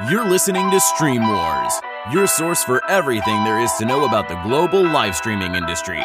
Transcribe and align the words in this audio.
You're 0.00 0.28
listening 0.28 0.70
to 0.70 0.80
Stream 0.80 1.28
Wars, 1.28 1.72
your 2.10 2.26
source 2.26 2.64
for 2.64 2.82
everything 2.90 3.44
there 3.44 3.60
is 3.60 3.70
to 3.74 3.84
know 3.84 4.06
about 4.06 4.26
the 4.26 4.40
global 4.42 4.82
live 4.82 5.14
streaming 5.14 5.54
industry. 5.54 6.02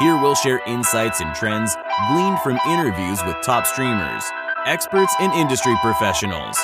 Here 0.00 0.20
we'll 0.20 0.34
share 0.34 0.60
insights 0.66 1.20
and 1.20 1.32
trends 1.32 1.76
gleaned 2.10 2.40
from 2.40 2.58
interviews 2.68 3.24
with 3.24 3.40
top 3.40 3.66
streamers, 3.66 4.24
experts, 4.66 5.14
and 5.20 5.32
industry 5.34 5.74
professionals. 5.80 6.58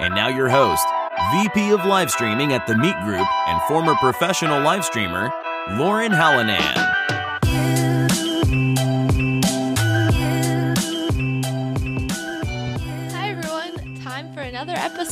And 0.00 0.12
now, 0.12 0.26
your 0.26 0.48
host, 0.48 0.84
VP 1.32 1.70
of 1.70 1.86
Live 1.86 2.10
Streaming 2.10 2.52
at 2.52 2.66
the 2.66 2.76
Meet 2.76 3.00
Group 3.04 3.26
and 3.46 3.62
former 3.62 3.94
professional 3.94 4.60
live 4.60 4.84
streamer, 4.84 5.30
Lauren 5.70 6.10
Hallinan. 6.10 7.21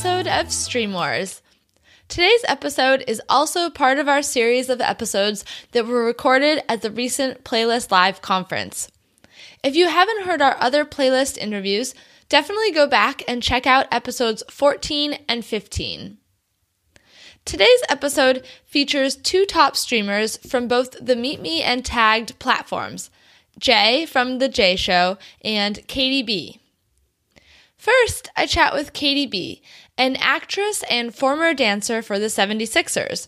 Episode 0.03 0.27
of 0.27 0.51
Stream 0.51 0.93
Wars. 0.93 1.43
Today's 2.07 2.43
episode 2.47 3.03
is 3.07 3.21
also 3.29 3.69
part 3.69 3.99
of 3.99 4.07
our 4.07 4.23
series 4.23 4.67
of 4.67 4.81
episodes 4.81 5.45
that 5.73 5.85
were 5.85 6.03
recorded 6.03 6.63
at 6.67 6.81
the 6.81 6.89
recent 6.89 7.43
Playlist 7.43 7.91
Live 7.91 8.19
conference. 8.19 8.89
If 9.63 9.75
you 9.75 9.89
haven't 9.89 10.23
heard 10.23 10.41
our 10.41 10.57
other 10.59 10.85
playlist 10.85 11.37
interviews, 11.37 11.93
definitely 12.29 12.71
go 12.71 12.87
back 12.87 13.21
and 13.27 13.43
check 13.43 13.67
out 13.67 13.85
episodes 13.91 14.41
14 14.49 15.19
and 15.29 15.45
15. 15.45 16.17
Today's 17.45 17.83
episode 17.87 18.43
features 18.65 19.15
two 19.15 19.45
top 19.45 19.75
streamers 19.75 20.37
from 20.37 20.67
both 20.67 20.95
the 20.99 21.15
Meet 21.15 21.41
Me 21.41 21.61
and 21.61 21.85
Tagged 21.85 22.39
platforms 22.39 23.11
Jay 23.59 24.07
from 24.07 24.39
The 24.39 24.49
Jay 24.49 24.75
Show 24.75 25.19
and 25.43 25.87
Katie 25.87 26.23
B. 26.23 26.59
First, 27.81 28.29
I 28.35 28.45
chat 28.45 28.75
with 28.75 28.93
Katie 28.93 29.25
B, 29.25 29.63
an 30.01 30.15
actress 30.15 30.83
and 30.89 31.13
former 31.13 31.53
dancer 31.53 32.01
for 32.01 32.17
the 32.17 32.25
76ers, 32.25 33.27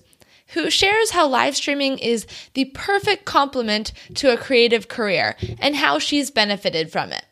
who 0.56 0.72
shares 0.72 1.12
how 1.12 1.28
live 1.28 1.56
streaming 1.56 2.00
is 2.00 2.26
the 2.56 2.66
perfect 2.66 3.26
complement 3.26 3.94
to 4.16 4.34
a 4.34 4.38
creative 4.38 4.88
career 4.88 5.36
and 5.60 5.76
how 5.76 6.00
she's 6.00 6.32
benefited 6.32 6.92
from 6.92 7.12
it. 7.12 7.26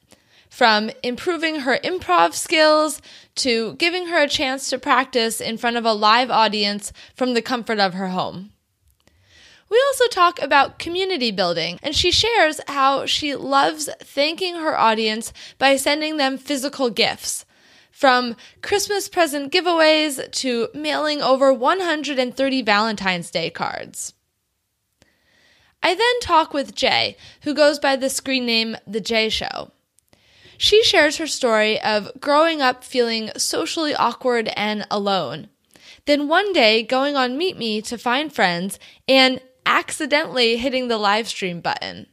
From 0.47 0.91
improving 1.01 1.61
her 1.61 1.79
improv 1.83 2.35
skills 2.35 3.01
to 3.37 3.73
giving 3.77 4.07
her 4.07 4.21
a 4.21 4.29
chance 4.29 4.69
to 4.69 4.77
practice 4.77 5.41
in 5.41 5.57
front 5.57 5.75
of 5.75 5.85
a 5.85 5.93
live 5.93 6.29
audience 6.29 6.93
from 7.15 7.33
the 7.33 7.41
comfort 7.41 7.79
of 7.79 7.95
her 7.95 8.09
home. 8.09 8.51
We 9.71 9.83
also 9.87 10.05
talk 10.07 10.39
about 10.39 10.77
community 10.77 11.31
building, 11.31 11.79
and 11.81 11.95
she 11.95 12.11
shares 12.11 12.59
how 12.67 13.07
she 13.07 13.33
loves 13.33 13.89
thanking 14.01 14.57
her 14.57 14.77
audience 14.77 15.33
by 15.57 15.77
sending 15.77 16.17
them 16.17 16.37
physical 16.37 16.91
gifts. 16.91 17.43
From 18.01 18.35
Christmas 18.63 19.07
present 19.07 19.53
giveaways 19.53 20.31
to 20.31 20.69
mailing 20.73 21.21
over 21.21 21.53
130 21.53 22.61
Valentine's 22.63 23.29
Day 23.29 23.51
cards. 23.51 24.15
I 25.83 25.93
then 25.93 26.19
talk 26.19 26.51
with 26.51 26.73
Jay, 26.73 27.15
who 27.43 27.53
goes 27.53 27.77
by 27.77 27.95
the 27.95 28.09
screen 28.09 28.47
name 28.47 28.75
The 28.87 29.01
Jay 29.01 29.29
Show. 29.29 29.69
She 30.57 30.83
shares 30.83 31.17
her 31.17 31.27
story 31.27 31.79
of 31.79 32.09
growing 32.19 32.59
up 32.59 32.83
feeling 32.83 33.29
socially 33.37 33.93
awkward 33.93 34.49
and 34.57 34.87
alone. 34.89 35.49
Then 36.07 36.27
one 36.27 36.53
day 36.53 36.81
going 36.81 37.15
on 37.15 37.37
Meet 37.37 37.55
Me 37.55 37.83
to 37.83 37.99
find 37.99 38.33
friends 38.33 38.79
and 39.07 39.39
accidentally 39.63 40.57
hitting 40.57 40.87
the 40.87 40.97
live 40.97 41.27
stream 41.27 41.61
button. 41.61 42.07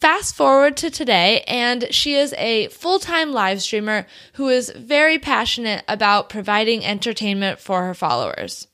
Fast 0.00 0.34
forward 0.34 0.76
to 0.78 0.90
today, 0.90 1.42
and 1.46 1.86
she 1.90 2.14
is 2.14 2.34
a 2.36 2.68
full 2.68 2.98
time 2.98 3.32
live 3.32 3.62
streamer 3.62 4.06
who 4.34 4.48
is 4.48 4.70
very 4.76 5.18
passionate 5.18 5.84
about 5.88 6.28
providing 6.28 6.84
entertainment 6.84 7.60
for 7.60 7.84
her 7.84 7.94
followers. 7.94 8.68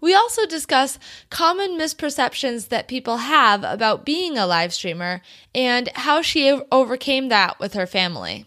We 0.00 0.14
also 0.14 0.46
discuss 0.46 0.98
common 1.30 1.78
misperceptions 1.78 2.68
that 2.68 2.88
people 2.88 3.16
have 3.16 3.64
about 3.64 4.04
being 4.04 4.36
a 4.36 4.46
live 4.46 4.74
streamer 4.74 5.22
and 5.54 5.88
how 5.94 6.20
she 6.20 6.50
overcame 6.70 7.30
that 7.30 7.58
with 7.58 7.72
her 7.72 7.86
family. 7.86 8.44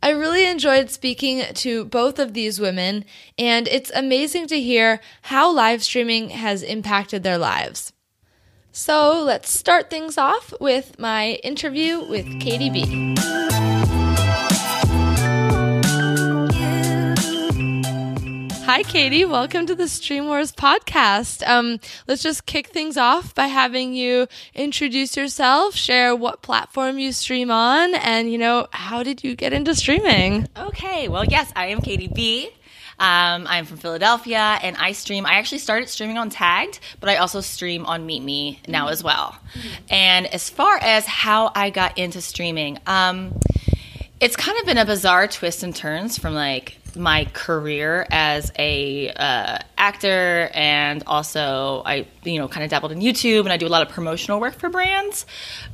I 0.00 0.10
really 0.10 0.46
enjoyed 0.46 0.90
speaking 0.90 1.42
to 1.54 1.86
both 1.86 2.18
of 2.18 2.34
these 2.34 2.60
women, 2.60 3.04
and 3.36 3.66
it's 3.66 3.90
amazing 3.94 4.46
to 4.48 4.60
hear 4.60 5.00
how 5.22 5.50
live 5.50 5.82
streaming 5.82 6.28
has 6.30 6.62
impacted 6.62 7.22
their 7.22 7.38
lives. 7.38 7.93
So 8.76 9.22
let's 9.22 9.56
start 9.56 9.88
things 9.88 10.18
off 10.18 10.52
with 10.60 10.98
my 10.98 11.34
interview 11.44 12.00
with 12.00 12.26
Katie 12.40 12.70
B. 12.70 13.14
Hi, 18.64 18.82
Katie. 18.82 19.24
Welcome 19.24 19.66
to 19.66 19.76
the 19.76 19.86
Stream 19.86 20.26
Wars 20.26 20.50
podcast. 20.50 21.46
Um, 21.46 21.78
let's 22.08 22.20
just 22.20 22.46
kick 22.46 22.66
things 22.66 22.96
off 22.96 23.32
by 23.32 23.46
having 23.46 23.94
you 23.94 24.26
introduce 24.56 25.16
yourself, 25.16 25.76
share 25.76 26.16
what 26.16 26.42
platform 26.42 26.98
you 26.98 27.12
stream 27.12 27.52
on, 27.52 27.94
and 27.94 28.32
you 28.32 28.38
know 28.38 28.66
how 28.72 29.04
did 29.04 29.22
you 29.22 29.36
get 29.36 29.52
into 29.52 29.76
streaming? 29.76 30.48
Okay. 30.56 31.06
Well, 31.06 31.24
yes, 31.24 31.52
I 31.54 31.66
am 31.66 31.80
Katie 31.80 32.10
B. 32.12 32.50
Um, 32.98 33.46
I'm 33.48 33.64
from 33.64 33.78
Philadelphia, 33.78 34.58
and 34.62 34.76
I 34.76 34.92
stream. 34.92 35.26
I 35.26 35.34
actually 35.34 35.58
started 35.58 35.88
streaming 35.88 36.18
on 36.18 36.30
Tagged, 36.30 36.80
but 37.00 37.08
I 37.08 37.16
also 37.16 37.40
stream 37.40 37.86
on 37.86 38.06
Meet 38.06 38.22
Me 38.22 38.60
now 38.68 38.88
as 38.88 39.02
well. 39.02 39.36
And 39.90 40.26
as 40.26 40.48
far 40.48 40.78
as 40.80 41.06
how 41.06 41.50
I 41.54 41.70
got 41.70 41.98
into 41.98 42.20
streaming, 42.20 42.78
um, 42.86 43.38
it's 44.20 44.36
kind 44.36 44.58
of 44.58 44.66
been 44.66 44.78
a 44.78 44.86
bizarre 44.86 45.26
twist 45.26 45.62
and 45.62 45.74
turns 45.74 46.18
from 46.18 46.34
like 46.34 46.78
my 46.96 47.24
career 47.32 48.06
as 48.10 48.52
a 48.58 49.10
uh, 49.10 49.58
actor 49.84 50.50
and 50.54 51.02
also 51.06 51.82
I 51.84 52.06
you 52.24 52.38
know 52.38 52.48
kind 52.48 52.64
of 52.64 52.70
dabbled 52.70 52.92
in 52.92 53.00
YouTube 53.00 53.40
and 53.40 53.52
I 53.52 53.58
do 53.58 53.66
a 53.66 53.74
lot 53.76 53.82
of 53.82 53.88
promotional 53.90 54.40
work 54.40 54.54
for 54.54 54.70
brands. 54.70 55.26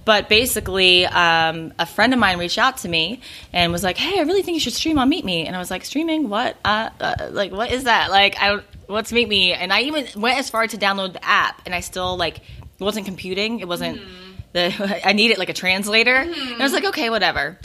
But 0.05 0.29
basically, 0.29 1.07
um, 1.07 1.73
a 1.79 1.87
friend 1.87 2.13
of 2.13 2.19
mine 2.19 2.39
reached 2.39 2.59
out 2.59 2.79
to 2.79 2.89
me 2.89 3.21
and 3.53 3.71
was 3.71 3.83
like, 3.85 3.97
"Hey, 3.97 4.19
I 4.19 4.23
really 4.23 4.43
think 4.43 4.55
you 4.55 4.61
should 4.61 4.73
stream 4.73 4.99
on 4.99 5.09
Meet 5.09 5.25
Me." 5.25 5.47
And 5.47 5.55
I 5.55 5.59
was 5.59 5.71
like, 5.71 5.85
"Streaming? 5.85 6.29
What? 6.29 6.57
Uh, 6.65 6.91
uh, 7.01 7.29
like 7.31 7.53
what 7.53 7.71
is 7.71 7.85
that? 7.85 8.11
Like 8.11 8.41
I 8.43 8.49
don't, 8.49 8.65
what's 8.87 9.13
Meet 9.13 9.29
Me?" 9.29 9.53
And 9.53 9.73
I 9.73 9.83
even 9.83 10.07
went 10.21 10.39
as 10.39 10.51
far 10.51 10.67
to 10.67 10.77
download 10.77 11.13
the 11.13 11.25
app, 11.25 11.63
and 11.67 11.75
I 11.75 11.81
still 11.81 12.17
like 12.17 12.41
wasn't 12.79 13.07
computing. 13.07 13.61
It 13.61 13.69
wasn't 13.69 14.01
the 14.53 15.01
I 15.05 15.13
needed 15.13 15.39
like 15.39 15.51
a 15.51 15.55
translator. 15.65 16.17
And 16.17 16.61
I 16.61 16.63
was 16.63 16.73
like, 16.73 16.85
"Okay, 16.85 17.11
whatever." 17.11 17.59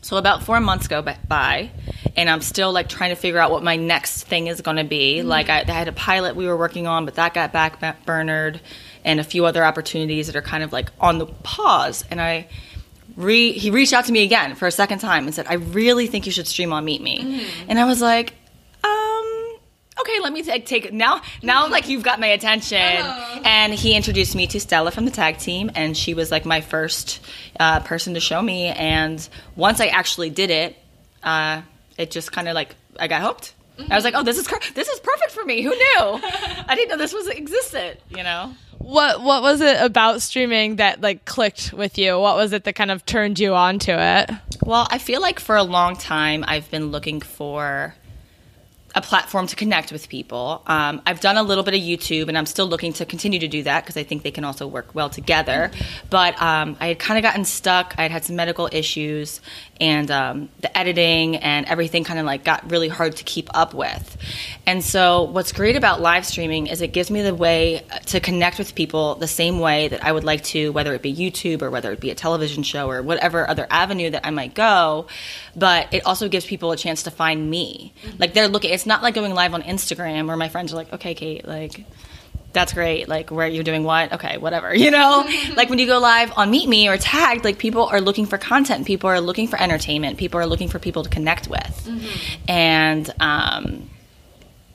So 0.00 0.16
about 0.16 0.42
four 0.44 0.60
months 0.60 0.88
go 0.88 1.02
by, 1.02 1.70
and 2.16 2.30
I'm 2.30 2.40
still 2.40 2.72
like 2.72 2.88
trying 2.88 3.10
to 3.10 3.16
figure 3.16 3.38
out 3.38 3.50
what 3.50 3.62
my 3.62 3.76
next 3.76 4.24
thing 4.24 4.46
is 4.46 4.60
going 4.60 4.76
to 4.76 4.84
be. 4.84 5.18
Mm-hmm. 5.18 5.28
Like 5.28 5.48
I, 5.48 5.60
I 5.60 5.72
had 5.72 5.88
a 5.88 5.92
pilot 5.92 6.36
we 6.36 6.46
were 6.46 6.56
working 6.56 6.86
on, 6.86 7.04
but 7.04 7.16
that 7.16 7.34
got 7.34 7.52
back 7.52 8.06
burnered, 8.06 8.60
and 9.04 9.20
a 9.20 9.24
few 9.24 9.44
other 9.44 9.64
opportunities 9.64 10.26
that 10.26 10.36
are 10.36 10.42
kind 10.42 10.62
of 10.62 10.72
like 10.72 10.90
on 11.00 11.18
the 11.18 11.26
pause. 11.26 12.04
And 12.10 12.20
I 12.20 12.48
re 13.16 13.52
he 13.52 13.70
reached 13.70 13.92
out 13.92 14.04
to 14.06 14.12
me 14.12 14.22
again 14.22 14.54
for 14.54 14.66
a 14.66 14.72
second 14.72 15.00
time 15.00 15.26
and 15.26 15.34
said, 15.34 15.46
"I 15.48 15.54
really 15.54 16.06
think 16.06 16.26
you 16.26 16.32
should 16.32 16.46
stream 16.46 16.72
on 16.72 16.84
Meet 16.84 17.02
Me," 17.02 17.18
mm-hmm. 17.18 17.70
and 17.70 17.78
I 17.78 17.84
was 17.84 18.00
like. 18.00 18.34
Okay, 20.00 20.20
let 20.20 20.32
me 20.32 20.42
take, 20.42 20.66
take 20.66 20.92
now. 20.92 21.22
Now, 21.42 21.68
like 21.68 21.88
you've 21.88 22.02
got 22.02 22.20
my 22.20 22.28
attention, 22.28 22.78
and 22.78 23.72
he 23.72 23.94
introduced 23.94 24.34
me 24.34 24.46
to 24.48 24.60
Stella 24.60 24.90
from 24.90 25.04
the 25.04 25.10
Tagged 25.10 25.40
team, 25.40 25.70
and 25.74 25.96
she 25.96 26.14
was 26.14 26.30
like 26.30 26.44
my 26.44 26.60
first 26.60 27.20
uh, 27.58 27.80
person 27.80 28.14
to 28.14 28.20
show 28.20 28.40
me. 28.40 28.66
And 28.66 29.26
once 29.56 29.80
I 29.80 29.86
actually 29.86 30.30
did 30.30 30.50
it, 30.50 30.76
uh, 31.22 31.62
it 31.96 32.10
just 32.10 32.32
kind 32.32 32.48
of 32.48 32.54
like 32.54 32.74
I 32.98 33.08
got 33.08 33.22
hooked. 33.22 33.54
I 33.90 33.94
was 33.94 34.04
like, 34.04 34.14
"Oh, 34.16 34.22
this 34.22 34.38
is 34.38 34.46
this 34.74 34.88
is 34.88 35.00
perfect 35.00 35.32
for 35.32 35.44
me." 35.44 35.62
Who 35.62 35.70
knew? 35.70 36.20
I 36.68 36.74
didn't 36.74 36.90
know 36.90 36.96
this 36.96 37.12
was 37.12 37.28
existed. 37.28 37.98
You 38.10 38.22
know. 38.22 38.54
What 38.78 39.22
What 39.22 39.42
was 39.42 39.60
it 39.60 39.80
about 39.80 40.22
streaming 40.22 40.76
that 40.76 41.00
like 41.00 41.24
clicked 41.24 41.72
with 41.72 41.98
you? 41.98 42.18
What 42.18 42.36
was 42.36 42.52
it 42.52 42.64
that 42.64 42.74
kind 42.74 42.90
of 42.90 43.04
turned 43.04 43.38
you 43.38 43.54
on 43.54 43.78
to 43.80 43.92
it? 43.92 44.30
Well, 44.64 44.86
I 44.90 44.98
feel 44.98 45.20
like 45.20 45.40
for 45.40 45.56
a 45.56 45.62
long 45.62 45.96
time 45.96 46.44
I've 46.46 46.70
been 46.70 46.90
looking 46.90 47.20
for 47.20 47.94
a 48.98 49.00
platform 49.00 49.46
to 49.46 49.54
connect 49.54 49.92
with 49.92 50.08
people. 50.08 50.60
Um, 50.66 51.00
I've 51.06 51.20
done 51.20 51.36
a 51.36 51.42
little 51.44 51.62
bit 51.62 51.72
of 51.74 51.80
YouTube, 51.80 52.26
and 52.26 52.36
I'm 52.36 52.46
still 52.46 52.66
looking 52.66 52.92
to 52.94 53.06
continue 53.06 53.38
to 53.38 53.46
do 53.46 53.62
that 53.62 53.84
because 53.84 53.96
I 53.96 54.02
think 54.02 54.24
they 54.24 54.32
can 54.32 54.42
also 54.42 54.66
work 54.66 54.92
well 54.92 55.08
together. 55.08 55.70
But 56.10 56.34
um, 56.42 56.76
I 56.80 56.88
had 56.88 56.98
kind 56.98 57.16
of 57.16 57.22
gotten 57.22 57.44
stuck. 57.44 57.94
I 57.96 58.02
had 58.02 58.10
had 58.10 58.24
some 58.24 58.34
medical 58.34 58.68
issues, 58.72 59.40
and 59.80 60.10
um, 60.10 60.48
the 60.60 60.76
editing 60.76 61.36
and 61.36 61.64
everything 61.66 62.02
kind 62.02 62.18
of 62.18 62.26
like 62.26 62.42
got 62.42 62.68
really 62.72 62.88
hard 62.88 63.14
to 63.16 63.24
keep 63.24 63.48
up 63.54 63.72
with. 63.72 64.16
And 64.66 64.82
so, 64.84 65.22
what's 65.22 65.52
great 65.52 65.76
about 65.76 66.00
live 66.00 66.26
streaming 66.26 66.66
is 66.66 66.82
it 66.82 66.92
gives 66.92 67.08
me 67.08 67.22
the 67.22 67.34
way 67.34 67.84
to 68.06 68.18
connect 68.18 68.58
with 68.58 68.74
people 68.74 69.14
the 69.14 69.28
same 69.28 69.60
way 69.60 69.86
that 69.86 70.04
I 70.04 70.10
would 70.10 70.24
like 70.24 70.42
to, 70.44 70.72
whether 70.72 70.92
it 70.94 71.02
be 71.02 71.14
YouTube 71.14 71.62
or 71.62 71.70
whether 71.70 71.92
it 71.92 72.00
be 72.00 72.10
a 72.10 72.16
television 72.16 72.64
show 72.64 72.90
or 72.90 73.00
whatever 73.00 73.48
other 73.48 73.68
avenue 73.70 74.10
that 74.10 74.26
I 74.26 74.30
might 74.30 74.54
go. 74.54 75.06
But 75.54 75.94
it 75.94 76.04
also 76.04 76.28
gives 76.28 76.44
people 76.44 76.72
a 76.72 76.76
chance 76.76 77.04
to 77.04 77.12
find 77.12 77.48
me. 77.48 77.92
Like 78.18 78.34
they're 78.34 78.48
looking. 78.48 78.72
It's 78.72 78.87
not 78.88 79.02
like 79.02 79.14
going 79.14 79.32
live 79.32 79.54
on 79.54 79.62
Instagram 79.62 80.26
where 80.26 80.36
my 80.36 80.48
friends 80.48 80.72
are 80.72 80.76
like, 80.76 80.92
"Okay, 80.92 81.14
Kate, 81.14 81.46
like." 81.46 81.84
that's 82.52 82.72
great. 82.72 83.08
Like, 83.08 83.30
where 83.30 83.46
you're 83.46 83.64
doing 83.64 83.84
what? 83.84 84.12
Okay, 84.14 84.38
whatever. 84.38 84.74
You 84.88 84.92
know, 84.92 85.28
like 85.54 85.68
when 85.68 85.78
you 85.78 85.86
go 85.86 85.98
live 85.98 86.32
on 86.36 86.50
Meet 86.50 86.66
Me 86.66 86.88
or 86.88 86.96
Tagged, 86.96 87.44
like 87.44 87.58
people 87.58 87.84
are 87.84 88.00
looking 88.00 88.24
for 88.24 88.38
content, 88.38 88.86
people 88.86 89.10
are 89.10 89.20
looking 89.20 89.46
for 89.46 89.60
entertainment, 89.60 90.16
people 90.16 90.40
are 90.40 90.46
looking 90.46 90.68
for 90.68 90.78
people 90.78 91.02
to 91.02 91.10
connect 91.10 91.46
with, 91.48 91.84
mm-hmm. 91.84 92.50
and 92.50 93.12
um, 93.20 93.90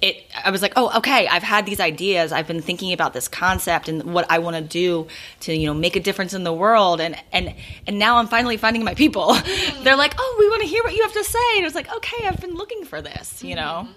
it. 0.02 0.24
I 0.44 0.52
was 0.52 0.62
like, 0.62 0.74
oh, 0.76 0.98
okay. 1.00 1.26
I've 1.28 1.42
had 1.42 1.66
these 1.66 1.80
ideas. 1.80 2.32
I've 2.32 2.46
been 2.48 2.62
thinking 2.62 2.94
about 2.94 3.14
this 3.14 3.28
concept 3.28 3.90
and 3.90 4.14
what 4.14 4.30
I 4.30 4.38
want 4.40 4.56
to 4.58 4.62
do 4.62 5.08
to, 5.42 5.56
you 5.56 5.66
know, 5.66 5.74
make 5.74 5.96
a 5.96 6.00
difference 6.00 6.34
in 6.34 6.44
the 6.44 6.54
world, 6.54 7.02
and 7.02 7.16
and 7.32 7.56
and 7.88 7.98
now 7.98 8.18
I'm 8.18 8.28
finally 8.28 8.58
finding 8.58 8.84
my 8.84 8.94
people. 8.94 9.36
Mm-hmm. 9.44 9.84
They're 9.84 9.98
like, 9.98 10.16
oh, 10.18 10.36
we 10.40 10.50
want 10.50 10.62
to 10.62 10.68
hear 10.68 10.84
what 10.84 10.94
you 10.94 11.02
have 11.04 11.14
to 11.14 11.24
say, 11.24 11.40
and 11.56 11.62
it 11.62 11.66
was 11.66 11.76
like, 11.76 11.92
okay, 11.96 12.28
I've 12.28 12.40
been 12.40 12.56
looking 12.56 12.86
for 12.86 13.02
this, 13.02 13.44
you 13.44 13.56
know. 13.56 13.88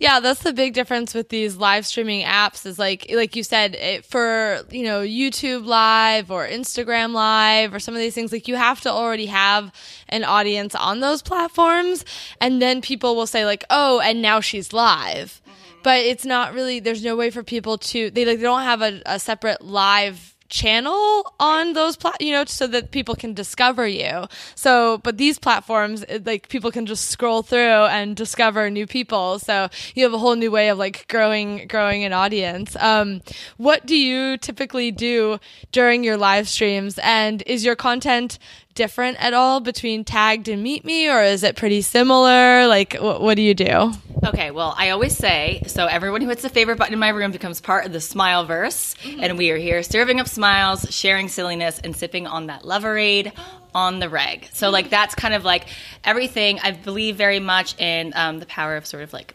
Yeah, 0.00 0.20
that's 0.20 0.42
the 0.42 0.52
big 0.52 0.74
difference 0.74 1.14
with 1.14 1.28
these 1.28 1.56
live 1.56 1.86
streaming 1.86 2.24
apps 2.24 2.66
is 2.66 2.78
like 2.78 3.06
like 3.12 3.36
you 3.36 3.42
said 3.42 3.74
it, 3.74 4.04
for, 4.04 4.62
you 4.70 4.84
know, 4.84 5.00
YouTube 5.00 5.66
live 5.66 6.30
or 6.30 6.46
Instagram 6.46 7.12
live 7.12 7.72
or 7.74 7.78
some 7.78 7.94
of 7.94 8.00
these 8.00 8.14
things 8.14 8.32
like 8.32 8.48
you 8.48 8.56
have 8.56 8.80
to 8.82 8.90
already 8.90 9.26
have 9.26 9.72
an 10.08 10.24
audience 10.24 10.74
on 10.74 11.00
those 11.00 11.22
platforms 11.22 12.04
and 12.40 12.60
then 12.60 12.80
people 12.80 13.16
will 13.16 13.26
say 13.26 13.44
like, 13.44 13.64
"Oh, 13.70 14.00
and 14.00 14.20
now 14.20 14.40
she's 14.40 14.72
live." 14.72 15.40
Mm-hmm. 15.42 15.80
But 15.82 16.00
it's 16.00 16.24
not 16.24 16.54
really 16.54 16.80
there's 16.80 17.04
no 17.04 17.16
way 17.16 17.30
for 17.30 17.42
people 17.42 17.78
to 17.78 18.10
they 18.10 18.24
like 18.24 18.38
they 18.38 18.44
don't 18.44 18.62
have 18.62 18.82
a, 18.82 19.02
a 19.06 19.18
separate 19.18 19.62
live 19.62 20.33
channel 20.54 21.34
on 21.40 21.72
those 21.72 21.96
plat 21.96 22.20
you 22.20 22.30
know 22.30 22.44
so 22.44 22.68
that 22.68 22.92
people 22.92 23.16
can 23.16 23.34
discover 23.34 23.86
you. 23.88 24.26
So 24.54 24.98
but 24.98 25.18
these 25.18 25.38
platforms 25.38 26.04
like 26.24 26.48
people 26.48 26.70
can 26.70 26.86
just 26.86 27.10
scroll 27.10 27.42
through 27.42 27.86
and 27.90 28.14
discover 28.16 28.70
new 28.70 28.86
people. 28.86 29.40
So 29.40 29.68
you 29.96 30.04
have 30.04 30.14
a 30.14 30.18
whole 30.18 30.36
new 30.36 30.52
way 30.52 30.68
of 30.68 30.78
like 30.78 31.08
growing 31.08 31.66
growing 31.66 32.04
an 32.04 32.12
audience. 32.12 32.76
Um, 32.76 33.20
what 33.56 33.84
do 33.84 33.96
you 33.96 34.36
typically 34.38 34.92
do 34.92 35.40
during 35.72 36.04
your 36.04 36.16
live 36.16 36.48
streams? 36.48 36.98
And 37.02 37.42
is 37.46 37.64
your 37.64 37.74
content 37.74 38.38
different 38.74 39.22
at 39.22 39.34
all 39.34 39.60
between 39.60 40.04
tagged 40.04 40.48
and 40.48 40.62
meet 40.62 40.84
me 40.84 41.08
or 41.08 41.22
is 41.22 41.42
it 41.42 41.56
pretty 41.56 41.82
similar? 41.82 42.66
Like 42.68 42.96
wh- 42.96 43.20
what 43.20 43.34
do 43.34 43.42
you 43.42 43.54
do? 43.54 43.92
Okay 44.24 44.50
well 44.52 44.74
i 44.78 44.88
always 44.88 45.14
say 45.14 45.62
so 45.66 45.84
everyone 45.84 46.22
who 46.22 46.28
hits 46.28 46.40
the 46.40 46.48
favorite 46.48 46.78
button 46.78 46.94
in 46.94 46.98
my 46.98 47.10
room 47.10 47.30
becomes 47.30 47.60
part 47.60 47.84
of 47.84 47.92
the 47.92 48.00
smile 48.00 48.46
verse 48.46 48.94
mm-hmm. 49.02 49.22
and 49.22 49.36
we 49.36 49.50
are 49.50 49.58
here 49.58 49.82
serving 49.82 50.18
up 50.18 50.26
smiles 50.26 50.43
sharing 50.90 51.28
silliness 51.28 51.80
and 51.82 51.94
sipping 51.96 52.26
on 52.26 52.46
that 52.46 52.62
loverade 52.62 53.32
on 53.74 53.98
the 53.98 54.08
reg. 54.08 54.48
So 54.52 54.70
like 54.70 54.90
that's 54.90 55.14
kind 55.14 55.34
of 55.34 55.44
like 55.44 55.66
everything 56.04 56.60
i 56.62 56.70
believe 56.70 57.16
very 57.16 57.40
much 57.40 57.78
in 57.80 58.12
um, 58.14 58.38
the 58.38 58.46
power 58.46 58.76
of 58.76 58.86
sort 58.86 59.02
of 59.02 59.12
like 59.12 59.34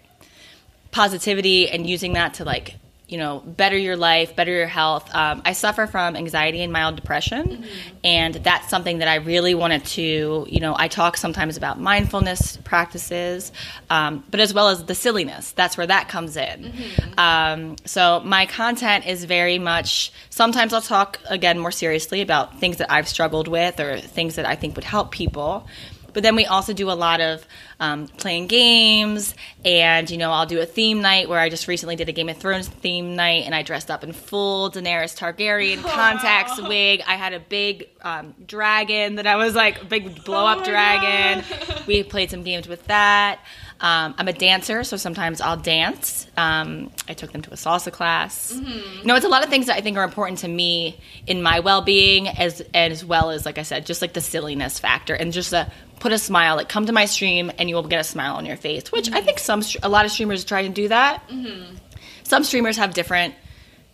positivity 0.92 1.70
and 1.70 1.88
using 1.88 2.14
that 2.14 2.36
to 2.36 2.46
like 2.46 2.76
you 3.10 3.18
know, 3.18 3.40
better 3.40 3.78
your 3.78 3.98
life, 3.98 4.36
better 4.36 4.52
your 4.52 4.68
health. 4.68 5.14
Um, 5.14 5.42
I 5.44 5.54
suffer 5.54 5.88
from 5.88 6.16
anxiety 6.16 6.62
and 6.62 6.72
mild 6.72 6.96
depression, 6.96 7.48
mm-hmm. 7.48 7.98
and 8.04 8.36
that's 8.36 8.70
something 8.70 9.00
that 9.00 9.08
I 9.08 9.16
really 9.16 9.56
wanted 9.56 9.84
to, 9.86 10.46
you 10.48 10.60
know, 10.60 10.76
I 10.78 10.88
talk 10.88 11.18
sometimes 11.18 11.58
about 11.58 11.80
mindfulness 11.80 12.58
practices, 12.58 13.52
um, 13.90 14.24
but 14.30 14.40
as 14.40 14.54
well 14.54 14.70
as 14.70 14.86
the 14.86 14.94
silliness. 14.94 15.52
That's 15.54 15.76
where 15.76 15.88
that 15.88 16.08
comes 16.08 16.38
in. 16.38 16.66
Mm-hmm. 16.66 17.20
Um, 17.20 17.76
so 17.86 18.22
my 18.24 18.46
content 18.46 19.08
is 19.08 19.26
very 19.26 19.58
much. 19.58 20.14
Sometimes 20.30 20.72
I'll 20.72 20.82
talk 20.82 21.20
again 21.28 21.58
more 21.58 21.72
seriously 21.72 22.22
about 22.22 22.60
things 22.60 22.78
that 22.78 22.92
I've 22.92 23.08
struggled 23.08 23.48
with 23.48 23.80
or 23.80 24.00
things 24.00 24.36
that 24.36 24.46
I 24.46 24.56
think 24.56 24.76
would 24.76 24.86
help 24.86 25.12
people. 25.12 25.68
But 26.14 26.24
then 26.24 26.36
we 26.36 26.46
also 26.46 26.74
do 26.74 26.90
a 26.90 26.94
lot 26.94 27.22
of 27.22 27.46
um, 27.80 28.08
playing 28.08 28.48
games, 28.48 29.36
and 29.64 30.10
you 30.10 30.18
know, 30.18 30.32
I'll 30.32 30.46
do 30.46 30.60
a 30.60 30.66
theme 30.66 31.02
night 31.02 31.30
where 31.30 31.40
I 31.40 31.50
just 31.50 31.68
recently 31.68 31.96
did 31.96 32.10
a 32.10 32.12
Game 32.12 32.30
of 32.30 32.38
Thrones 32.38 32.68
theme 32.68 33.16
night, 33.16 33.44
and 33.46 33.56
I 33.56 33.64
dressed 33.64 33.90
up 33.90 34.04
in 34.04 34.12
full 34.14 34.70
Daenerys 34.72 35.18
Targaryen 35.18 35.82
contacts 35.84 36.62
wig. 36.62 37.02
I 37.08 37.16
had 37.16 37.34
a 37.34 37.40
big 37.40 37.90
um, 38.02 38.34
dragon 38.46 39.16
that 39.16 39.28
I 39.28 39.36
was 39.36 39.56
like, 39.56 39.88
big 39.90 40.24
blow 40.24 40.46
up 40.46 40.60
oh 40.62 40.64
dragon. 40.66 41.44
God. 41.50 41.88
We 41.88 42.04
played 42.04 42.30
some 42.30 42.44
games 42.44 42.68
with 42.68 42.86
that. 42.88 43.40
Um, 43.82 44.14
I'm 44.18 44.28
a 44.28 44.34
dancer, 44.34 44.84
so 44.84 44.98
sometimes 44.98 45.40
I'll 45.40 45.58
dance. 45.58 46.28
Um, 46.36 46.92
I 47.08 47.14
took 47.14 47.32
them 47.32 47.42
to 47.44 47.52
a 47.52 47.56
salsa 47.56 47.92
class. 47.92 48.52
Mm-hmm. 48.52 49.00
You 49.00 49.06
know, 49.06 49.16
it's 49.16 49.26
a 49.26 49.30
lot 49.30 49.44
of 49.44 49.50
things 49.50 49.68
that 49.68 49.78
I 49.78 49.82
think 49.82 49.98
are 49.98 50.04
important 50.04 50.40
to 50.40 50.48
me 50.50 51.00
in 51.28 51.42
my 51.42 51.62
well 51.62 51.82
being, 51.82 52.28
as 52.28 52.62
as 52.74 53.06
well 53.06 53.30
as, 53.30 53.46
like 53.46 53.58
I 53.58 53.64
said, 53.64 53.86
just 53.86 54.02
like 54.02 54.14
the 54.14 54.22
silliness 54.22 54.80
factor 54.80 55.14
and 55.14 55.32
just 55.32 55.52
the 55.52 55.72
put 56.00 56.12
a 56.14 56.18
smile 56.18 56.56
like 56.56 56.70
come 56.70 56.86
to 56.86 56.94
my 56.94 57.06
stream 57.06 57.52
and 57.58 57.70
you 57.70 57.76
will 57.76 57.84
get 57.84 58.00
a 58.00 58.04
smile 58.06 58.36
on 58.36 58.46
your 58.46 58.56
face 58.56 58.90
which 58.90 59.08
mm-hmm. 59.08 59.16
i 59.16 59.22
think 59.22 59.38
some 59.38 59.62
a 59.84 59.90
lot 59.90 60.06
of 60.06 60.12
streamers 60.12 60.46
try 60.46 60.62
to 60.62 60.70
do 60.70 60.88
that 60.88 61.28
mm-hmm. 61.28 61.76
some 62.24 62.44
streamers 62.44 62.78
have 62.78 62.94
different 62.94 63.36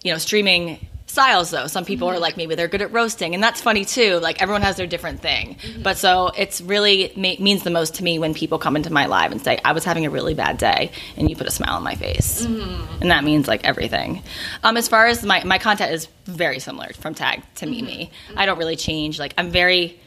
you 0.03 0.11
know 0.11 0.17
streaming 0.19 0.88
styles 1.15 1.50
though 1.50 1.65
some 1.67 1.85
people 1.85 2.09
mm-hmm. 2.09 2.17
are 2.17 2.19
like 2.19 2.35
maybe 2.35 2.56
they're 2.56 2.67
good 2.67 2.81
at 2.81 2.91
roasting 2.91 3.33
and 3.33 3.41
that's 3.41 3.62
funny 3.62 3.85
too 3.85 4.19
like 4.19 4.41
everyone 4.41 4.62
has 4.62 4.75
their 4.75 4.85
different 4.85 5.21
thing 5.21 5.56
mm-hmm. 5.56 5.81
but 5.81 5.97
so 5.97 6.27
it's 6.38 6.59
really 6.59 7.13
ma- 7.15 7.39
means 7.39 7.63
the 7.63 7.69
most 7.69 7.95
to 7.95 8.03
me 8.03 8.19
when 8.19 8.33
people 8.33 8.59
come 8.59 8.75
into 8.75 8.91
my 8.91 9.06
live 9.06 9.31
and 9.31 9.41
say 9.41 9.57
i 9.63 9.71
was 9.71 9.85
having 9.85 10.06
a 10.06 10.09
really 10.09 10.33
bad 10.33 10.57
day 10.57 10.91
and 11.15 11.29
you 11.29 11.35
put 11.38 11.47
a 11.47 11.51
smile 11.51 11.77
on 11.77 11.83
my 11.83 11.95
face 11.95 12.45
mm-hmm. 12.45 13.01
and 13.01 13.12
that 13.12 13.23
means 13.23 13.47
like 13.47 13.63
everything 13.63 14.21
um, 14.63 14.75
as 14.75 14.89
far 14.89 15.06
as 15.06 15.23
my, 15.23 15.41
my 15.45 15.57
content 15.57 15.94
is 15.94 16.09
very 16.25 16.59
similar 16.59 16.91
from 17.00 17.15
Tagged 17.15 17.44
to 17.56 17.65
Meet 17.65 17.85
Me 17.85 18.12
mm-hmm. 18.27 18.38
i 18.38 18.45
don't 18.45 18.57
really 18.57 18.75
change 18.75 19.17
like 19.17 19.33
i'm 19.38 19.51
very 19.51 19.97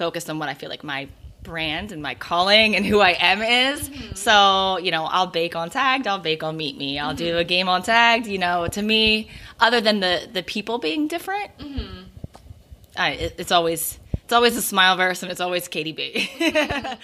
focused 0.00 0.30
on 0.30 0.38
what 0.38 0.48
I 0.48 0.54
feel 0.54 0.70
like 0.70 0.82
my 0.82 1.08
brand 1.42 1.92
and 1.92 2.02
my 2.02 2.14
calling 2.14 2.76
and 2.76 2.84
who 2.84 3.00
I 3.00 3.10
am 3.10 3.42
is. 3.42 3.88
Mm-hmm. 3.88 4.14
So, 4.14 4.78
you 4.78 4.90
know, 4.90 5.04
I'll 5.04 5.26
bake 5.26 5.56
on 5.56 5.70
tagged, 5.70 6.06
I'll 6.06 6.18
bake 6.18 6.42
on 6.42 6.56
meet 6.56 6.76
me. 6.76 6.98
I'll 6.98 7.14
mm-hmm. 7.14 7.16
do 7.16 7.38
a 7.38 7.44
game 7.44 7.68
on 7.68 7.82
tagged, 7.82 8.26
you 8.26 8.38
know, 8.38 8.66
to 8.68 8.82
me, 8.82 9.30
other 9.58 9.80
than 9.80 10.00
the 10.00 10.28
the 10.32 10.42
people 10.42 10.78
being 10.78 11.08
different, 11.08 11.56
mm-hmm. 11.58 12.02
I, 12.96 13.10
it, 13.12 13.34
it's 13.38 13.52
always 13.52 13.98
it's 14.30 14.34
always 14.36 14.56
a 14.56 14.62
smile 14.62 14.96
verse 14.96 15.24
and 15.24 15.32
it's 15.32 15.40
always 15.40 15.66
Katie 15.66 15.90
B. 15.90 16.30
yeah. 16.38 16.94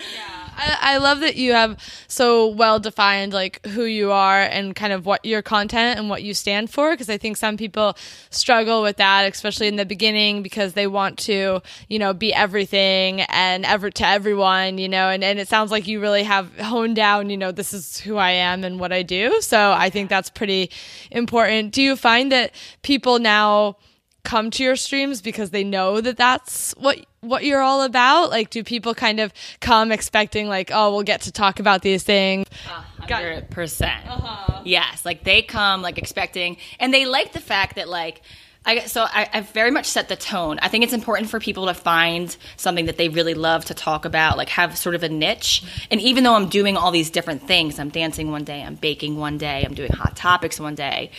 I, 0.57 0.79
I, 0.81 0.97
love 0.99 1.19
that 1.21 1.35
you 1.35 1.55
have 1.55 1.77
so 2.07 2.47
well 2.47 2.79
defined 2.79 3.33
like 3.33 3.67
who 3.67 3.83
you 3.83 4.13
are 4.13 4.43
and 4.43 4.77
kind 4.77 4.93
of 4.93 5.07
what 5.07 5.25
your 5.25 5.43
content 5.43 5.99
and 5.99 6.09
what 6.09 6.23
you 6.23 6.35
stand 6.35 6.71
for 6.71 6.93
because 6.93 7.11
I 7.11 7.19
think 7.19 7.37
some 7.37 7.57
people 7.57 7.97
struggle 8.31 8.81
with 8.81 8.99
that 8.99 9.23
especially 9.25 9.67
in 9.67 9.75
the 9.75 9.85
beginning 9.85 10.45
because 10.45 10.75
they 10.75 10.87
want 10.87 11.19
to 11.21 11.63
you 11.89 11.99
know 11.99 12.15
be 12.15 12.33
everything 12.33 13.23
and 13.23 13.67
ever 13.67 13.91
to 13.91 14.07
everyone 14.07 14.79
you 14.79 14.89
know 14.89 15.09
and, 15.09 15.25
and 15.25 15.41
it 15.41 15.49
sounds 15.49 15.73
like 15.73 15.89
you 15.89 16.01
really 16.01 16.23
have 16.23 16.57
honed 16.61 16.95
down 16.95 17.29
you 17.29 17.37
know 17.37 17.51
this 17.51 17.75
is 17.75 17.99
who 17.99 18.19
I 18.19 18.31
am 18.31 18.63
and 18.63 18.79
what 18.79 18.93
I 18.93 19.03
do 19.03 19.41
so 19.41 19.73
I 19.73 19.91
think 19.91 20.11
that's 20.11 20.31
pretty 20.31 20.71
important 21.11 21.73
do 21.73 21.83
you 21.83 21.97
find 21.97 22.31
that 22.31 22.55
people 22.83 23.19
now 23.19 23.79
come 24.27 24.51
to 24.51 24.65
your 24.65 24.77
streams 24.77 25.23
because 25.23 25.51
they 25.51 25.63
know 25.63 26.01
that 26.01 26.17
that's 26.17 26.73
what 26.73 26.99
what 27.21 27.45
you're 27.45 27.63
all 27.63 27.83
about? 27.83 28.29
Like, 28.29 28.51
do 28.51 28.63
people 28.63 28.95
kind 28.95 29.21
of 29.21 29.33
come 29.61 29.91
expecting 29.93 30.49
like, 30.49 30.71
oh, 30.73 30.93
we'll 30.93 31.05
get 31.05 31.23
to 31.23 31.33
talk 31.33 31.61
about 31.61 31.83
these 31.83 32.03
things? 32.03 32.47
Hundred 32.65 33.49
percent. 33.51 34.05
Uh-huh. 34.07 34.63
Yes, 34.65 35.05
like 35.05 35.23
they 35.23 35.43
come 35.43 35.81
like 35.81 35.97
expecting, 35.97 36.57
and 36.81 36.93
they 36.93 37.07
like 37.07 37.33
the 37.33 37.41
fact 37.41 37.77
that 37.77 37.89
like. 37.89 38.21
I, 38.69 38.81
so 38.87 39.03
I, 39.03 39.29
I've 39.33 39.49
very 39.51 39.71
much 39.71 39.87
set 39.87 40.09
the 40.09 40.17
tone. 40.17 40.59
I 40.61 40.67
think 40.67 40.83
it's 40.83 40.93
important 40.93 41.31
for 41.31 41.39
people 41.39 41.67
to 41.67 41.73
find 41.73 42.37
something 42.57 42.87
that 42.87 42.97
they 42.97 43.09
really 43.09 43.35
love 43.35 43.65
to 43.67 43.75
talk 43.75 44.05
about, 44.05 44.37
like 44.37 44.49
have 44.49 44.77
sort 44.77 44.97
of 44.97 45.05
a 45.05 45.09
niche. 45.09 45.63
And 45.89 46.01
even 46.01 46.25
though 46.25 46.35
I'm 46.35 46.49
doing 46.49 46.77
all 46.77 46.91
these 46.91 47.09
different 47.09 47.47
things, 47.47 47.79
I'm 47.79 47.91
dancing 47.91 48.33
one 48.33 48.43
day, 48.43 48.65
I'm 48.65 48.75
baking 48.75 49.19
one 49.19 49.39
day, 49.39 49.65
I'm 49.65 49.75
doing 49.75 49.93
hot 49.93 50.17
topics 50.17 50.59
one 50.59 50.75
day 50.75 51.13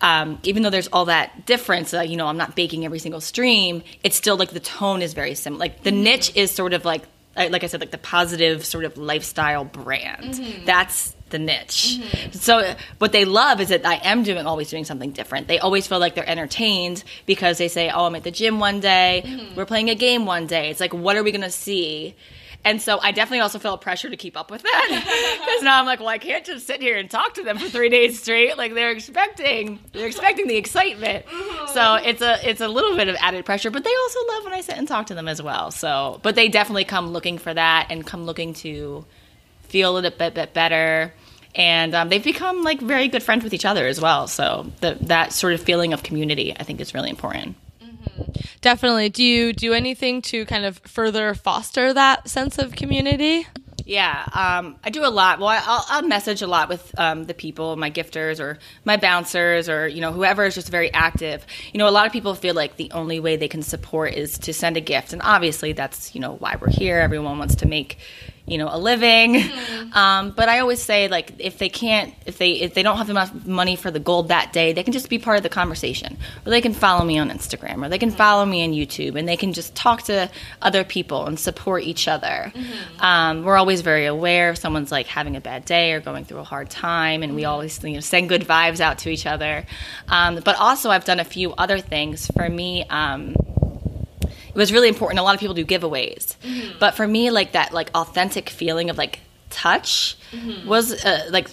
um, 0.00 0.38
even 0.42 0.62
though 0.62 0.70
there's 0.70 0.88
all 0.88 1.06
that 1.06 1.46
difference, 1.46 1.92
uh, 1.92 2.00
you 2.00 2.16
know, 2.16 2.26
I'm 2.26 2.36
not 2.36 2.54
baking 2.54 2.84
every 2.84 2.98
single 2.98 3.20
stream. 3.20 3.82
It's 4.04 4.16
still 4.16 4.36
like 4.36 4.50
the 4.50 4.60
tone 4.60 5.02
is 5.02 5.12
very 5.14 5.34
similar. 5.34 5.60
Like 5.60 5.82
the 5.82 5.90
mm-hmm. 5.90 6.02
niche 6.02 6.32
is 6.36 6.50
sort 6.50 6.72
of 6.72 6.84
like, 6.84 7.02
like 7.36 7.64
I 7.64 7.66
said, 7.66 7.80
like 7.80 7.90
the 7.90 7.98
positive 7.98 8.64
sort 8.64 8.84
of 8.84 8.96
lifestyle 8.96 9.64
brand. 9.64 10.34
Mm-hmm. 10.34 10.64
That's 10.64 11.14
the 11.30 11.38
niche. 11.38 11.98
Mm-hmm. 12.00 12.32
So 12.32 12.74
what 12.98 13.12
they 13.12 13.24
love 13.24 13.60
is 13.60 13.68
that 13.68 13.84
I 13.84 13.96
am 13.96 14.22
doing 14.22 14.46
always 14.46 14.70
doing 14.70 14.84
something 14.84 15.10
different. 15.10 15.48
They 15.48 15.58
always 15.58 15.86
feel 15.86 15.98
like 15.98 16.14
they're 16.14 16.28
entertained 16.28 17.04
because 17.26 17.58
they 17.58 17.68
say, 17.68 17.90
"Oh, 17.90 18.06
I'm 18.06 18.14
at 18.14 18.24
the 18.24 18.30
gym 18.30 18.60
one 18.60 18.80
day. 18.80 19.22
Mm-hmm. 19.24 19.54
We're 19.56 19.66
playing 19.66 19.90
a 19.90 19.94
game 19.94 20.26
one 20.26 20.46
day." 20.46 20.70
It's 20.70 20.80
like, 20.80 20.94
what 20.94 21.16
are 21.16 21.22
we 21.22 21.30
going 21.30 21.42
to 21.42 21.50
see? 21.50 22.14
And 22.64 22.82
so 22.82 22.98
I 23.00 23.12
definitely 23.12 23.40
also 23.40 23.58
felt 23.58 23.80
pressure 23.80 24.10
to 24.10 24.16
keep 24.16 24.36
up 24.36 24.50
with 24.50 24.62
that 24.62 25.38
because 25.46 25.62
now 25.62 25.78
I'm 25.78 25.86
like, 25.86 26.00
well, 26.00 26.08
I 26.08 26.18
can't 26.18 26.44
just 26.44 26.66
sit 26.66 26.80
here 26.80 26.96
and 26.96 27.10
talk 27.10 27.34
to 27.34 27.42
them 27.42 27.56
for 27.56 27.68
three 27.68 27.88
days 27.88 28.20
straight. 28.20 28.58
Like 28.58 28.74
they're 28.74 28.90
expecting, 28.90 29.78
they're 29.92 30.06
expecting 30.06 30.48
the 30.48 30.56
excitement. 30.56 31.24
Mm-hmm. 31.26 31.72
So 31.72 31.94
it's 31.94 32.20
a 32.20 32.48
it's 32.48 32.60
a 32.60 32.68
little 32.68 32.96
bit 32.96 33.08
of 33.08 33.16
added 33.20 33.44
pressure, 33.44 33.70
but 33.70 33.84
they 33.84 33.94
also 34.02 34.18
love 34.28 34.44
when 34.44 34.52
I 34.52 34.60
sit 34.60 34.76
and 34.76 34.88
talk 34.88 35.06
to 35.06 35.14
them 35.14 35.28
as 35.28 35.40
well. 35.40 35.70
So, 35.70 36.20
but 36.22 36.34
they 36.34 36.48
definitely 36.48 36.84
come 36.84 37.08
looking 37.08 37.38
for 37.38 37.54
that 37.54 37.86
and 37.90 38.06
come 38.06 38.24
looking 38.24 38.54
to 38.54 39.06
feel 39.62 39.92
a 39.92 39.94
little 39.94 40.10
bit, 40.10 40.34
bit 40.34 40.52
better. 40.52 41.12
And 41.54 41.94
um, 41.94 42.08
they've 42.08 42.22
become 42.22 42.62
like 42.62 42.80
very 42.80 43.08
good 43.08 43.22
friends 43.22 43.44
with 43.44 43.54
each 43.54 43.64
other 43.64 43.86
as 43.86 44.00
well. 44.00 44.26
So 44.26 44.70
the, 44.80 44.98
that 45.02 45.32
sort 45.32 45.54
of 45.54 45.62
feeling 45.62 45.92
of 45.92 46.02
community, 46.02 46.54
I 46.58 46.64
think, 46.64 46.80
is 46.80 46.94
really 46.94 47.10
important. 47.10 47.56
Definitely. 48.60 49.08
Do 49.08 49.24
you 49.24 49.52
do 49.52 49.72
anything 49.72 50.22
to 50.22 50.44
kind 50.46 50.64
of 50.64 50.78
further 50.78 51.34
foster 51.34 51.92
that 51.92 52.28
sense 52.28 52.58
of 52.58 52.72
community? 52.72 53.46
Yeah, 53.88 54.28
um, 54.34 54.76
I 54.84 54.90
do 54.90 55.02
a 55.02 55.08
lot. 55.08 55.38
Well, 55.38 55.48
I'll, 55.48 55.84
I'll 55.88 56.02
message 56.02 56.42
a 56.42 56.46
lot 56.46 56.68
with 56.68 56.92
um, 56.98 57.24
the 57.24 57.32
people, 57.32 57.74
my 57.76 57.90
gifters 57.90 58.38
or 58.38 58.58
my 58.84 58.98
bouncers 58.98 59.66
or 59.66 59.88
you 59.88 60.02
know 60.02 60.12
whoever 60.12 60.44
is 60.44 60.54
just 60.54 60.68
very 60.68 60.92
active. 60.92 61.46
You 61.72 61.78
know, 61.78 61.88
a 61.88 61.90
lot 61.90 62.06
of 62.06 62.12
people 62.12 62.34
feel 62.34 62.54
like 62.54 62.76
the 62.76 62.90
only 62.92 63.18
way 63.18 63.36
they 63.36 63.48
can 63.48 63.62
support 63.62 64.12
is 64.12 64.36
to 64.40 64.52
send 64.52 64.76
a 64.76 64.82
gift, 64.82 65.14
and 65.14 65.22
obviously 65.24 65.72
that's 65.72 66.14
you 66.14 66.20
know 66.20 66.34
why 66.34 66.56
we're 66.60 66.70
here. 66.70 66.98
Everyone 66.98 67.38
wants 67.38 67.54
to 67.56 67.66
make 67.66 67.96
you 68.50 68.58
know 68.58 68.68
a 68.70 68.78
living 68.78 69.34
mm-hmm. 69.34 69.92
um, 69.92 70.30
but 70.30 70.48
i 70.48 70.58
always 70.58 70.82
say 70.82 71.08
like 71.08 71.32
if 71.38 71.58
they 71.58 71.68
can't 71.68 72.14
if 72.26 72.38
they 72.38 72.52
if 72.52 72.74
they 72.74 72.82
don't 72.82 72.96
have 72.96 73.10
enough 73.10 73.46
money 73.46 73.76
for 73.76 73.90
the 73.90 74.00
gold 74.00 74.28
that 74.28 74.52
day 74.52 74.72
they 74.72 74.82
can 74.82 74.92
just 74.92 75.08
be 75.08 75.18
part 75.18 75.36
of 75.36 75.42
the 75.42 75.48
conversation 75.48 76.16
or 76.44 76.50
they 76.50 76.60
can 76.60 76.72
follow 76.72 77.04
me 77.04 77.18
on 77.18 77.30
instagram 77.30 77.84
or 77.84 77.88
they 77.88 77.98
can 77.98 78.10
follow 78.10 78.44
me 78.44 78.64
on 78.64 78.70
youtube 78.70 79.18
and 79.18 79.28
they 79.28 79.36
can 79.36 79.52
just 79.52 79.74
talk 79.74 80.02
to 80.02 80.30
other 80.62 80.84
people 80.84 81.26
and 81.26 81.38
support 81.38 81.82
each 81.82 82.08
other 82.08 82.52
mm-hmm. 82.54 83.04
um, 83.04 83.44
we're 83.44 83.56
always 83.56 83.80
very 83.80 84.06
aware 84.06 84.50
if 84.50 84.58
someone's 84.58 84.92
like 84.92 85.06
having 85.06 85.36
a 85.36 85.40
bad 85.40 85.64
day 85.64 85.92
or 85.92 86.00
going 86.00 86.24
through 86.24 86.38
a 86.38 86.44
hard 86.44 86.70
time 86.70 87.22
and 87.22 87.34
we 87.34 87.42
mm-hmm. 87.42 87.50
always 87.50 87.82
you 87.84 87.94
know 87.94 88.00
send 88.00 88.28
good 88.28 88.42
vibes 88.42 88.80
out 88.80 88.98
to 88.98 89.10
each 89.10 89.26
other 89.26 89.64
um, 90.08 90.40
but 90.44 90.56
also 90.56 90.90
i've 90.90 91.04
done 91.04 91.20
a 91.20 91.24
few 91.24 91.52
other 91.52 91.80
things 91.80 92.26
for 92.34 92.48
me 92.48 92.84
um, 92.88 93.34
it 94.48 94.54
was 94.54 94.72
really 94.72 94.88
important. 94.88 95.20
A 95.20 95.22
lot 95.22 95.34
of 95.34 95.40
people 95.40 95.54
do 95.54 95.64
giveaways, 95.64 96.36
mm-hmm. 96.38 96.78
but 96.78 96.94
for 96.94 97.06
me, 97.06 97.30
like 97.30 97.52
that, 97.52 97.72
like 97.72 97.90
authentic 97.94 98.50
feeling 98.50 98.90
of 98.90 98.98
like 98.98 99.20
touch 99.50 100.16
mm-hmm. 100.32 100.68
was 100.68 101.04
uh, 101.04 101.28
like 101.30 101.48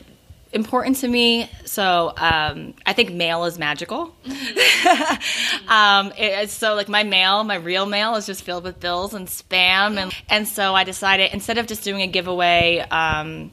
important 0.56 0.96
to 0.98 1.08
me. 1.08 1.50
So 1.66 2.14
um, 2.18 2.74
I 2.86 2.94
think 2.94 3.12
mail 3.12 3.44
is 3.46 3.60
magical. 3.60 4.16
Mm-hmm. 4.25 5.70
um, 5.70 6.14
it, 6.18 6.50
so 6.50 6.74
like 6.75 6.88
my 6.88 7.04
mail, 7.04 7.44
my 7.44 7.56
real 7.56 7.86
mail 7.86 8.16
is 8.16 8.25
just 8.25 8.44
filled 8.44 8.64
with 8.64 8.80
bills 8.80 9.14
and 9.14 9.28
spam, 9.28 9.98
and 9.98 10.14
and 10.30 10.48
so 10.48 10.74
I 10.74 10.84
decided 10.84 11.32
instead 11.34 11.58
of 11.58 11.68
just 11.68 11.84
doing 11.84 12.02
a 12.02 12.08
giveaway 12.08 12.80
um, 12.90 13.52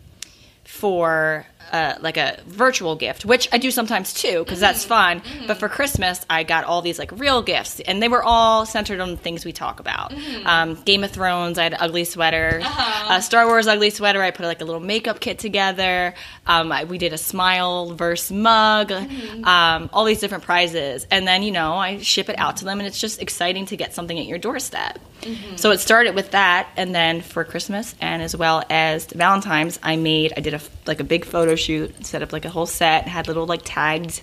for 0.64 1.46
uh, 1.72 1.94
like 2.00 2.16
a 2.16 2.38
virtual 2.46 2.94
gift, 2.96 3.24
which 3.24 3.48
I 3.50 3.58
do 3.58 3.70
sometimes 3.70 4.12
too, 4.12 4.44
because 4.44 4.60
that's 4.60 4.84
fun. 4.84 5.20
Mm-hmm. 5.20 5.46
But 5.46 5.58
for 5.58 5.68
Christmas, 5.68 6.24
I 6.28 6.42
got 6.42 6.64
all 6.64 6.82
these 6.82 6.98
like 6.98 7.10
real 7.12 7.42
gifts, 7.42 7.80
and 7.80 8.02
they 8.02 8.08
were 8.08 8.22
all 8.22 8.66
centered 8.66 9.00
on 9.00 9.10
the 9.10 9.16
things 9.16 9.44
we 9.44 9.52
talk 9.52 9.80
about. 9.80 10.10
Mm-hmm. 10.10 10.46
Um, 10.46 10.74
Game 10.84 11.02
of 11.02 11.10
Thrones, 11.10 11.58
I 11.58 11.64
had 11.64 11.72
an 11.72 11.78
ugly 11.80 12.04
sweater. 12.04 12.60
Uh-huh. 12.62 13.14
Uh, 13.14 13.20
Star 13.20 13.46
Wars 13.46 13.66
ugly 13.66 13.90
sweater, 13.90 14.22
I 14.22 14.30
put 14.30 14.44
like 14.46 14.60
a 14.60 14.64
little 14.64 14.80
makeup 14.80 15.20
kit 15.20 15.38
together. 15.38 16.14
Um, 16.44 16.72
I, 16.72 16.84
we 16.84 16.98
did 16.98 17.12
a 17.12 17.18
smile 17.18 17.94
verse 17.94 18.30
mug, 18.30 18.88
mm-hmm. 18.88 19.44
um, 19.44 19.88
all 19.92 20.04
these 20.04 20.18
different 20.18 20.42
prizes, 20.42 21.06
and 21.10 21.26
then 21.26 21.44
you 21.44 21.52
know 21.52 21.74
I 21.74 21.98
ship 21.98 22.28
it 22.28 22.38
out 22.38 22.56
to 22.58 22.64
them, 22.64 22.80
and 22.80 22.86
it's 22.86 23.00
just 23.00 23.22
exciting 23.22 23.66
to 23.66 23.76
get 23.76 23.94
something 23.94 24.18
at 24.18 24.26
your 24.26 24.38
doorstep. 24.38 24.98
Mm-hmm. 25.20 25.56
So 25.56 25.70
it 25.70 25.78
started 25.78 26.16
with 26.16 26.32
that, 26.32 26.68
and 26.76 26.92
then 26.92 27.20
for 27.20 27.44
Christmas 27.44 27.94
and 28.00 28.22
as 28.22 28.36
well 28.36 28.64
as 28.68 29.06
Valentine's, 29.06 29.78
I 29.84 29.94
made 29.96 30.32
I 30.36 30.40
did 30.40 30.54
a 30.54 30.60
like 30.86 30.98
a 30.98 31.04
big 31.04 31.24
photo 31.24 31.54
shoot, 31.54 32.04
set 32.04 32.22
up 32.22 32.32
like 32.32 32.44
a 32.44 32.50
whole 32.50 32.66
set, 32.66 33.06
had 33.06 33.28
little 33.28 33.46
like 33.46 33.62
tagged 33.64 34.22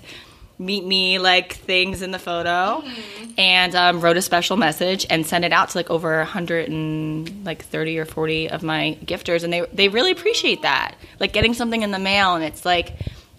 meet 0.60 0.86
me 0.86 1.20
like 1.20 1.54
things 1.54 2.01
in 2.01 2.12
the 2.12 2.20
photo 2.20 2.82
mm-hmm. 2.82 3.32
and 3.38 3.74
um, 3.75 4.01
wrote 4.01 4.18
a 4.18 4.22
special 4.22 4.58
message 4.58 5.06
and 5.10 5.25
sent 5.25 5.46
it 5.46 5.54
out 5.54 5.70
to 5.70 5.78
like 5.78 5.89
over 5.89 6.18
130 6.18 7.98
or 7.98 8.06
40 8.06 8.50
of 8.50 8.62
my 8.62 8.98
gifters 9.06 9.46
and 9.46 9.54
they, 9.54 9.62
they 9.72 9.88
really 9.88 10.12
appreciate 10.12 10.62
that 10.63 10.96
like 11.20 11.32
getting 11.32 11.54
something 11.54 11.82
in 11.82 11.92
the 11.92 12.00
mail 12.00 12.36
and 12.36 12.44
it's 12.44 12.66
like 12.66 12.94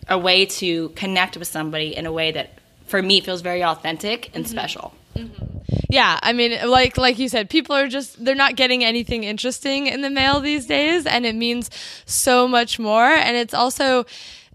a 0.08 0.18
way 0.18 0.46
to 0.46 0.88
connect 0.90 1.36
with 1.36 1.46
somebody 1.46 1.94
in 1.94 2.06
a 2.06 2.12
way 2.12 2.32
that 2.32 2.58
for 2.86 3.02
me 3.02 3.20
feels 3.20 3.42
very 3.42 3.62
authentic 3.62 4.30
and 4.34 4.46
mm-hmm. 4.46 4.52
special 4.52 4.94
mm-hmm. 5.14 5.50
Yeah, 5.88 6.20
I 6.22 6.32
mean, 6.32 6.68
like 6.68 6.96
like 6.96 7.18
you 7.18 7.28
said, 7.28 7.50
people 7.50 7.74
are 7.74 7.88
just 7.88 8.24
they're 8.24 8.36
not 8.36 8.54
getting 8.54 8.84
anything 8.84 9.24
interesting 9.24 9.88
in 9.88 10.02
the 10.02 10.10
mail 10.10 10.38
these 10.38 10.66
days, 10.66 11.04
and 11.04 11.26
it 11.26 11.34
means 11.34 11.68
so 12.06 12.46
much 12.46 12.78
more. 12.78 13.04
And 13.04 13.36
it's 13.36 13.54
also 13.54 14.06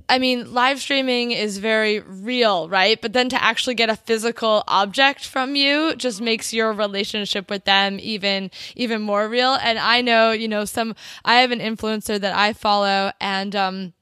I 0.07 0.19
mean, 0.19 0.53
live 0.53 0.79
streaming 0.79 1.31
is 1.31 1.57
very 1.57 2.00
real, 2.00 2.69
right? 2.69 3.01
But 3.01 3.13
then 3.13 3.29
to 3.29 3.43
actually 3.43 3.75
get 3.75 3.89
a 3.89 3.95
physical 3.95 4.63
object 4.67 5.25
from 5.25 5.55
you 5.55 5.95
just 5.95 6.21
makes 6.21 6.53
your 6.53 6.74
relationship 6.74 7.50
with 7.50 7.65
them 7.65 7.97
even 8.00 8.51
even 8.75 9.01
more 9.01 9.27
real. 9.27 9.53
And 9.53 9.79
I 9.79 10.01
know, 10.01 10.31
you 10.31 10.47
know, 10.47 10.65
some 10.65 10.95
I 11.24 11.35
have 11.35 11.51
an 11.51 11.59
influencer 11.59 12.19
that 12.19 12.35
I 12.35 12.53
follow 12.53 13.12
and 13.19 13.55
um 13.55 13.93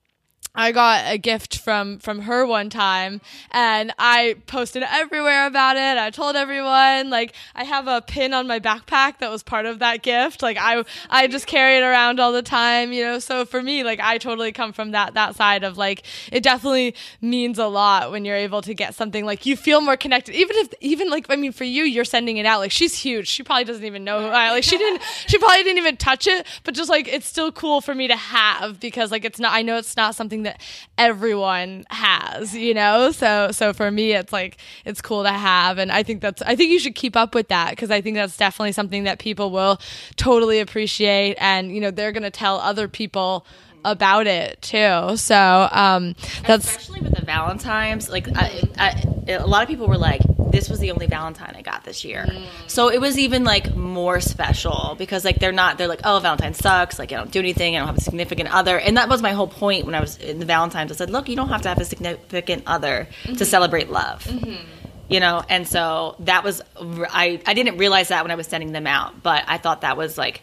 I 0.55 0.72
got 0.72 1.12
a 1.12 1.17
gift 1.17 1.57
from 1.57 1.98
from 1.98 2.22
her 2.22 2.45
one 2.45 2.69
time 2.69 3.22
and 3.50 3.91
I 3.98 4.36
posted 4.45 4.83
everywhere 4.83 5.48
about 5.48 5.77
it. 5.77 5.98
I 5.98 6.12
told 6.12 6.36
everyone 6.36 7.10
like 7.10 7.33
I 7.55 7.63
have 7.63 7.88
a 7.88 8.01
pin 8.01 8.36
on 8.36 8.45
my 8.45 8.60
backpack 8.60 9.17
that 9.17 9.31
was 9.31 9.41
part 9.41 9.65
of 9.65 9.79
that 9.79 10.03
gift. 10.03 10.43
Like 10.43 10.57
I 10.60 10.83
I 11.10 11.25
just 11.25 11.48
carry 11.48 11.77
it 11.77 11.81
around 11.81 12.19
all 12.19 12.31
the 12.31 12.43
time, 12.43 12.93
you 12.93 13.03
know. 13.03 13.17
So 13.17 13.45
for 13.45 13.63
me, 13.63 13.83
like 13.83 14.00
I 14.00 14.19
totally 14.19 14.51
come 14.51 14.74
from 14.74 14.91
that 14.91 15.15
that 15.15 15.36
side 15.36 15.63
of 15.63 15.75
like 15.79 16.03
it 16.31 16.43
definitely 16.43 16.93
means 17.19 17.57
a 17.57 17.65
lot 17.65 18.12
when 18.12 18.24
you're 18.24 18.36
able 18.36 18.62
to 18.62 18.75
get 18.75 18.93
something 18.93 19.25
like 19.25 19.48
you 19.48 19.57
feel 19.57 19.81
more 19.81 19.98
connected. 19.98 20.36
Even 20.36 20.55
if 20.57 20.72
even 20.81 21.10
like 21.10 21.25
I 21.29 21.36
mean 21.36 21.51
for 21.51 21.63
you 21.63 21.81
you're 21.81 22.05
sending 22.05 22.38
it 22.38 22.45
out. 22.45 22.60
Like 22.60 22.72
she's 22.72 22.93
huge. 22.93 23.27
She 23.27 23.41
probably 23.41 23.63
doesn't 23.63 23.86
even 23.86 24.03
know 24.03 24.19
who 24.19 24.27
I 24.27 24.51
like 24.51 24.63
she 24.63 24.77
didn't 24.77 25.01
she 25.27 25.39
probably 25.39 25.63
didn't 25.63 25.79
even 25.79 25.98
touch 25.98 26.27
it, 26.27 26.45
but 26.63 26.75
just 26.75 26.91
like 26.91 27.07
it's 27.07 27.25
still 27.25 27.51
cool 27.51 27.81
for 27.81 27.95
me 27.95 28.07
to 28.07 28.15
have 28.15 28.79
because 28.79 29.10
like 29.10 29.25
it's 29.25 29.39
not 29.39 29.51
I 29.51 29.63
know 29.63 29.77
it's 29.77 29.98
not 29.98 30.13
something 30.13 30.42
that 30.43 30.62
everyone 30.97 31.85
has, 31.89 32.55
you 32.55 32.73
know? 32.73 33.12
So 33.12 33.51
so 33.51 33.73
for 33.73 33.91
me 33.91 34.13
it's 34.13 34.33
like 34.33 34.57
it's 34.85 35.01
cool 35.01 35.23
to 35.23 35.31
have 35.31 35.77
and 35.77 35.91
I 35.91 36.03
think 36.03 36.21
that's 36.21 36.41
I 36.41 36.55
think 36.55 36.71
you 36.71 36.79
should 36.79 36.95
keep 36.95 37.15
up 37.15 37.35
with 37.35 37.47
that 37.50 37.71
because 37.71 37.91
I 37.91 38.01
think 38.01 38.15
that's 38.15 38.38
definitely 38.38 38.71
something 38.73 39.03
that 39.03 39.19
people 39.19 39.51
will 39.51 39.79
totally 40.15 40.59
appreciate 40.59 41.35
and 41.39 41.73
you 41.73 41.81
know 41.81 41.91
they're 41.91 42.12
going 42.12 42.23
to 42.23 42.31
tell 42.31 42.57
other 42.59 42.88
people 42.88 43.45
about 43.85 44.27
it 44.27 44.61
too. 44.61 45.17
So 45.17 45.69
um, 45.71 46.15
that's 46.45 46.65
especially 46.65 47.01
with 47.01 47.13
the 47.13 47.25
Valentines. 47.25 48.09
Like 48.09 48.27
I, 48.35 48.63
I, 48.77 49.31
a 49.31 49.47
lot 49.47 49.63
of 49.63 49.69
people 49.69 49.87
were 49.87 49.97
like, 49.97 50.21
"This 50.51 50.69
was 50.69 50.79
the 50.79 50.91
only 50.91 51.07
Valentine 51.07 51.53
I 51.55 51.61
got 51.61 51.83
this 51.83 52.03
year." 52.03 52.25
Mm. 52.27 52.45
So 52.67 52.89
it 52.89 52.99
was 52.99 53.17
even 53.17 53.43
like 53.43 53.75
more 53.75 54.19
special 54.19 54.95
because 54.97 55.25
like 55.25 55.39
they're 55.39 55.51
not. 55.51 55.77
They're 55.77 55.87
like, 55.87 56.01
"Oh, 56.03 56.19
Valentine 56.19 56.53
sucks. 56.53 56.99
Like 56.99 57.11
I 57.11 57.15
don't 57.17 57.31
do 57.31 57.39
anything. 57.39 57.75
I 57.75 57.79
don't 57.79 57.87
have 57.87 57.97
a 57.97 58.01
significant 58.01 58.53
other." 58.53 58.77
And 58.77 58.97
that 58.97 59.09
was 59.09 59.21
my 59.21 59.31
whole 59.31 59.47
point 59.47 59.85
when 59.85 59.95
I 59.95 60.01
was 60.01 60.17
in 60.17 60.39
the 60.39 60.45
Valentines. 60.45 60.91
I 60.91 60.95
said, 60.95 61.09
"Look, 61.09 61.29
you 61.29 61.35
don't 61.35 61.49
have 61.49 61.63
to 61.63 61.69
have 61.69 61.79
a 61.79 61.85
significant 61.85 62.63
other 62.65 63.07
mm-hmm. 63.23 63.35
to 63.35 63.45
celebrate 63.45 63.89
love." 63.89 64.23
Mm-hmm 64.25 64.69
you 65.09 65.19
know 65.19 65.43
and 65.49 65.67
so 65.67 66.15
that 66.19 66.43
was 66.43 66.61
I, 66.79 67.41
I 67.45 67.53
didn't 67.53 67.77
realize 67.77 68.07
that 68.07 68.23
when 68.23 68.31
i 68.31 68.35
was 68.35 68.47
sending 68.47 68.71
them 68.71 68.87
out 68.87 69.21
but 69.21 69.43
i 69.47 69.57
thought 69.57 69.81
that 69.81 69.97
was 69.97 70.17
like 70.17 70.41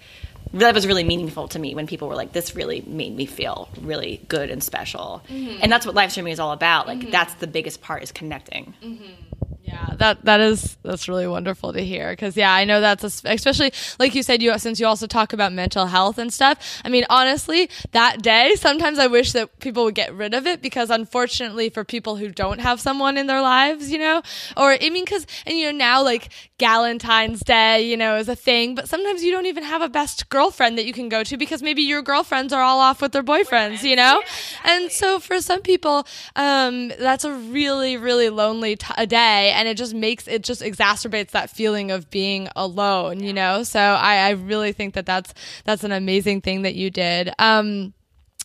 that 0.54 0.74
was 0.74 0.86
really 0.86 1.04
meaningful 1.04 1.48
to 1.48 1.58
me 1.58 1.74
when 1.74 1.86
people 1.86 2.08
were 2.08 2.16
like, 2.16 2.32
"This 2.32 2.56
really 2.56 2.82
made 2.86 3.14
me 3.14 3.26
feel 3.26 3.68
really 3.80 4.20
good 4.28 4.50
and 4.50 4.62
special," 4.62 5.22
mm-hmm. 5.28 5.58
and 5.62 5.70
that's 5.70 5.86
what 5.86 5.94
live 5.94 6.10
streaming 6.10 6.32
is 6.32 6.40
all 6.40 6.52
about. 6.52 6.86
Like, 6.86 6.98
mm-hmm. 6.98 7.10
that's 7.10 7.34
the 7.34 7.46
biggest 7.46 7.80
part 7.80 8.02
is 8.02 8.12
connecting. 8.12 8.74
Mm-hmm. 8.82 9.39
Yeah, 9.70 9.94
that 9.98 10.24
that 10.24 10.40
is 10.40 10.76
that's 10.82 11.08
really 11.08 11.28
wonderful 11.28 11.72
to 11.72 11.80
hear 11.80 12.10
because 12.10 12.36
yeah, 12.36 12.52
I 12.52 12.64
know 12.64 12.80
that's 12.80 13.04
a, 13.04 13.30
especially 13.30 13.72
like 14.00 14.16
you 14.16 14.22
said 14.24 14.42
you 14.42 14.58
since 14.58 14.80
you 14.80 14.86
also 14.86 15.06
talk 15.06 15.32
about 15.32 15.52
mental 15.52 15.86
health 15.86 16.18
and 16.18 16.32
stuff. 16.32 16.80
I 16.84 16.88
mean, 16.88 17.04
honestly, 17.08 17.70
that 17.92 18.20
day 18.20 18.54
sometimes 18.56 18.98
I 18.98 19.06
wish 19.06 19.32
that 19.32 19.60
people 19.60 19.84
would 19.84 19.94
get 19.94 20.12
rid 20.12 20.34
of 20.34 20.44
it 20.46 20.60
because 20.60 20.90
unfortunately 20.90 21.68
for 21.68 21.84
people 21.84 22.16
who 22.16 22.30
don't 22.30 22.58
have 22.58 22.80
someone 22.80 23.16
in 23.16 23.28
their 23.28 23.40
lives, 23.42 23.92
you 23.92 23.98
know, 23.98 24.22
or 24.56 24.72
I 24.72 24.90
mean, 24.90 25.04
because 25.04 25.24
and 25.46 25.56
you 25.56 25.66
know 25.70 25.78
now 25.78 26.02
like 26.02 26.30
Galentine's 26.58 27.40
Day, 27.40 27.88
you 27.88 27.96
know, 27.96 28.16
is 28.16 28.28
a 28.28 28.34
thing, 28.36 28.74
but 28.74 28.88
sometimes 28.88 29.22
you 29.22 29.30
don't 29.30 29.46
even 29.46 29.62
have 29.62 29.82
a 29.82 29.88
best 29.88 30.28
girlfriend 30.30 30.78
that 30.78 30.84
you 30.84 30.92
can 30.92 31.08
go 31.08 31.22
to 31.22 31.36
because 31.36 31.62
maybe 31.62 31.82
your 31.82 32.02
girlfriends 32.02 32.52
are 32.52 32.62
all 32.62 32.80
off 32.80 33.00
with 33.00 33.12
their 33.12 33.22
boyfriends, 33.22 33.84
you 33.84 33.94
know, 33.94 34.20
and 34.64 34.90
so 34.90 35.20
for 35.20 35.40
some 35.40 35.62
people, 35.62 36.06
um, 36.34 36.88
that's 36.98 37.22
a 37.24 37.32
really 37.32 37.96
really 37.96 38.30
lonely 38.30 38.74
t- 38.74 38.92
a 38.96 39.06
day 39.06 39.52
and 39.60 39.68
it 39.68 39.76
just 39.76 39.92
makes 39.92 40.26
it 40.26 40.42
just 40.42 40.62
exacerbates 40.62 41.32
that 41.32 41.50
feeling 41.50 41.90
of 41.90 42.08
being 42.08 42.48
alone, 42.56 43.22
you 43.22 43.34
know? 43.34 43.62
So 43.62 43.78
I, 43.78 44.16
I 44.16 44.30
really 44.30 44.72
think 44.72 44.94
that 44.94 45.04
that's, 45.04 45.34
that's 45.64 45.84
an 45.84 45.92
amazing 45.92 46.40
thing 46.40 46.62
that 46.62 46.74
you 46.74 46.88
did. 46.88 47.30
Um, 47.38 47.92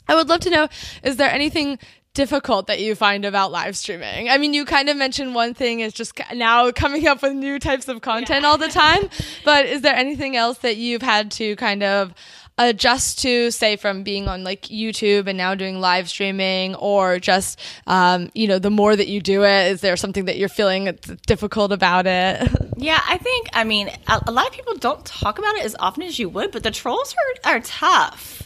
I 0.10 0.16
would 0.16 0.28
love 0.28 0.42
to 0.42 0.50
know, 0.50 0.68
is 1.04 1.16
there 1.16 1.30
anything 1.30 1.80
difficult 2.14 2.68
that 2.68 2.82
you 2.82 2.96
find 2.96 3.24
about 3.24 3.50
live 3.54 3.78
streaming? 3.78 4.28
I 4.28 4.38
mean, 4.38 4.54
you 4.54 4.66
kind 4.66 4.90
of 4.90 4.98
mentioned 4.98 5.34
one 5.34 5.54
thing 5.54 5.80
is 5.80 5.94
just 5.94 6.20
now 6.34 6.70
coming 6.72 7.08
up 7.08 7.22
with 7.22 7.32
new 7.32 7.60
types 7.60 7.88
of 7.88 8.02
content 8.02 8.42
yeah. 8.42 8.50
all 8.50 8.58
the 8.58 8.68
time, 8.68 9.10
but 9.46 9.66
is 9.66 9.84
there 9.84 9.96
anything 9.96 10.36
else 10.36 10.58
that 10.58 10.76
you've 10.76 11.02
had 11.02 11.32
to 11.32 11.56
kind 11.56 11.82
of 11.82 12.14
adjust 12.58 13.20
to 13.20 13.52
say 13.52 13.76
from 13.76 14.04
being 14.04 14.28
on 14.28 14.44
like 14.44 14.64
YouTube 14.64 15.28
and 15.28 15.38
now 15.38 15.56
doing 15.56 15.82
live 15.82 16.10
streaming 16.10 16.76
or 16.76 17.20
just 17.20 17.60
um, 17.86 18.30
you 18.34 18.48
know 18.48 18.60
the 18.60 18.70
more 18.70 18.96
that 18.96 19.08
you 19.08 19.20
do 19.20 19.44
it 19.44 19.72
is 19.72 19.82
there 19.82 19.98
something 19.98 20.26
that 20.26 20.38
you're 20.38 20.48
feeling 20.48 20.98
difficult 21.28 21.74
about 21.74 22.08
it 22.08 22.50
yeah 22.78 23.02
I 23.08 23.18
think 23.18 23.50
I 23.54 23.66
mean 23.66 23.90
a, 24.08 24.22
a 24.28 24.32
lot 24.32 24.48
of 24.48 24.54
people 24.54 24.76
don't 24.76 25.06
talk 25.06 25.38
about 25.38 25.56
it 25.56 25.66
as 25.66 25.76
often 25.80 26.04
as 26.04 26.18
you 26.18 26.30
would 26.30 26.52
but 26.52 26.64
the 26.64 26.72
trolls 26.72 27.14
are, 27.44 27.56
are 27.56 27.60
tough 27.60 28.46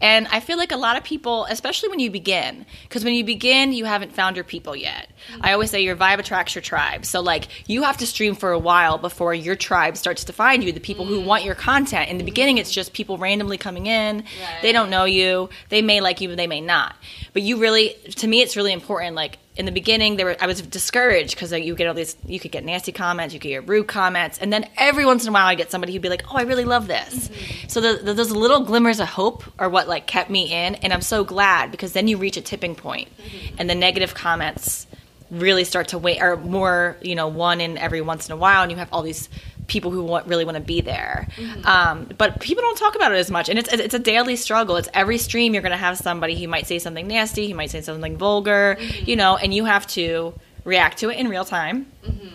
and 0.00 0.26
I 0.28 0.40
feel 0.40 0.56
like 0.56 0.72
a 0.72 0.76
lot 0.76 0.96
of 0.96 1.04
people, 1.04 1.44
especially 1.50 1.90
when 1.90 2.00
you 2.00 2.10
begin, 2.10 2.64
because 2.84 3.04
when 3.04 3.14
you 3.14 3.24
begin, 3.24 3.72
you 3.72 3.84
haven't 3.84 4.12
found 4.12 4.34
your 4.34 4.44
people 4.44 4.74
yet. 4.74 5.09
I 5.40 5.52
always 5.52 5.70
say 5.70 5.82
your 5.82 5.96
vibe 5.96 6.18
attracts 6.18 6.54
your 6.54 6.62
tribe. 6.62 7.04
So 7.04 7.20
like 7.20 7.48
you 7.68 7.82
have 7.82 7.96
to 7.98 8.06
stream 8.06 8.34
for 8.34 8.52
a 8.52 8.58
while 8.58 8.98
before 8.98 9.34
your 9.34 9.56
tribe 9.56 9.96
starts 9.96 10.24
to 10.24 10.32
find 10.32 10.62
you, 10.64 10.72
the 10.72 10.80
people 10.80 11.04
who 11.04 11.20
want 11.20 11.44
your 11.44 11.54
content. 11.54 12.10
In 12.10 12.18
the 12.18 12.24
beginning 12.24 12.58
it's 12.58 12.72
just 12.72 12.92
people 12.92 13.18
randomly 13.18 13.58
coming 13.58 13.86
in. 13.86 14.24
They 14.62 14.72
don't 14.72 14.90
know 14.90 15.04
you. 15.04 15.50
They 15.68 15.82
may 15.82 16.00
like 16.00 16.20
you, 16.20 16.28
but 16.28 16.36
they 16.36 16.46
may 16.46 16.60
not. 16.60 16.94
But 17.32 17.42
you 17.42 17.58
really 17.58 17.94
to 18.16 18.26
me 18.26 18.42
it's 18.42 18.56
really 18.56 18.72
important 18.72 19.16
like 19.16 19.38
in 19.56 19.66
the 19.66 19.72
beginning 19.72 20.16
there 20.16 20.26
were 20.26 20.36
I 20.40 20.46
was 20.46 20.62
discouraged 20.62 21.34
because 21.34 21.52
like, 21.52 21.64
you 21.64 21.74
get 21.74 21.86
all 21.86 21.94
these 21.94 22.16
you 22.24 22.40
could 22.40 22.50
get 22.50 22.64
nasty 22.64 22.92
comments, 22.92 23.34
you 23.34 23.40
could 23.40 23.48
get 23.48 23.68
rude 23.68 23.88
comments, 23.88 24.38
and 24.38 24.52
then 24.52 24.68
every 24.78 25.04
once 25.04 25.24
in 25.24 25.28
a 25.28 25.32
while 25.32 25.46
I 25.46 25.54
get 25.54 25.70
somebody 25.70 25.92
who'd 25.92 26.02
be 26.02 26.08
like, 26.08 26.24
"Oh, 26.32 26.36
I 26.36 26.42
really 26.42 26.64
love 26.64 26.86
this." 26.86 27.28
Mm-hmm. 27.28 27.68
So 27.68 27.80
the, 27.80 28.02
the, 28.02 28.14
those 28.14 28.30
little 28.30 28.64
glimmers 28.64 29.00
of 29.00 29.08
hope 29.08 29.44
are 29.58 29.68
what 29.68 29.86
like 29.86 30.06
kept 30.06 30.30
me 30.30 30.50
in, 30.50 30.76
and 30.76 30.92
I'm 30.92 31.02
so 31.02 31.24
glad 31.24 31.70
because 31.70 31.92
then 31.92 32.08
you 32.08 32.16
reach 32.16 32.36
a 32.36 32.40
tipping 32.40 32.74
point, 32.74 33.08
mm-hmm. 33.18 33.56
and 33.58 33.68
the 33.68 33.74
negative 33.74 34.14
comments 34.14 34.86
really 35.30 35.64
start 35.64 35.88
to 35.88 35.98
wait 35.98 36.20
or 36.20 36.36
more 36.36 36.96
you 37.02 37.14
know 37.14 37.28
one 37.28 37.60
in 37.60 37.78
every 37.78 38.00
once 38.00 38.28
in 38.28 38.32
a 38.32 38.36
while, 38.36 38.62
and 38.62 38.70
you 38.70 38.78
have 38.78 38.88
all 38.92 39.02
these 39.02 39.28
people 39.70 39.90
who 39.90 40.02
want, 40.02 40.26
really 40.26 40.44
want 40.44 40.56
to 40.56 40.62
be 40.62 40.80
there. 40.82 41.28
Mm-hmm. 41.36 41.66
Um, 41.66 42.08
but 42.18 42.40
people 42.40 42.62
don't 42.62 42.76
talk 42.76 42.96
about 42.96 43.12
it 43.12 43.16
as 43.16 43.30
much, 43.30 43.48
and 43.48 43.58
it's 43.58 43.72
it's 43.72 43.94
a 43.94 43.98
daily 43.98 44.36
struggle. 44.36 44.76
It's 44.76 44.88
every 44.92 45.16
stream 45.16 45.54
you're 45.54 45.62
going 45.62 45.70
to 45.70 45.78
have 45.78 45.96
somebody 45.96 46.38
who 46.38 46.48
might 46.48 46.66
say 46.66 46.78
something 46.78 47.06
nasty, 47.06 47.46
he 47.46 47.54
might 47.54 47.70
say 47.70 47.80
something 47.80 48.18
vulgar, 48.18 48.76
mm-hmm. 48.78 49.08
you 49.08 49.16
know, 49.16 49.36
and 49.36 49.54
you 49.54 49.64
have 49.64 49.86
to 49.88 50.34
react 50.64 50.98
to 50.98 51.10
it 51.10 51.16
in 51.16 51.28
real 51.28 51.46
time. 51.46 51.86
Mm-hmm. 52.04 52.26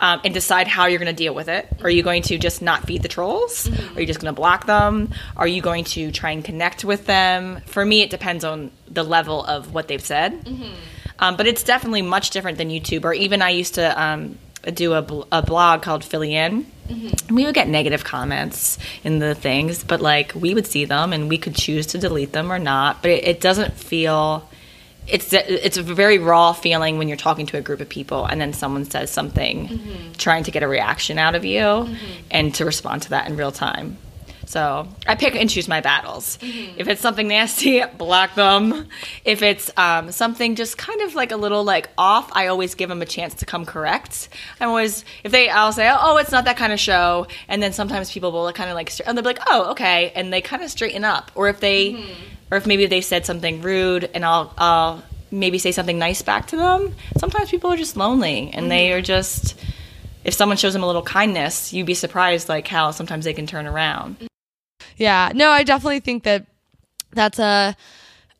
Um, 0.00 0.20
and 0.24 0.34
decide 0.34 0.66
how 0.66 0.86
you're 0.86 0.98
going 0.98 1.14
to 1.14 1.16
deal 1.16 1.34
with 1.34 1.48
it. 1.48 1.66
Are 1.82 1.88
you 1.88 2.02
going 2.02 2.22
to 2.24 2.36
just 2.36 2.60
not 2.60 2.84
feed 2.84 3.02
the 3.02 3.08
trolls? 3.08 3.68
Are 3.94 4.00
you 4.00 4.06
just 4.06 4.20
going 4.20 4.34
to 4.34 4.36
block 4.36 4.66
them? 4.66 5.14
Are 5.34 5.46
you 5.46 5.62
going 5.62 5.84
to 5.84 6.10
try 6.10 6.32
and 6.32 6.44
connect 6.44 6.84
with 6.84 7.06
them? 7.06 7.62
For 7.66 7.82
me, 7.82 8.02
it 8.02 8.10
depends 8.10 8.44
on 8.44 8.72
the 8.88 9.04
level 9.04 9.42
of 9.44 9.72
what 9.72 9.88
they've 9.88 10.04
said. 10.04 10.46
Um, 11.18 11.36
but 11.36 11.46
it's 11.46 11.62
definitely 11.62 12.02
much 12.02 12.30
different 12.30 12.58
than 12.58 12.68
YouTube. 12.70 13.04
Or 13.04 13.14
even 13.14 13.40
I 13.42 13.50
used 13.50 13.74
to 13.74 14.02
um, 14.02 14.38
do 14.72 14.94
a, 14.94 15.02
bl- 15.02 15.22
a 15.30 15.42
blog 15.42 15.82
called 15.82 16.04
Philly 16.04 16.34
In. 16.34 16.66
And 16.88 17.30
we 17.30 17.46
would 17.46 17.54
get 17.54 17.66
negative 17.66 18.04
comments 18.04 18.76
in 19.04 19.18
the 19.18 19.34
things, 19.34 19.82
but 19.82 20.02
like 20.02 20.34
we 20.34 20.52
would 20.52 20.66
see 20.66 20.84
them 20.84 21.14
and 21.14 21.30
we 21.30 21.38
could 21.38 21.54
choose 21.54 21.86
to 21.86 21.98
delete 21.98 22.32
them 22.32 22.52
or 22.52 22.58
not. 22.58 23.00
But 23.00 23.10
it, 23.12 23.24
it 23.24 23.40
doesn't 23.40 23.72
feel. 23.72 24.46
It's 25.06 25.32
it's 25.32 25.76
a 25.76 25.82
very 25.82 26.18
raw 26.18 26.52
feeling 26.52 26.98
when 26.98 27.08
you're 27.08 27.16
talking 27.16 27.46
to 27.46 27.58
a 27.58 27.60
group 27.62 27.80
of 27.80 27.88
people 27.88 28.24
and 28.26 28.40
then 28.40 28.52
someone 28.52 28.84
says 28.84 29.10
something, 29.10 29.80
trying 30.18 30.44
to 30.44 30.50
get 30.50 30.62
a 30.62 30.68
reaction 30.68 31.18
out 31.18 31.34
of 31.34 31.44
you, 31.44 31.88
and 32.30 32.54
to 32.56 32.64
respond 32.64 33.02
to 33.02 33.10
that 33.10 33.28
in 33.28 33.36
real 33.36 33.52
time. 33.52 33.96
So 34.46 34.88
I 35.06 35.14
pick 35.14 35.34
and 35.34 35.48
choose 35.48 35.68
my 35.68 35.80
battles. 35.80 36.38
Mm-hmm. 36.38 36.78
If 36.78 36.88
it's 36.88 37.00
something 37.00 37.28
nasty, 37.28 37.82
block 37.98 38.34
them. 38.34 38.88
If 39.24 39.42
it's 39.42 39.70
um, 39.76 40.12
something 40.12 40.54
just 40.54 40.78
kind 40.78 41.00
of 41.00 41.14
like 41.14 41.32
a 41.32 41.36
little 41.36 41.64
like 41.64 41.88
off, 41.98 42.30
I 42.32 42.48
always 42.48 42.74
give 42.74 42.88
them 42.88 43.02
a 43.02 43.06
chance 43.06 43.34
to 43.34 43.46
come 43.46 43.64
correct. 43.64 44.28
I'm 44.60 44.68
always 44.68 45.04
if 45.22 45.32
they, 45.32 45.48
I'll 45.48 45.72
say, 45.72 45.90
oh, 45.90 46.16
it's 46.18 46.32
not 46.32 46.44
that 46.44 46.56
kind 46.56 46.72
of 46.72 46.80
show, 46.80 47.26
and 47.48 47.62
then 47.62 47.72
sometimes 47.72 48.12
people 48.12 48.32
will 48.32 48.52
kind 48.52 48.70
of 48.70 48.74
like, 48.74 48.92
and 49.06 49.16
they'll 49.16 49.22
be 49.22 49.28
like, 49.28 49.42
oh, 49.46 49.70
okay, 49.72 50.12
and 50.14 50.32
they 50.32 50.40
kind 50.40 50.62
of 50.62 50.70
straighten 50.70 51.04
up. 51.04 51.30
Or 51.34 51.48
if 51.48 51.60
they, 51.60 51.92
mm-hmm. 51.92 52.22
or 52.50 52.58
if 52.58 52.66
maybe 52.66 52.86
they 52.86 53.00
said 53.00 53.26
something 53.26 53.62
rude, 53.62 54.10
and 54.14 54.24
I'll, 54.24 54.52
I'll 54.58 55.02
maybe 55.30 55.58
say 55.58 55.72
something 55.72 55.98
nice 55.98 56.22
back 56.22 56.48
to 56.48 56.56
them. 56.56 56.94
Sometimes 57.18 57.50
people 57.50 57.72
are 57.72 57.76
just 57.76 57.96
lonely, 57.96 58.50
and 58.52 58.70
they 58.70 58.88
mm-hmm. 58.88 58.98
are 58.98 59.02
just. 59.02 59.58
If 60.24 60.32
someone 60.32 60.56
shows 60.56 60.72
them 60.72 60.82
a 60.82 60.86
little 60.86 61.02
kindness, 61.02 61.74
you'd 61.74 61.84
be 61.84 61.92
surprised 61.92 62.48
like 62.48 62.66
how 62.66 62.92
sometimes 62.92 63.26
they 63.26 63.34
can 63.34 63.46
turn 63.46 63.66
around. 63.66 64.26
Yeah. 64.96 65.32
No, 65.34 65.50
I 65.50 65.64
definitely 65.64 66.00
think 66.00 66.24
that 66.24 66.46
that's 67.12 67.38
a 67.38 67.76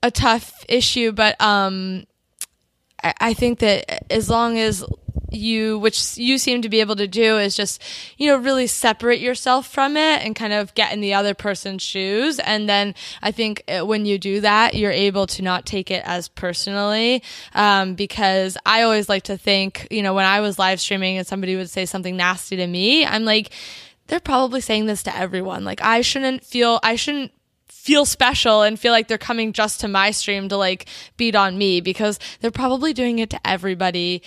a 0.02 0.10
tough 0.10 0.64
issue, 0.68 1.12
but 1.12 1.40
um 1.40 2.04
I, 3.02 3.14
I 3.20 3.34
think 3.34 3.60
that 3.60 4.12
as 4.12 4.28
long 4.28 4.58
as 4.58 4.84
you 5.30 5.78
which 5.78 6.16
you 6.16 6.38
seem 6.38 6.62
to 6.62 6.68
be 6.68 6.80
able 6.80 6.96
to 6.96 7.06
do 7.08 7.38
is 7.38 7.56
just 7.56 7.82
you 8.16 8.28
know 8.28 8.36
really 8.36 8.66
separate 8.66 9.20
yourself 9.20 9.66
from 9.66 9.96
it 9.96 10.22
and 10.22 10.34
kind 10.36 10.52
of 10.52 10.72
get 10.74 10.92
in 10.92 11.00
the 11.00 11.14
other 11.14 11.34
person's 11.34 11.82
shoes 11.82 12.38
and 12.38 12.68
then 12.68 12.94
i 13.22 13.30
think 13.30 13.62
uh, 13.68 13.84
when 13.84 14.06
you 14.06 14.18
do 14.18 14.40
that 14.40 14.74
you're 14.74 14.92
able 14.92 15.26
to 15.26 15.42
not 15.42 15.66
take 15.66 15.90
it 15.90 16.02
as 16.06 16.28
personally 16.28 17.22
um, 17.54 17.94
because 17.94 18.56
i 18.64 18.82
always 18.82 19.08
like 19.08 19.24
to 19.24 19.36
think 19.36 19.88
you 19.90 20.02
know 20.02 20.14
when 20.14 20.24
i 20.24 20.40
was 20.40 20.58
live 20.58 20.80
streaming 20.80 21.18
and 21.18 21.26
somebody 21.26 21.56
would 21.56 21.70
say 21.70 21.84
something 21.84 22.16
nasty 22.16 22.56
to 22.56 22.66
me 22.66 23.04
i'm 23.04 23.24
like 23.24 23.50
they're 24.06 24.20
probably 24.20 24.60
saying 24.60 24.86
this 24.86 25.02
to 25.02 25.16
everyone 25.16 25.64
like 25.64 25.80
i 25.82 26.00
shouldn't 26.00 26.44
feel 26.44 26.80
i 26.82 26.96
shouldn't 26.96 27.32
feel 27.68 28.04
special 28.04 28.62
and 28.62 28.80
feel 28.80 28.92
like 28.92 29.08
they're 29.08 29.18
coming 29.18 29.52
just 29.52 29.80
to 29.80 29.88
my 29.88 30.10
stream 30.10 30.48
to 30.48 30.56
like 30.56 30.86
beat 31.16 31.34
on 31.34 31.58
me 31.58 31.80
because 31.80 32.18
they're 32.40 32.50
probably 32.50 32.92
doing 32.92 33.18
it 33.18 33.30
to 33.30 33.38
everybody 33.46 34.22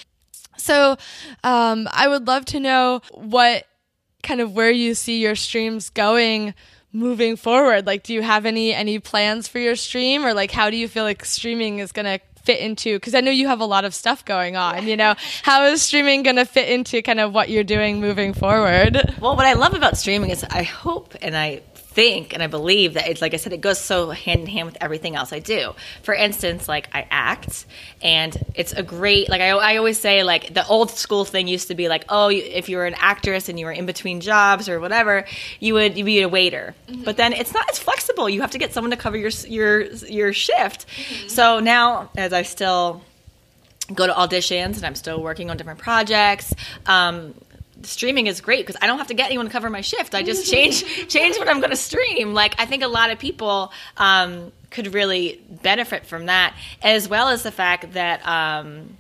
so 0.58 0.98
um, 1.44 1.88
I 1.92 2.08
would 2.08 2.28
love 2.28 2.46
to 2.46 2.60
know 2.60 3.02
what 3.12 3.66
kind 4.24 4.42
of 4.42 4.54
where 4.54 4.72
you 4.72 4.96
see 4.96 5.20
your 5.20 5.36
streams 5.36 5.90
going 5.90 6.54
moving 6.92 7.36
forward. 7.36 7.86
Like, 7.86 8.04
do 8.04 8.14
you 8.14 8.22
have 8.22 8.46
any 8.46 8.74
any 8.74 9.00
plans 9.00 9.48
for 9.48 9.60
your 9.60 9.76
stream, 9.76 10.26
or 10.26 10.34
like 10.34 10.52
how 10.52 10.70
do 10.70 10.78
you 10.78 10.88
feel 10.88 11.04
like 11.04 11.24
streaming 11.24 11.80
is 11.80 11.92
gonna 11.92 12.20
fit 12.48 12.62
into? 12.62 12.96
Because 12.96 13.14
I 13.14 13.20
know 13.20 13.30
you 13.30 13.48
have 13.48 13.60
a 13.60 13.66
lot 13.66 13.84
of 13.84 13.94
stuff 13.94 14.24
going 14.24 14.56
on. 14.56 14.88
You 14.88 14.96
know, 14.96 15.16
how 15.44 15.66
is 15.66 15.82
streaming 15.82 16.24
gonna 16.24 16.46
fit 16.46 16.70
into 16.70 17.02
kind 17.02 17.20
of 17.20 17.34
what 17.34 17.50
you're 17.50 17.66
doing 17.66 18.00
moving 18.00 18.34
forward? 18.34 19.16
Well, 19.20 19.36
what 19.36 19.46
I 19.46 19.54
love 19.54 19.74
about 19.74 19.98
streaming 19.98 20.30
is 20.30 20.46
I 20.46 20.64
hope 20.64 21.14
and 21.22 21.36
I 21.36 21.62
think 21.98 22.32
and 22.32 22.44
I 22.44 22.48
believe 22.48 22.94
that 22.94 23.08
it's 23.08 23.24
like 23.24 23.34
I 23.34 23.38
said, 23.38 23.54
it 23.54 23.62
goes 23.62 23.80
so 23.80 24.12
hand 24.12 24.42
in 24.42 24.46
hand 24.46 24.68
with 24.68 24.78
everything 24.80 25.16
else 25.16 25.34
I 25.34 25.40
do. 25.40 25.74
For 26.04 26.14
instance, 26.14 26.68
like 26.68 26.88
I 26.94 27.08
act, 27.10 27.66
and 28.04 28.38
it's 28.54 28.72
a 28.72 28.84
great 28.84 29.30
like 29.30 29.42
I, 29.42 29.50
I 29.50 29.78
always 29.78 30.00
say 30.00 30.24
like 30.24 30.54
the 30.54 30.66
old 30.68 30.92
school 30.92 31.26
thing 31.26 31.48
used 31.48 31.70
to 31.70 31.76
be 31.76 31.90
like 31.90 32.06
oh 32.10 32.30
if 32.30 32.70
you 32.70 32.78
were 32.78 32.86
an 32.86 32.94
actress 33.00 33.50
and 33.50 33.60
you 33.60 33.66
were 33.66 33.72
in 33.72 33.88
between 33.88 34.22
jobs 34.22 34.70
or 34.70 34.80
whatever 34.80 35.26
you 35.60 35.74
would 35.74 35.98
you'd 35.98 36.06
be 36.06 36.22
a 36.22 36.30
waiter, 36.30 36.76
but 37.04 37.18
then 37.18 37.34
it's 37.34 37.52
not 37.52 37.68
as 37.72 37.80
flexible. 37.80 38.30
You 38.30 38.42
have 38.42 38.52
to 38.52 38.60
get 38.60 38.74
someone 38.74 38.92
to 38.92 38.98
cover 38.98 39.18
your 39.18 39.32
your 39.48 39.82
your 40.20 40.34
shift. 40.34 40.86
So 41.28 41.60
now 41.60 42.12
as 42.16 42.32
I 42.32 42.44
still 42.44 43.02
go 43.94 44.06
to 44.06 44.14
auditions 44.14 44.76
and 44.78 44.86
I'm 44.86 44.96
still 44.96 45.22
working 45.22 45.50
on 45.50 45.58
different 45.58 45.80
projects. 45.80 46.54
Um, 46.86 47.34
streaming 47.84 48.28
is 48.28 48.42
great 48.42 48.66
because 48.66 48.80
I 48.82 48.88
don't 48.88 48.98
have 48.98 49.08
to 49.08 49.14
get 49.14 49.28
anyone 49.28 49.46
to 49.46 49.52
cover 49.52 49.70
my 49.70 49.82
shift. 49.82 50.16
I 50.16 50.24
just 50.24 50.52
change 50.52 50.84
change 51.08 51.38
what 51.38 51.48
I'm 51.48 51.60
going 51.60 51.72
to 51.72 51.76
stream. 51.76 52.34
Like 52.34 52.56
I 52.60 52.66
think 52.66 52.84
a 52.84 52.88
lot 52.88 53.12
of 53.12 53.20
people 53.20 53.72
um, 53.98 54.52
could 54.70 54.94
really 54.94 55.42
benefit 55.50 56.06
from 56.06 56.28
that, 56.28 56.56
as 56.82 57.08
well 57.08 57.30
as 57.30 57.44
the 57.44 57.52
fact 57.52 57.94
that. 57.94 58.26
Um, 58.28 58.98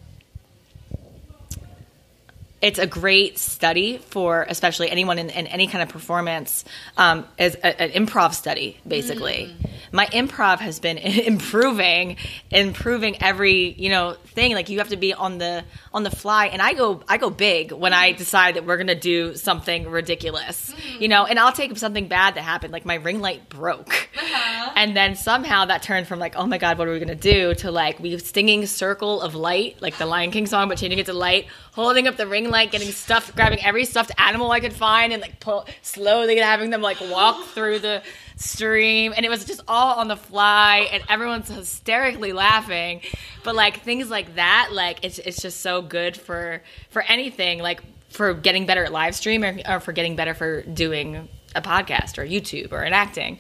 it's 2.60 2.80
a 2.80 2.88
great 2.88 3.38
study 3.38 4.00
for 4.00 4.44
especially 4.50 4.90
anyone 4.90 5.20
in, 5.20 5.30
in 5.30 5.46
any 5.46 5.68
kind 5.68 5.84
of 5.84 5.90
performance 5.90 6.66
um, 6.98 7.24
as 7.38 7.54
a, 7.54 7.80
an 7.80 7.92
improv 7.92 8.34
study 8.34 8.80
basically 8.88 9.56
my 9.92 10.06
improv 10.08 10.60
has 10.60 10.80
been 10.80 10.98
improving 11.32 12.18
improving 12.52 13.22
every 13.22 13.72
you 13.72 13.90
know 13.90 14.16
thing. 14.28 14.54
Like 14.54 14.70
you 14.70 14.80
have 14.80 14.90
to 14.90 14.98
be 14.98 15.14
on 15.14 15.38
the 15.38 15.64
on 15.94 16.04
the 16.04 16.12
fly. 16.12 16.48
And 16.48 16.62
i 16.62 16.74
go 16.74 17.02
i 17.08 17.18
go 17.18 17.30
big 17.30 17.72
when 17.72 17.94
i 17.94 18.12
decide 18.12 18.56
that 18.56 18.66
we're 18.66 18.78
gonna 18.78 18.96
do 18.96 19.36
something 19.36 19.90
ridiculous 19.90 20.72
mm-hmm. 20.72 21.02
you 21.02 21.08
know? 21.08 21.26
And 21.26 21.40
i'll 21.40 21.52
take 21.52 21.76
something 21.78 22.08
bad 22.08 22.36
that 22.36 22.42
happened 22.42 22.74
like 22.74 22.86
my 22.86 22.96
ring 22.96 23.20
light 23.20 23.50
broke. 23.50 24.10
Uh-huh. 24.18 24.72
And 24.76 24.96
then 24.96 25.16
somehow 25.16 25.66
that 25.66 25.84
turned 25.84 26.08
from 26.08 26.20
like 26.20 26.36
oh 26.36 26.46
my 26.46 26.58
god 26.58 26.78
what 26.78 26.88
are 26.88 26.92
we 26.92 27.00
gonna 27.00 27.16
do? 27.16 27.54
To 27.56 27.72
like 27.72 28.00
we 28.00 28.18
stinging 28.18 28.66
circle 28.66 29.22
of 29.22 29.36
light 29.36 29.82
like 29.82 29.98
the 29.98 30.06
lion 30.06 30.32
king 30.32 30.46
song 30.46 30.70
but 30.70 30.78
changing 30.78 31.00
it 31.00 31.06
to 31.08 31.14
light 31.14 31.48
holding 31.78 32.08
up 32.08 32.18
the 32.18 32.28
ring 32.28 32.50
light 32.50 32.72
getting 32.72 32.92
stuffed 32.92 33.34
grabbing 33.38 33.64
every 33.64 33.86
stuffed 33.86 34.12
animal 34.18 34.52
i 34.52 34.60
could 34.60 34.74
find 34.74 35.14
and 35.14 35.22
like 35.22 35.40
pull 35.40 35.66
slowly 35.82 36.36
having 36.38 36.70
them 36.70 36.82
like 36.82 37.00
walk 37.10 37.46
through 37.48 37.80
the 37.80 38.02
stream. 38.38 39.14
And 39.16 39.26
it 39.26 39.30
was 39.30 39.46
just 39.46 39.62
all 39.68 39.96
on 39.96 40.08
the 40.08 40.16
fly 40.16 40.88
and 40.92 41.04
everyone's 41.10 41.50
hysterically 41.50 42.34
laughing. 42.34 43.02
But 43.44 43.56
like 43.56 43.82
things 43.82 44.10
like 44.10 44.36
that 44.36 44.70
like 44.72 45.00
it's, 45.04 45.20
it's 45.20 45.42
just 45.42 45.62
so 45.62 45.82
good 45.82 46.16
for 46.16 46.62
for 46.90 47.02
anything 47.04 47.60
like 47.60 47.82
for 48.10 48.34
getting 48.34 48.66
better 48.66 48.84
at 48.86 48.92
live 48.92 49.16
stream 49.16 49.44
or, 49.44 49.58
or 49.68 49.80
for 49.80 49.92
getting 49.92 50.16
better 50.16 50.34
for 50.34 50.62
doing 50.62 51.28
a 51.56 51.62
podcast 51.62 52.18
or 52.18 52.26
YouTube 52.26 52.72
or 52.72 52.84
in 52.84 52.94
acting. 52.94 53.40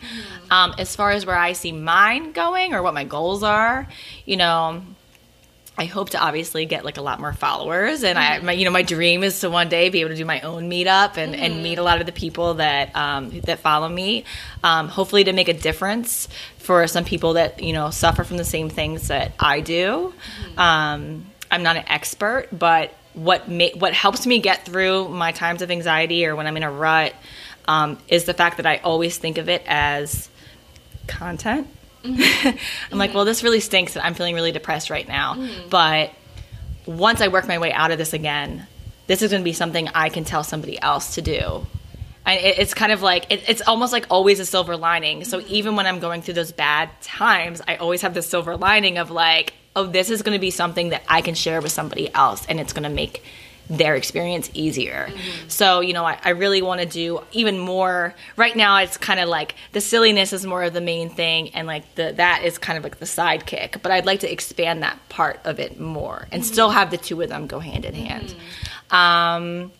Um, 0.49 0.73
as 0.77 0.95
far 0.95 1.11
as 1.11 1.25
where 1.25 1.37
I 1.37 1.53
see 1.53 1.71
mine 1.71 2.31
going 2.31 2.73
or 2.73 2.81
what 2.81 2.93
my 2.93 3.03
goals 3.03 3.43
are, 3.43 3.87
you 4.25 4.37
know, 4.37 4.81
I 5.79 5.85
hope 5.85 6.09
to 6.11 6.19
obviously 6.19 6.65
get 6.65 6.83
like 6.83 6.97
a 6.97 7.01
lot 7.01 7.19
more 7.19 7.33
followers, 7.33 8.03
and 8.03 8.17
I, 8.17 8.39
my, 8.39 8.51
you 8.51 8.65
know, 8.65 8.71
my 8.71 8.81
dream 8.81 9.23
is 9.23 9.39
to 9.41 9.49
one 9.49 9.69
day 9.69 9.89
be 9.89 10.01
able 10.01 10.09
to 10.09 10.15
do 10.15 10.25
my 10.25 10.41
own 10.41 10.69
meetup 10.69 11.17
and, 11.17 11.35
and 11.35 11.61
meet 11.61 11.77
a 11.77 11.83
lot 11.83 11.99
of 11.99 12.07
the 12.07 12.11
people 12.11 12.55
that 12.55 12.95
um, 12.95 13.29
that 13.41 13.59
follow 13.59 13.87
me. 13.87 14.25
Um, 14.63 14.87
hopefully, 14.87 15.23
to 15.25 15.33
make 15.33 15.49
a 15.49 15.53
difference 15.53 16.29
for 16.57 16.87
some 16.87 17.05
people 17.05 17.33
that 17.33 17.61
you 17.61 17.73
know 17.73 17.91
suffer 17.91 18.23
from 18.23 18.37
the 18.37 18.43
same 18.43 18.69
things 18.69 19.09
that 19.09 19.33
I 19.39 19.59
do. 19.59 20.13
Um, 20.57 21.27
I'm 21.51 21.61
not 21.61 21.75
an 21.75 21.85
expert, 21.87 22.47
but 22.51 22.93
what 23.13 23.47
ma- 23.47 23.75
what 23.77 23.93
helps 23.93 24.25
me 24.25 24.39
get 24.39 24.65
through 24.65 25.09
my 25.09 25.31
times 25.31 25.61
of 25.61 25.69
anxiety 25.69 26.25
or 26.25 26.35
when 26.35 26.47
I'm 26.47 26.57
in 26.57 26.63
a 26.63 26.71
rut 26.71 27.13
um, 27.67 27.99
is 28.07 28.23
the 28.23 28.33
fact 28.33 28.57
that 28.57 28.65
I 28.65 28.77
always 28.77 29.17
think 29.17 29.37
of 29.37 29.47
it 29.47 29.63
as 29.67 30.29
content. 31.05 31.67
Mm-hmm. 32.15 32.57
I'm 32.91 32.97
like, 32.97 33.13
well, 33.13 33.25
this 33.25 33.43
really 33.43 33.59
stinks. 33.59 33.95
and 33.95 34.05
I'm 34.05 34.13
feeling 34.13 34.35
really 34.35 34.51
depressed 34.51 34.89
right 34.89 35.07
now. 35.07 35.35
Mm. 35.35 35.69
But 35.69 36.13
once 36.85 37.21
I 37.21 37.27
work 37.27 37.47
my 37.47 37.57
way 37.57 37.71
out 37.71 37.91
of 37.91 37.97
this 37.97 38.13
again, 38.13 38.65
this 39.07 39.21
is 39.21 39.31
going 39.31 39.41
to 39.41 39.45
be 39.45 39.53
something 39.53 39.87
I 39.89 40.09
can 40.09 40.23
tell 40.23 40.43
somebody 40.43 40.81
else 40.81 41.15
to 41.15 41.21
do. 41.21 41.65
And 42.25 42.39
it, 42.39 42.59
it's 42.59 42.73
kind 42.73 42.91
of 42.91 43.01
like 43.01 43.31
it, 43.31 43.43
it's 43.47 43.61
almost 43.61 43.93
like 43.93 44.05
always 44.09 44.39
a 44.39 44.45
silver 44.45 44.75
lining. 44.77 45.23
So 45.23 45.39
mm-hmm. 45.39 45.53
even 45.53 45.75
when 45.75 45.87
I'm 45.87 45.99
going 45.99 46.21
through 46.21 46.35
those 46.35 46.51
bad 46.51 46.89
times, 47.01 47.61
I 47.67 47.77
always 47.77 48.01
have 48.01 48.13
this 48.13 48.29
silver 48.29 48.57
lining 48.57 48.97
of 48.97 49.11
like, 49.11 49.53
oh, 49.75 49.85
this 49.85 50.09
is 50.09 50.21
going 50.21 50.35
to 50.35 50.41
be 50.41 50.51
something 50.51 50.89
that 50.89 51.03
I 51.07 51.21
can 51.21 51.35
share 51.35 51.61
with 51.61 51.71
somebody 51.71 52.13
else, 52.13 52.45
and 52.47 52.59
it's 52.59 52.73
going 52.73 52.83
to 52.83 52.89
make 52.89 53.23
their 53.69 53.95
experience 53.95 54.49
easier. 54.53 55.07
Mm-hmm. 55.09 55.49
So, 55.49 55.81
you 55.81 55.93
know, 55.93 56.05
I, 56.05 56.19
I 56.23 56.29
really 56.29 56.61
want 56.61 56.81
to 56.81 56.87
do 56.87 57.21
even 57.31 57.59
more. 57.59 58.15
Right 58.35 58.55
now, 58.55 58.77
it's 58.77 58.97
kind 58.97 59.19
of 59.19 59.29
like 59.29 59.55
the 59.71 59.81
silliness 59.81 60.33
is 60.33 60.45
more 60.45 60.63
of 60.63 60.73
the 60.73 60.81
main 60.81 61.09
thing, 61.09 61.49
and 61.49 61.67
like 61.67 61.95
the 61.95 62.13
that 62.17 62.43
is 62.43 62.57
kind 62.57 62.77
of 62.77 62.83
like 62.83 62.99
the 62.99 63.05
sidekick. 63.05 63.81
But 63.81 63.91
I'd 63.91 64.05
like 64.05 64.21
to 64.21 64.31
expand 64.31 64.83
that 64.83 64.97
part 65.09 65.39
of 65.45 65.59
it 65.59 65.79
more 65.79 66.27
and 66.31 66.43
mm-hmm. 66.43 66.53
still 66.53 66.69
have 66.69 66.91
the 66.91 66.97
two 66.97 67.21
of 67.21 67.29
them 67.29 67.47
go 67.47 67.59
hand 67.59 67.85
in 67.85 67.93
hand. 67.93 68.27
Mm-hmm. 68.27 68.95
Um, 68.95 69.71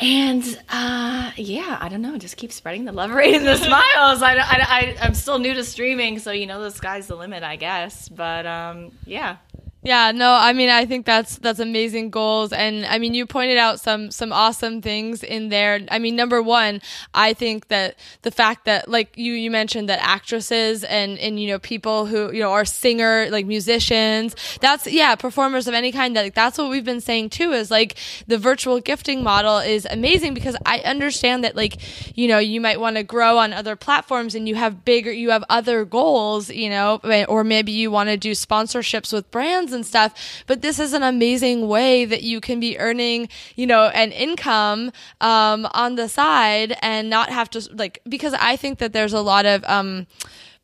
and 0.00 0.58
uh, 0.70 1.30
yeah, 1.36 1.76
I 1.78 1.88
don't 1.90 2.00
know. 2.00 2.16
Just 2.16 2.36
keep 2.38 2.52
spreading 2.52 2.86
the 2.86 2.92
love, 2.92 3.10
rate 3.14 3.34
and 3.34 3.46
the 3.46 3.56
smiles. 3.56 4.22
I, 4.22 4.34
I, 4.36 4.96
I, 5.00 5.06
am 5.06 5.14
still 5.14 5.38
new 5.38 5.52
to 5.54 5.62
streaming, 5.62 6.18
so 6.18 6.30
you 6.30 6.46
know 6.46 6.62
the 6.62 6.70
sky's 6.70 7.06
the 7.06 7.16
limit, 7.16 7.42
I 7.42 7.56
guess. 7.56 8.08
But 8.08 8.46
um, 8.46 8.92
yeah. 9.04 9.36
Yeah, 9.82 10.12
no, 10.12 10.32
I 10.34 10.52
mean, 10.52 10.68
I 10.68 10.84
think 10.84 11.06
that's 11.06 11.38
that's 11.38 11.58
amazing 11.58 12.10
goals, 12.10 12.52
and 12.52 12.84
I 12.84 12.98
mean, 12.98 13.14
you 13.14 13.24
pointed 13.24 13.56
out 13.56 13.80
some 13.80 14.10
some 14.10 14.30
awesome 14.30 14.82
things 14.82 15.22
in 15.22 15.48
there. 15.48 15.80
I 15.90 15.98
mean, 15.98 16.16
number 16.16 16.42
one, 16.42 16.82
I 17.14 17.32
think 17.32 17.68
that 17.68 17.96
the 18.20 18.30
fact 18.30 18.66
that 18.66 18.90
like 18.90 19.16
you 19.16 19.32
you 19.32 19.50
mentioned 19.50 19.88
that 19.88 19.98
actresses 20.02 20.84
and 20.84 21.18
and 21.18 21.40
you 21.40 21.48
know 21.48 21.58
people 21.58 22.04
who 22.04 22.30
you 22.30 22.40
know 22.40 22.52
are 22.52 22.66
singer 22.66 23.28
like 23.30 23.46
musicians, 23.46 24.36
that's 24.60 24.86
yeah, 24.86 25.14
performers 25.14 25.66
of 25.66 25.72
any 25.72 25.92
kind. 25.92 26.14
That 26.14 26.24
like, 26.24 26.34
that's 26.34 26.58
what 26.58 26.68
we've 26.68 26.84
been 26.84 27.00
saying 27.00 27.30
too. 27.30 27.52
Is 27.52 27.70
like 27.70 27.96
the 28.26 28.36
virtual 28.36 28.80
gifting 28.80 29.22
model 29.22 29.60
is 29.60 29.86
amazing 29.90 30.34
because 30.34 30.56
I 30.66 30.80
understand 30.80 31.42
that 31.44 31.56
like 31.56 31.78
you 32.18 32.28
know 32.28 32.38
you 32.38 32.60
might 32.60 32.80
want 32.80 32.96
to 32.96 33.02
grow 33.02 33.38
on 33.38 33.54
other 33.54 33.76
platforms 33.76 34.34
and 34.34 34.46
you 34.46 34.56
have 34.56 34.84
bigger 34.84 35.10
you 35.10 35.30
have 35.30 35.44
other 35.48 35.86
goals, 35.86 36.50
you 36.50 36.68
know, 36.68 37.00
or 37.30 37.44
maybe 37.44 37.72
you 37.72 37.90
want 37.90 38.10
to 38.10 38.18
do 38.18 38.32
sponsorships 38.32 39.10
with 39.10 39.30
brands 39.30 39.69
and 39.72 39.84
stuff. 39.84 40.14
But 40.46 40.62
this 40.62 40.78
is 40.78 40.92
an 40.92 41.02
amazing 41.02 41.68
way 41.68 42.04
that 42.04 42.22
you 42.22 42.40
can 42.40 42.60
be 42.60 42.78
earning, 42.78 43.28
you 43.56 43.66
know, 43.66 43.86
an 43.88 44.12
income 44.12 44.92
um, 45.20 45.66
on 45.72 45.96
the 45.96 46.08
side 46.08 46.76
and 46.82 47.10
not 47.10 47.30
have 47.30 47.50
to 47.50 47.68
like 47.74 48.00
because 48.08 48.34
I 48.34 48.56
think 48.56 48.78
that 48.78 48.92
there's 48.92 49.12
a 49.12 49.20
lot 49.20 49.46
of 49.46 49.64
um, 49.64 50.06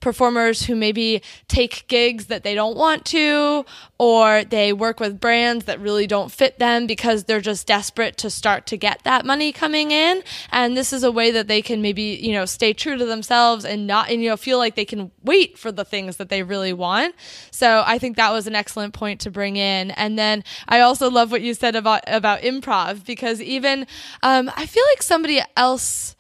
performers 0.06 0.66
who 0.66 0.76
maybe 0.76 1.20
take 1.48 1.84
gigs 1.88 2.26
that 2.26 2.44
they 2.44 2.54
don't 2.54 2.76
want 2.76 3.04
to, 3.04 3.66
or 3.98 4.44
they 4.44 4.72
work 4.72 5.00
with 5.00 5.18
brands 5.18 5.64
that 5.64 5.80
really 5.80 6.06
don't 6.06 6.30
fit 6.30 6.60
them 6.60 6.86
because 6.86 7.24
they're 7.24 7.40
just 7.40 7.66
desperate 7.66 8.16
to 8.16 8.30
start 8.30 8.66
to 8.66 8.76
get 8.76 9.00
that 9.02 9.26
money 9.26 9.50
coming 9.50 9.90
in. 9.90 10.22
And 10.52 10.76
this 10.76 10.92
is 10.92 11.02
a 11.02 11.10
way 11.10 11.32
that 11.32 11.48
they 11.48 11.60
can 11.60 11.82
maybe, 11.82 12.20
you 12.22 12.30
know, 12.34 12.44
stay 12.44 12.72
true 12.72 12.96
to 12.96 13.04
themselves 13.04 13.64
and 13.64 13.88
not, 13.88 14.08
and, 14.08 14.22
you 14.22 14.28
know, 14.28 14.36
feel 14.36 14.58
like 14.58 14.76
they 14.76 14.84
can 14.84 15.10
wait 15.24 15.58
for 15.58 15.72
the 15.72 15.84
things 15.84 16.18
that 16.18 16.28
they 16.28 16.44
really 16.44 16.72
want. 16.72 17.16
So 17.50 17.82
I 17.84 17.98
think 17.98 18.16
that 18.16 18.30
was 18.30 18.46
an 18.46 18.54
excellent 18.54 18.94
point 18.94 19.20
to 19.22 19.30
bring 19.32 19.56
in. 19.56 19.90
And 19.90 20.16
then 20.16 20.44
I 20.68 20.80
also 20.82 21.10
love 21.10 21.32
what 21.32 21.42
you 21.42 21.52
said 21.52 21.74
about, 21.74 22.04
about 22.06 22.42
improv 22.42 23.04
because 23.04 23.42
even, 23.42 23.88
um, 24.22 24.52
I 24.56 24.66
feel 24.66 24.84
like 24.94 25.02
somebody 25.02 25.42
else, 25.56 26.14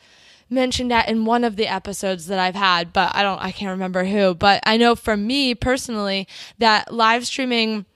mentioned 0.48 0.90
that 0.90 1.08
in 1.08 1.24
one 1.24 1.44
of 1.44 1.56
the 1.56 1.66
episodes 1.66 2.26
that 2.26 2.38
I've 2.38 2.54
had, 2.54 2.92
but 2.92 3.14
I 3.14 3.22
don't, 3.22 3.40
I 3.40 3.52
can't 3.52 3.70
remember 3.70 4.04
who. 4.04 4.34
But 4.34 4.60
I 4.64 4.76
know 4.76 4.94
for 4.94 5.16
me 5.16 5.54
personally 5.54 6.28
that 6.58 6.92
live 6.92 7.26
streaming 7.26 7.86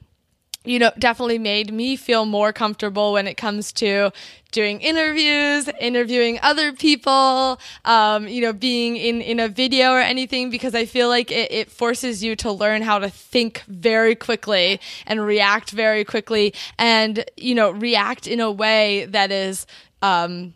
you 0.65 0.79
know, 0.79 0.91
definitely 0.99 1.39
made 1.39 1.73
me 1.73 1.97
feel 1.97 2.27
more 2.27 2.53
comfortable 2.53 3.15
when 3.15 3.27
it 3.27 3.39
comes 3.39 3.73
to 3.73 4.11
doing 4.53 4.81
interviews, 4.81 5.71
interviewing 5.81 6.39
other 6.43 6.73
people, 6.73 7.59
um, 7.87 8.29
you 8.29 8.43
know, 8.43 8.53
being 8.53 8.97
in, 8.97 9.23
in 9.23 9.41
a 9.41 9.49
video 9.49 9.93
or 9.93 10.01
anything, 10.01 10.51
because 10.51 10.75
I 10.75 10.85
feel 10.85 11.09
like 11.09 11.31
it, 11.31 11.51
it 11.51 11.71
forces 11.71 12.23
you 12.23 12.37
to 12.37 12.53
learn 12.53 12.83
how 12.83 12.99
to 12.99 13.09
think 13.09 13.63
very 13.69 14.15
quickly 14.15 14.81
and 15.07 15.25
react 15.25 15.71
very 15.71 16.05
quickly 16.05 16.53
and, 16.79 17.25
you 17.39 17.55
know, 17.55 17.71
react 17.71 18.27
in 18.27 18.41
a 18.41 18.51
way 18.51 19.07
that 19.07 19.31
is, 19.31 19.67
um, 20.03 20.53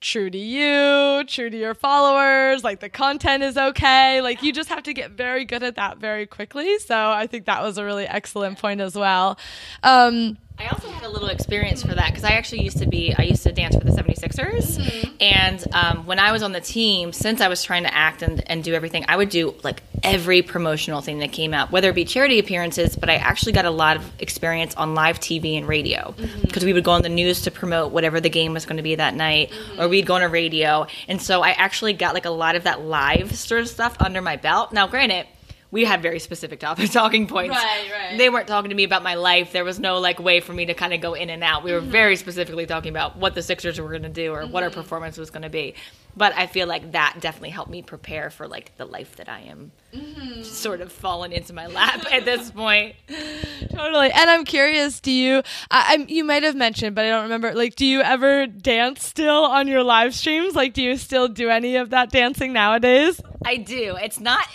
true 0.00 0.30
to 0.30 0.38
you, 0.38 1.24
true 1.24 1.50
to 1.50 1.56
your 1.56 1.74
followers, 1.74 2.62
like 2.62 2.80
the 2.80 2.88
content 2.88 3.42
is 3.42 3.56
okay. 3.56 4.20
Like 4.20 4.42
you 4.42 4.52
just 4.52 4.68
have 4.68 4.82
to 4.84 4.94
get 4.94 5.12
very 5.12 5.44
good 5.44 5.62
at 5.62 5.76
that 5.76 5.98
very 5.98 6.26
quickly. 6.26 6.78
So 6.78 7.10
I 7.10 7.26
think 7.26 7.46
that 7.46 7.62
was 7.62 7.78
a 7.78 7.84
really 7.84 8.06
excellent 8.06 8.58
point 8.58 8.80
as 8.80 8.94
well. 8.94 9.38
Um, 9.82 10.38
I 10.60 10.66
also 10.68 10.88
had 10.88 11.04
a 11.04 11.08
little 11.08 11.28
experience 11.28 11.82
for 11.82 11.94
that 11.94 12.08
because 12.08 12.24
I 12.24 12.30
actually 12.30 12.62
used 12.62 12.78
to 12.78 12.86
be, 12.86 13.14
I 13.16 13.22
used 13.22 13.44
to 13.44 13.52
dance 13.52 13.76
for 13.76 13.84
the 13.84 13.92
76ers. 13.92 14.78
Mm-hmm. 14.78 15.10
And 15.20 15.64
um, 15.72 16.06
when 16.06 16.18
I 16.18 16.32
was 16.32 16.42
on 16.42 16.50
the 16.50 16.60
team, 16.60 17.12
since 17.12 17.40
I 17.40 17.46
was 17.46 17.62
trying 17.62 17.84
to 17.84 17.94
act 17.94 18.22
and, 18.22 18.42
and 18.50 18.64
do 18.64 18.74
everything, 18.74 19.04
I 19.08 19.16
would 19.16 19.28
do 19.28 19.54
like 19.62 19.82
every 20.02 20.42
promotional 20.42 21.00
thing 21.00 21.20
that 21.20 21.30
came 21.30 21.54
out, 21.54 21.70
whether 21.70 21.90
it 21.90 21.94
be 21.94 22.04
charity 22.04 22.40
appearances, 22.40 22.96
but 22.96 23.08
I 23.08 23.16
actually 23.16 23.52
got 23.52 23.66
a 23.66 23.70
lot 23.70 23.96
of 23.96 24.20
experience 24.20 24.74
on 24.74 24.94
live 24.94 25.20
TV 25.20 25.56
and 25.56 25.68
radio 25.68 26.12
because 26.16 26.30
mm-hmm. 26.30 26.64
we 26.64 26.72
would 26.72 26.84
go 26.84 26.92
on 26.92 27.02
the 27.02 27.08
news 27.08 27.42
to 27.42 27.52
promote 27.52 27.92
whatever 27.92 28.20
the 28.20 28.30
game 28.30 28.52
was 28.52 28.66
going 28.66 28.78
to 28.78 28.82
be 28.82 28.96
that 28.96 29.14
night, 29.14 29.50
mm-hmm. 29.50 29.80
or 29.80 29.88
we'd 29.88 30.06
go 30.06 30.14
on 30.14 30.22
a 30.22 30.28
radio. 30.28 30.88
And 31.06 31.22
so 31.22 31.40
I 31.40 31.50
actually 31.50 31.92
got 31.92 32.14
like 32.14 32.24
a 32.24 32.30
lot 32.30 32.56
of 32.56 32.64
that 32.64 32.80
live 32.80 33.34
sort 33.36 33.60
of 33.60 33.68
stuff 33.68 33.96
under 34.00 34.20
my 34.20 34.34
belt. 34.34 34.72
Now, 34.72 34.88
granted, 34.88 35.26
we 35.70 35.84
had 35.84 36.00
very 36.00 36.18
specific 36.18 36.60
topic 36.60 36.90
talking 36.92 37.26
points. 37.26 37.56
Right, 37.56 37.90
right. 37.92 38.18
They 38.18 38.30
weren't 38.30 38.48
talking 38.48 38.70
to 38.70 38.74
me 38.74 38.84
about 38.84 39.02
my 39.02 39.14
life. 39.14 39.52
There 39.52 39.64
was 39.64 39.78
no 39.78 39.98
like 39.98 40.18
way 40.18 40.40
for 40.40 40.52
me 40.52 40.66
to 40.66 40.74
kind 40.74 40.94
of 40.94 41.00
go 41.00 41.14
in 41.14 41.30
and 41.30 41.44
out. 41.44 41.62
We 41.62 41.72
were 41.72 41.80
mm-hmm. 41.80 41.90
very 41.90 42.16
specifically 42.16 42.66
talking 42.66 42.90
about 42.90 43.16
what 43.16 43.34
the 43.34 43.42
Sixers 43.42 43.80
were 43.80 43.88
going 43.88 44.02
to 44.02 44.08
do 44.08 44.32
or 44.32 44.42
mm-hmm. 44.42 44.52
what 44.52 44.62
our 44.62 44.70
mm-hmm. 44.70 44.80
performance 44.80 45.18
was 45.18 45.30
going 45.30 45.42
to 45.42 45.50
be. 45.50 45.74
But 46.16 46.32
I 46.34 46.46
feel 46.46 46.66
like 46.66 46.92
that 46.92 47.18
definitely 47.20 47.50
helped 47.50 47.70
me 47.70 47.82
prepare 47.82 48.30
for 48.30 48.48
like 48.48 48.76
the 48.76 48.84
life 48.84 49.16
that 49.16 49.28
I 49.28 49.40
am 49.40 49.70
mm-hmm. 49.94 50.42
sort 50.42 50.80
of 50.80 50.90
fallen 50.90 51.32
into 51.32 51.52
my 51.52 51.66
lap 51.66 52.04
at 52.10 52.24
this 52.24 52.50
point. 52.50 52.96
totally. 53.70 54.10
And 54.10 54.30
I'm 54.30 54.44
curious, 54.44 55.00
do 55.00 55.12
you 55.12 55.42
I, 55.70 55.94
I'm 55.94 56.08
you 56.08 56.24
might 56.24 56.42
have 56.42 56.56
mentioned, 56.56 56.96
but 56.96 57.04
I 57.04 57.10
don't 57.10 57.24
remember 57.24 57.54
like 57.54 57.76
do 57.76 57.86
you 57.86 58.00
ever 58.00 58.46
dance 58.46 59.04
still 59.04 59.44
on 59.44 59.68
your 59.68 59.84
live 59.84 60.14
streams? 60.14 60.54
Like 60.54 60.72
do 60.72 60.82
you 60.82 60.96
still 60.96 61.28
do 61.28 61.50
any 61.50 61.76
of 61.76 61.90
that 61.90 62.10
dancing 62.10 62.52
nowadays? 62.52 63.20
I 63.44 63.58
do. 63.58 63.96
It's 64.00 64.18
not 64.18 64.46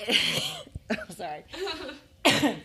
sorry. 1.09 1.43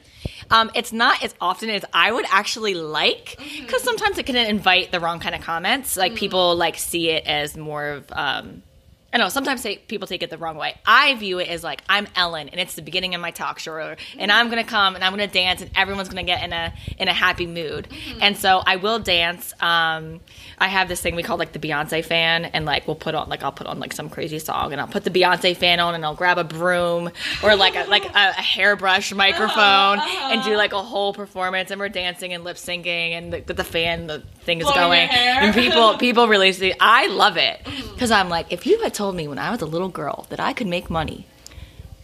um, 0.51 0.71
it's 0.75 0.93
not 0.93 1.23
as 1.23 1.35
often 1.41 1.71
as 1.71 1.85
I 1.93 2.13
would 2.13 2.27
actually 2.31 2.75
like 2.75 3.37
because 3.39 3.83
mm-hmm. 3.83 3.85
sometimes 3.85 4.19
it 4.19 4.27
can 4.27 4.37
invite 4.37 4.93
the 4.93 5.01
wrong 5.01 5.21
kind 5.21 5.35
of 5.35 5.41
comments. 5.41 5.97
Like 5.97 6.13
mm-hmm. 6.13 6.19
people 6.19 6.57
like 6.57 6.79
see 6.79 7.11
it 7.11 7.27
as 7.27 7.57
more 7.57 7.89
of 7.89 8.07
um, 8.13 8.63
I 9.11 9.17
know 9.17 9.31
sometimes 9.31 9.63
say, 9.63 9.79
people 9.79 10.07
take 10.07 10.23
it 10.23 10.29
the 10.29 10.37
wrong 10.37 10.59
way. 10.59 10.75
I 10.85 11.15
view 11.15 11.39
it 11.39 11.49
as 11.49 11.65
like 11.65 11.83
I'm 11.89 12.07
Ellen, 12.15 12.51
and 12.51 12.61
it's 12.61 12.75
the 12.75 12.83
beginning 12.83 13.15
of 13.15 13.23
my 13.23 13.31
talk 13.31 13.59
show, 13.59 13.97
and 14.19 14.31
I'm 14.31 14.51
gonna 14.51 14.65
come 14.65 14.97
and 14.97 15.03
I'm 15.03 15.13
gonna 15.13 15.27
dance, 15.27 15.63
and 15.63 15.71
everyone's 15.75 16.11
gonna 16.11 16.25
get 16.25 16.45
in 16.45 16.53
a 16.53 16.75
in 16.99 17.09
a 17.09 17.15
happy 17.15 17.47
mood. 17.47 17.89
Mm-hmm. 17.89 18.19
And 18.21 18.37
so 18.37 18.63
I 18.67 18.77
will 18.77 18.99
dance. 18.99 19.55
Um, 19.61 20.21
I 20.59 20.69
have 20.69 20.89
this 20.89 21.01
thing 21.01 21.17
we 21.17 21.23
call 21.23 21.39
like 21.39 21.53
the 21.53 21.59
Beyonce 21.59 22.05
fan, 22.05 22.45
and 22.45 22.67
like 22.67 22.87
we'll 22.87 22.97
put 22.97 23.15
on 23.15 23.31
like 23.31 23.43
I'll 23.43 23.53
put 23.53 23.67
on 23.67 23.81
like 23.81 23.95
some 23.95 24.11
crazy 24.11 24.39
song, 24.39 24.73
and 24.73 24.81
I'll 24.81 24.87
put 24.87 25.05
the 25.05 25.11
Beyonce 25.11 25.57
fan 25.57 25.81
on, 25.81 25.95
and 25.95 26.05
I'll 26.05 26.15
grab 26.15 26.37
a 26.37 26.45
broom 26.45 27.11
or 27.43 27.57
like 27.57 27.77
a, 27.77 27.89
like 27.89 28.05
a, 28.05 28.13
a 28.15 28.33
hairbrush 28.43 29.15
microphone 29.15 30.01
uh-huh. 30.01 30.29
and 30.33 30.43
do 30.43 30.55
like 30.55 30.75
a 30.75 30.83
whole 30.83 31.15
performance, 31.15 31.71
and 31.71 31.81
we're 31.81 31.89
dancing 31.89 32.35
and 32.35 32.45
lip 32.45 32.59
syncing, 32.59 33.13
and 33.13 33.33
the, 33.33 33.55
the 33.55 33.65
fan 33.65 34.07
the 34.07 34.23
thing 34.41 34.61
is 34.61 34.71
going, 34.73 35.09
and 35.09 35.55
people 35.55 35.97
people 35.97 36.29
really 36.29 36.53
see. 36.53 36.75
I 36.79 37.07
love 37.07 37.39
it 37.39 37.67
because 37.95 38.11
I'm 38.11 38.29
like 38.29 38.53
if 38.53 38.67
you 38.67 38.79
had 38.83 38.98
told 38.99 39.15
me 39.15 39.29
when 39.29 39.39
I 39.39 39.53
was 39.53 39.63
a 39.63 39.67
little 39.67 39.89
girl 39.89 40.27
that 40.29 40.41
I 40.41 40.53
could 40.53 40.67
make 40.67 40.91
money 40.91 41.25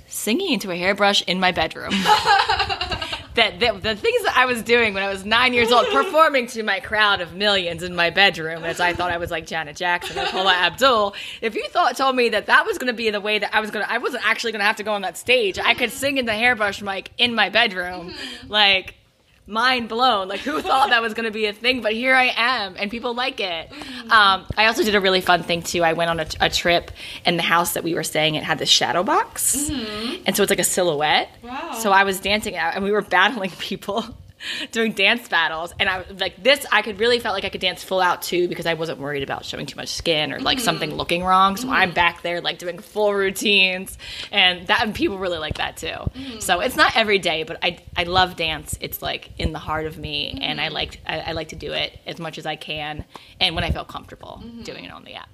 singing 0.06 0.52
into 0.52 0.70
a 0.70 0.76
hairbrush 0.76 1.22
in 1.22 1.40
my 1.40 1.50
bedroom. 1.50 1.90
that, 3.34 3.58
that, 3.58 3.82
the 3.82 3.96
things 3.96 4.22
that 4.22 4.34
I 4.36 4.46
was 4.46 4.62
doing 4.62 4.94
when 4.94 5.02
I 5.02 5.08
was 5.08 5.24
nine 5.24 5.54
years 5.54 5.72
old, 5.72 5.88
performing 5.92 6.46
to 6.48 6.62
my 6.62 6.78
crowd 6.78 7.20
of 7.20 7.34
millions 7.34 7.82
in 7.82 7.96
my 7.96 8.10
bedroom, 8.10 8.62
as 8.62 8.78
I 8.78 8.92
thought 8.92 9.10
I 9.10 9.16
was 9.16 9.32
like 9.32 9.44
Janet 9.44 9.74
Jackson 9.74 10.16
or 10.16 10.26
Paula 10.26 10.54
Abdul. 10.54 11.16
If 11.40 11.56
you 11.56 11.66
thought 11.68 11.96
told 11.96 12.14
me 12.14 12.28
that 12.28 12.46
that 12.46 12.64
was 12.64 12.78
going 12.78 12.92
to 12.92 12.96
be 12.96 13.10
the 13.10 13.20
way 13.20 13.40
that 13.40 13.52
I 13.52 13.58
was 13.58 13.72
going 13.72 13.84
to, 13.84 13.90
I 13.90 13.98
wasn't 13.98 14.24
actually 14.24 14.52
going 14.52 14.60
to 14.60 14.66
have 14.66 14.76
to 14.76 14.84
go 14.84 14.92
on 14.92 15.02
that 15.02 15.16
stage. 15.16 15.58
I 15.58 15.74
could 15.74 15.90
sing 15.90 16.18
in 16.18 16.26
the 16.26 16.32
hairbrush 16.32 16.80
mic 16.80 17.10
in 17.18 17.34
my 17.34 17.48
bedroom, 17.48 18.14
like 18.46 18.94
mind 19.46 19.88
blown. 19.88 20.28
Like, 20.28 20.40
who 20.40 20.60
thought 20.60 20.90
that 20.90 21.02
was 21.02 21.14
going 21.14 21.24
to 21.24 21.32
be 21.32 21.46
a 21.46 21.52
thing? 21.52 21.82
But 21.82 21.92
here 21.92 22.14
I 22.14 22.32
am, 22.36 22.76
and 22.78 22.90
people 22.90 23.14
like 23.14 23.40
it. 23.40 23.70
Um, 24.10 24.46
I 24.56 24.66
also 24.66 24.82
did 24.82 24.94
a 24.94 25.00
really 25.00 25.20
fun 25.20 25.42
thing 25.42 25.62
too. 25.62 25.82
I 25.82 25.92
went 25.92 26.10
on 26.10 26.20
a, 26.20 26.26
a, 26.40 26.50
trip, 26.50 26.90
and 27.24 27.38
the 27.38 27.42
house 27.42 27.74
that 27.74 27.84
we 27.84 27.94
were 27.94 28.02
staying 28.02 28.36
at 28.36 28.42
had 28.42 28.58
this 28.58 28.68
shadow 28.68 29.02
box, 29.02 29.56
mm-hmm. 29.56 30.22
and 30.26 30.36
so 30.36 30.42
it's 30.42 30.50
like 30.50 30.58
a 30.58 30.64
silhouette. 30.64 31.30
Wow. 31.42 31.74
So 31.74 31.92
I 31.92 32.04
was 32.04 32.20
dancing 32.20 32.56
out, 32.56 32.74
and 32.74 32.84
we 32.84 32.92
were 32.92 33.02
battling 33.02 33.50
people. 33.58 34.04
doing 34.72 34.92
dance 34.92 35.28
battles, 35.28 35.72
and 35.78 35.88
I 35.88 35.98
was 35.98 36.20
like 36.20 36.42
this. 36.42 36.64
I 36.70 36.82
could 36.82 36.98
really 37.00 37.18
felt 37.18 37.34
like 37.34 37.44
I 37.44 37.48
could 37.48 37.60
dance 37.60 37.82
full 37.82 38.00
out 38.00 38.22
too 38.22 38.48
because 38.48 38.66
I 38.66 38.74
wasn't 38.74 38.98
worried 38.98 39.22
about 39.22 39.44
showing 39.44 39.66
too 39.66 39.76
much 39.76 39.88
skin 39.88 40.32
or 40.32 40.40
like 40.40 40.60
something 40.60 40.90
mm-hmm. 40.90 40.98
looking 40.98 41.24
wrong. 41.24 41.56
So 41.56 41.68
I'm 41.68 41.88
mm-hmm. 41.88 41.94
back 41.94 42.22
there 42.22 42.40
like 42.40 42.58
doing 42.58 42.78
full 42.78 43.14
routines, 43.14 43.96
and 44.30 44.66
that 44.66 44.82
and 44.82 44.94
people 44.94 45.18
really 45.18 45.38
like 45.38 45.58
that 45.58 45.76
too. 45.76 45.86
Mm-hmm. 45.86 46.40
So 46.40 46.60
it's 46.60 46.76
not 46.76 46.96
every 46.96 47.18
day, 47.18 47.42
but 47.42 47.58
I 47.62 47.78
I 47.96 48.04
love 48.04 48.36
dance. 48.36 48.76
It's 48.80 49.02
like 49.02 49.30
in 49.38 49.52
the 49.52 49.58
heart 49.58 49.86
of 49.86 49.98
me, 49.98 50.38
and 50.40 50.60
I 50.60 50.68
like 50.68 51.00
I, 51.06 51.20
I 51.20 51.32
like 51.32 51.48
to 51.48 51.56
do 51.56 51.72
it 51.72 51.98
as 52.06 52.18
much 52.18 52.38
as 52.38 52.46
I 52.46 52.56
can, 52.56 53.04
and 53.40 53.54
when 53.54 53.64
I 53.64 53.70
feel 53.70 53.84
comfortable 53.84 54.42
doing 54.62 54.84
it 54.84 54.92
on 54.92 55.04
the 55.04 55.14
app. 55.14 55.28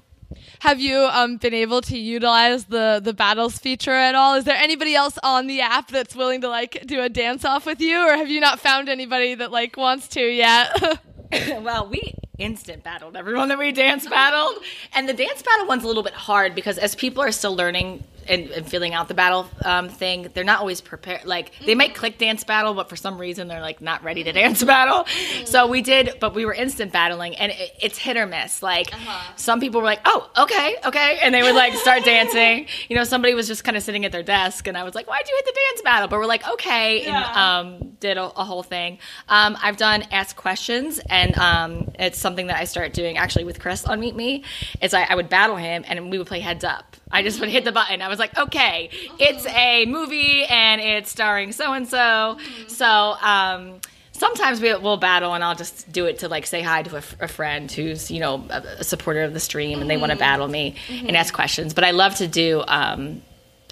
Have 0.61 0.81
you 0.81 1.09
um, 1.11 1.39
been 1.39 1.55
able 1.55 1.81
to 1.83 1.99
utilize 1.99 2.67
the 2.67 3.01
the 3.03 3.13
battles 3.13 3.59
feature 3.59 3.93
at 3.93 4.15
all? 4.15 4.35
Is 4.35 4.45
there 4.45 4.57
anybody 4.57 4.95
else 4.95 5.19
on 5.23 5.47
the 5.47 5.61
app 5.61 5.89
that's 5.89 6.15
willing 6.15 6.41
to 6.43 6.49
like 6.49 6.87
do 6.87 7.03
a 7.03 7.09
dance 7.09 7.45
off 7.45 7.67
with 7.67 7.81
you, 7.81 7.99
or 7.99 8.17
have 8.17 8.29
you 8.29 8.41
not 8.41 8.61
found 8.61 8.89
anybody 8.89 9.35
that 9.35 9.51
like 9.51 9.77
wants 9.77 10.09
to 10.09 10.21
yet? 10.21 11.01
well, 11.61 11.89
we 11.89 12.15
instant 12.39 12.83
battled 12.83 13.17
everyone 13.17 13.49
that 13.49 13.59
we 13.59 13.71
dance 13.73 14.09
battled. 14.09 14.63
And 14.95 15.09
the 15.09 15.13
dance 15.13 15.43
battle 15.43 15.67
one's 15.67 15.85
a 15.85 15.87
little 15.87 16.03
bit 16.03 16.15
hard 16.15 16.55
because 16.55 16.79
as 16.79 16.95
people 16.95 17.23
are 17.23 17.33
still 17.33 17.55
learning 17.55 18.03
and, 18.31 18.49
and 18.51 18.67
filling 18.67 18.95
out 18.95 19.09
the 19.09 19.15
battle 19.15 19.49
um, 19.65 19.89
thing, 19.89 20.29
they're 20.33 20.45
not 20.45 20.61
always 20.61 20.81
prepared. 20.81 21.25
Like 21.25 21.53
they 21.67 21.75
might 21.75 21.95
click 21.95 22.17
dance 22.17 22.45
battle, 22.45 22.73
but 22.75 22.89
for 22.89 22.97
some 22.97 23.19
reason 23.19 23.49
they're 23.49 23.61
like 23.61 23.81
not 23.81 24.03
ready 24.05 24.25
to 24.25 24.33
dance 24.33 24.63
battle. 24.75 25.07
So 25.45 25.67
we 25.67 25.83
did, 25.83 26.15
but 26.21 26.35
we 26.35 26.45
were 26.47 26.55
instant 26.55 26.93
battling, 26.93 27.35
and 27.37 27.53
it, 27.53 27.73
it's 27.83 27.99
hit 27.99 28.17
or 28.17 28.27
miss. 28.27 28.63
Like 28.63 28.91
some 29.37 29.61
people 29.61 29.81
were 29.81 29.87
like, 29.87 30.01
"Oh, 30.05 30.31
okay, 30.39 30.77
okay," 30.87 31.19
and 31.23 31.35
they 31.35 31.43
would 31.43 31.55
like 31.55 31.75
start 31.75 32.05
dancing. 32.05 32.67
You 32.89 32.97
know, 32.97 33.05
somebody 33.05 33.35
was 33.35 33.47
just 33.47 33.63
kind 33.63 33.77
of 33.77 33.83
sitting 33.83 34.05
at 34.05 34.11
their 34.13 34.23
desk, 34.23 34.67
and 34.67 34.77
I 34.77 34.83
was 34.83 34.95
like, 34.95 35.09
"Why'd 35.09 35.29
you 35.29 35.35
hit 35.37 35.45
the 35.45 35.61
dance 35.69 35.83
battle?" 35.83 36.09
But 36.09 36.19
we're 36.19 36.27
like, 36.27 36.47
"Okay," 36.49 37.03
and 37.03 37.25
um, 37.37 37.91
did 38.01 38.17
a, 38.17 38.25
a 38.25 38.45
whole 38.45 38.63
thing. 38.63 38.99
Um, 39.29 39.57
I've 39.63 39.77
done 39.77 40.03
ask 40.11 40.35
questions, 40.35 41.01
and 41.09 41.37
um, 41.39 41.91
it's 41.99 42.19
something 42.19 42.47
that 42.49 42.57
I 42.57 42.65
started 42.65 42.93
doing 42.93 43.17
actually 43.17 43.45
with 43.45 43.61
Chris 43.61 43.85
on 43.85 44.01
Meet 44.01 44.17
Me. 44.17 44.45
Is 44.81 44.95
I, 44.95 45.03
I 45.03 45.15
would 45.15 45.29
battle 45.29 45.57
him, 45.57 45.85
and 45.87 46.11
we 46.11 46.19
would 46.19 46.27
play 46.27 46.41
heads 46.41 46.65
up. 46.65 46.97
I 47.13 47.23
just 47.23 47.41
would 47.41 47.49
hit 47.49 47.65
the 47.65 47.73
button. 47.73 48.03
I 48.03 48.09
was 48.09 48.20
like, 48.21 48.37
okay, 48.39 48.91
it's 49.19 49.45
uh-huh. 49.45 49.59
a 49.59 49.87
movie 49.87 50.45
and 50.45 50.81
it's 50.81 51.11
starring 51.11 51.53
so 51.53 51.73
and 51.73 51.89
so. 51.89 52.39
So 52.69 52.87
um, 52.87 53.81
sometimes 54.13 54.61
we, 54.61 54.75
we'll 54.77 54.99
battle 54.99 55.35
and 55.35 55.43
I'll 55.43 55.57
just 55.57 55.91
do 55.91 56.07
it 56.07 56.21
to 56.21 56.29
like 56.29 56.47
say 56.47 56.63
hi 56.63 56.83
to 56.83 56.95
a, 56.95 56.99
f- 56.99 57.17
a 57.21 57.29
friend 57.29 57.73
who's, 57.73 58.11
you 58.11 58.21
know, 58.21 58.45
a, 58.51 58.63
a 58.79 58.85
supporter 58.85 59.23
of 59.23 59.33
the 59.33 59.41
stream 59.41 59.81
and 59.81 59.91
they 59.91 59.97
want 59.97 60.11
to 60.11 60.15
mm-hmm. 60.15 60.21
battle 60.21 60.47
me 60.47 60.77
and 60.89 60.99
mm-hmm. 61.09 61.17
ask 61.17 61.35
questions. 61.35 61.75
But 61.75 61.85
I 61.85 61.91
love 61.91 62.17
to 62.17 62.29
do. 62.29 62.63
Um, 62.69 63.23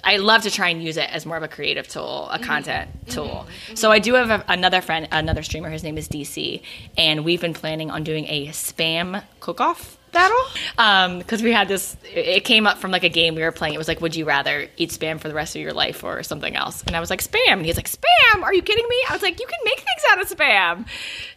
I 0.03 0.17
love 0.17 0.43
to 0.43 0.51
try 0.51 0.69
and 0.69 0.81
use 0.81 0.97
it 0.97 1.09
as 1.09 1.25
more 1.25 1.37
of 1.37 1.43
a 1.43 1.47
creative 1.47 1.87
tool, 1.87 2.29
a 2.29 2.35
mm-hmm. 2.35 2.43
content 2.43 2.89
tool. 3.07 3.47
So 3.75 3.91
I 3.91 3.99
do 3.99 4.15
have 4.15 4.29
a, 4.29 4.43
another 4.47 4.81
friend, 4.81 5.07
another 5.11 5.43
streamer. 5.43 5.69
His 5.69 5.83
name 5.83 5.97
is 5.97 6.07
DC, 6.07 6.61
and 6.97 7.25
we've 7.25 7.41
been 7.41 7.53
planning 7.53 7.91
on 7.91 8.03
doing 8.03 8.25
a 8.27 8.47
spam 8.47 9.23
cook-off 9.39 9.98
battle 10.11 10.37
um, 10.77 11.19
because 11.19 11.41
we 11.41 11.51
had 11.51 11.67
this. 11.67 11.95
It 12.03 12.43
came 12.43 12.67
up 12.67 12.77
from 12.77 12.91
like 12.91 13.03
a 13.03 13.09
game 13.09 13.35
we 13.35 13.41
were 13.41 13.51
playing. 13.51 13.73
It 13.73 13.77
was 13.77 13.87
like, 13.87 14.01
would 14.01 14.15
you 14.15 14.25
rather 14.25 14.67
eat 14.77 14.89
spam 14.89 15.19
for 15.19 15.27
the 15.27 15.33
rest 15.33 15.55
of 15.55 15.61
your 15.61 15.73
life 15.73 16.03
or 16.03 16.23
something 16.23 16.55
else? 16.55 16.83
And 16.83 16.95
I 16.95 16.99
was 16.99 17.09
like, 17.09 17.21
spam. 17.21 17.53
And 17.53 17.65
he's 17.65 17.77
like, 17.77 17.89
spam? 17.89 18.43
Are 18.43 18.53
you 18.53 18.61
kidding 18.61 18.85
me? 18.87 18.95
I 19.09 19.13
was 19.13 19.21
like, 19.21 19.39
you 19.39 19.47
can 19.47 19.59
make 19.63 19.77
things 19.77 20.01
out 20.11 20.21
of 20.21 20.29
spam. 20.29 20.85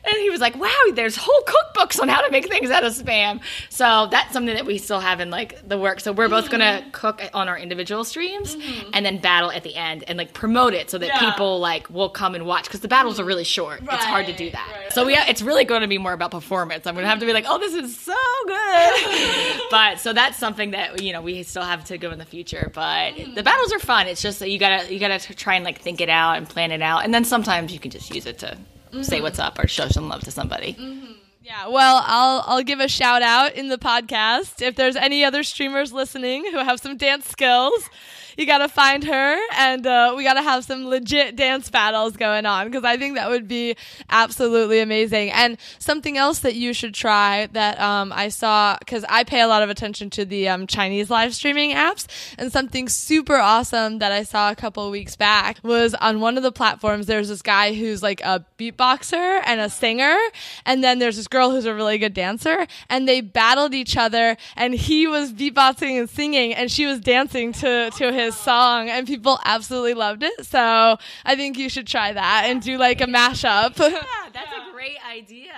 And 0.04 0.16
he 0.20 0.30
was 0.30 0.40
like, 0.40 0.56
wow, 0.56 0.70
there's 0.94 1.16
whole 1.16 1.42
cookbooks 1.42 2.00
on 2.00 2.08
how 2.08 2.20
to 2.22 2.30
make 2.30 2.48
things 2.48 2.70
out 2.70 2.84
of 2.84 2.92
spam. 2.92 3.40
So 3.68 4.08
that's 4.10 4.32
something 4.32 4.54
that 4.54 4.66
we 4.66 4.78
still 4.78 5.00
have 5.00 5.20
in 5.20 5.30
like 5.30 5.66
the 5.68 5.78
work. 5.78 6.00
So 6.00 6.12
we're 6.12 6.28
both 6.28 6.50
gonna 6.50 6.80
mm-hmm. 6.80 6.90
cook 6.90 7.22
on 7.34 7.48
our 7.48 7.58
individual 7.58 8.04
streams 8.04 8.56
mm-hmm. 8.56 8.90
and 8.94 9.04
then 9.06 9.18
battle 9.18 9.50
at 9.50 9.62
the 9.62 9.74
end 9.76 10.04
and 10.08 10.18
like 10.18 10.32
promote 10.32 10.74
it 10.74 10.90
so 10.90 10.98
that 10.98 11.18
people 11.20 11.60
like 11.60 11.88
will 11.90 12.08
come 12.08 12.34
and 12.34 12.46
watch 12.46 12.64
because 12.64 12.80
the 12.80 12.88
battles 12.88 13.20
are 13.20 13.24
really 13.24 13.44
short. 13.44 13.80
it's 13.82 14.04
hard 14.04 14.26
to 14.26 14.32
do 14.32 14.50
that. 14.50 14.88
So 14.90 15.06
yeah, 15.08 15.26
it's 15.28 15.42
really 15.42 15.64
going 15.64 15.82
to 15.82 15.88
be 15.88 15.98
more 15.98 16.12
about 16.12 16.30
performance. 16.30 16.86
I'm 16.86 16.94
gonna 16.94 17.06
have 17.06 17.20
to 17.20 17.26
be 17.26 17.32
like, 17.32 17.44
oh, 17.46 17.58
this 17.58 17.74
is 17.74 17.96
so 17.96 18.14
good. 18.46 18.61
but 19.70 20.00
so 20.00 20.12
that's 20.12 20.38
something 20.38 20.72
that 20.72 21.02
you 21.02 21.12
know 21.12 21.20
we 21.20 21.42
still 21.42 21.62
have 21.62 21.84
to 21.84 21.98
go 21.98 22.10
in 22.10 22.18
the 22.18 22.24
future. 22.24 22.70
But 22.74 23.14
mm-hmm. 23.14 23.34
the 23.34 23.42
battles 23.42 23.72
are 23.72 23.78
fun. 23.78 24.06
It's 24.06 24.22
just 24.22 24.38
that 24.40 24.50
you 24.50 24.58
gotta 24.58 24.92
you 24.92 24.98
gotta 24.98 25.18
try 25.34 25.54
and 25.54 25.64
like 25.64 25.80
think 25.80 26.00
it 26.00 26.08
out 26.08 26.36
and 26.36 26.48
plan 26.48 26.72
it 26.72 26.82
out, 26.82 27.04
and 27.04 27.12
then 27.12 27.24
sometimes 27.24 27.72
you 27.72 27.78
can 27.78 27.90
just 27.90 28.14
use 28.14 28.26
it 28.26 28.38
to 28.40 28.46
mm-hmm. 28.46 29.02
say 29.02 29.20
what's 29.20 29.38
up 29.38 29.58
or 29.58 29.66
show 29.66 29.88
some 29.88 30.08
love 30.08 30.22
to 30.22 30.30
somebody. 30.30 30.74
Mm-hmm. 30.74 31.12
Yeah, 31.42 31.68
well, 31.68 32.04
I'll 32.06 32.44
I'll 32.46 32.62
give 32.62 32.78
a 32.78 32.88
shout 32.88 33.22
out 33.22 33.54
in 33.54 33.68
the 33.68 33.78
podcast 33.78 34.62
if 34.62 34.76
there's 34.76 34.94
any 34.94 35.24
other 35.24 35.42
streamers 35.42 35.92
listening 35.92 36.44
who 36.52 36.58
have 36.58 36.78
some 36.78 36.96
dance 36.96 37.28
skills. 37.28 37.90
You 38.36 38.46
gotta 38.46 38.68
find 38.68 39.04
her, 39.04 39.38
and 39.56 39.86
uh, 39.86 40.14
we 40.16 40.24
gotta 40.24 40.42
have 40.42 40.64
some 40.64 40.86
legit 40.86 41.36
dance 41.36 41.68
battles 41.70 42.16
going 42.16 42.46
on 42.46 42.66
because 42.66 42.84
I 42.84 42.96
think 42.96 43.16
that 43.16 43.28
would 43.28 43.46
be 43.46 43.76
absolutely 44.08 44.80
amazing. 44.80 45.30
And 45.30 45.58
something 45.78 46.16
else 46.16 46.40
that 46.40 46.54
you 46.54 46.72
should 46.72 46.94
try 46.94 47.48
that 47.52 47.78
um, 47.80 48.12
I 48.12 48.28
saw 48.28 48.76
because 48.78 49.04
I 49.08 49.24
pay 49.24 49.40
a 49.40 49.48
lot 49.48 49.62
of 49.62 49.70
attention 49.70 50.08
to 50.10 50.24
the 50.24 50.48
um, 50.48 50.66
Chinese 50.66 51.10
live 51.10 51.34
streaming 51.34 51.72
apps, 51.72 52.06
and 52.38 52.50
something 52.52 52.88
super 52.88 53.36
awesome 53.36 53.98
that 53.98 54.12
I 54.12 54.22
saw 54.22 54.50
a 54.50 54.56
couple 54.56 54.90
weeks 54.90 55.16
back 55.16 55.58
was 55.62 55.94
on 55.94 56.20
one 56.20 56.36
of 56.36 56.42
the 56.42 56.52
platforms. 56.52 57.06
There's 57.06 57.28
this 57.28 57.42
guy 57.42 57.74
who's 57.74 58.02
like 58.02 58.20
a 58.22 58.44
beatboxer 58.58 59.42
and 59.44 59.60
a 59.60 59.68
singer, 59.68 60.16
and 60.64 60.82
then 60.82 60.98
there's 60.98 61.16
this 61.16 61.28
girl 61.28 61.50
who's 61.50 61.66
a 61.66 61.74
really 61.74 61.98
good 61.98 62.14
dancer, 62.14 62.66
and 62.88 63.08
they 63.08 63.20
battled 63.20 63.74
each 63.74 63.96
other, 63.96 64.36
and 64.56 64.74
he 64.74 65.06
was 65.06 65.32
beatboxing 65.32 65.98
and 65.98 66.08
singing, 66.08 66.54
and 66.54 66.70
she 66.70 66.86
was 66.86 67.00
dancing 67.00 67.52
to 67.52 67.90
to 67.90 68.12
his 68.12 68.21
song, 68.30 68.88
and 68.88 69.06
people 69.06 69.38
absolutely 69.44 69.94
loved 69.94 70.22
it. 70.22 70.46
So 70.46 70.96
I 71.24 71.36
think 71.36 71.58
you 71.58 71.68
should 71.68 71.86
try 71.86 72.12
that 72.12 72.44
and 72.46 72.62
do 72.62 72.78
like 72.78 73.00
a 73.00 73.06
mashup. 73.06 73.78
Yeah, 73.78 74.02
that's 74.32 74.52
a 74.52 74.72
great 74.72 74.98
idea. 75.08 75.52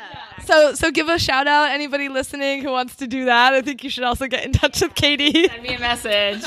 so 0.44 0.74
so 0.74 0.90
give 0.90 1.08
a 1.08 1.18
shout 1.18 1.46
out 1.46 1.70
anybody 1.70 2.08
listening 2.08 2.62
who 2.62 2.70
wants 2.70 2.96
to 2.96 3.06
do 3.06 3.26
that. 3.26 3.54
I 3.54 3.62
think 3.62 3.84
you 3.84 3.90
should 3.90 4.04
also 4.04 4.26
get 4.26 4.44
in 4.44 4.52
touch 4.52 4.80
with 4.80 4.94
Katie. 4.94 5.48
Send 5.48 5.62
me 5.62 5.74
a 5.74 5.78
message. 5.80 6.42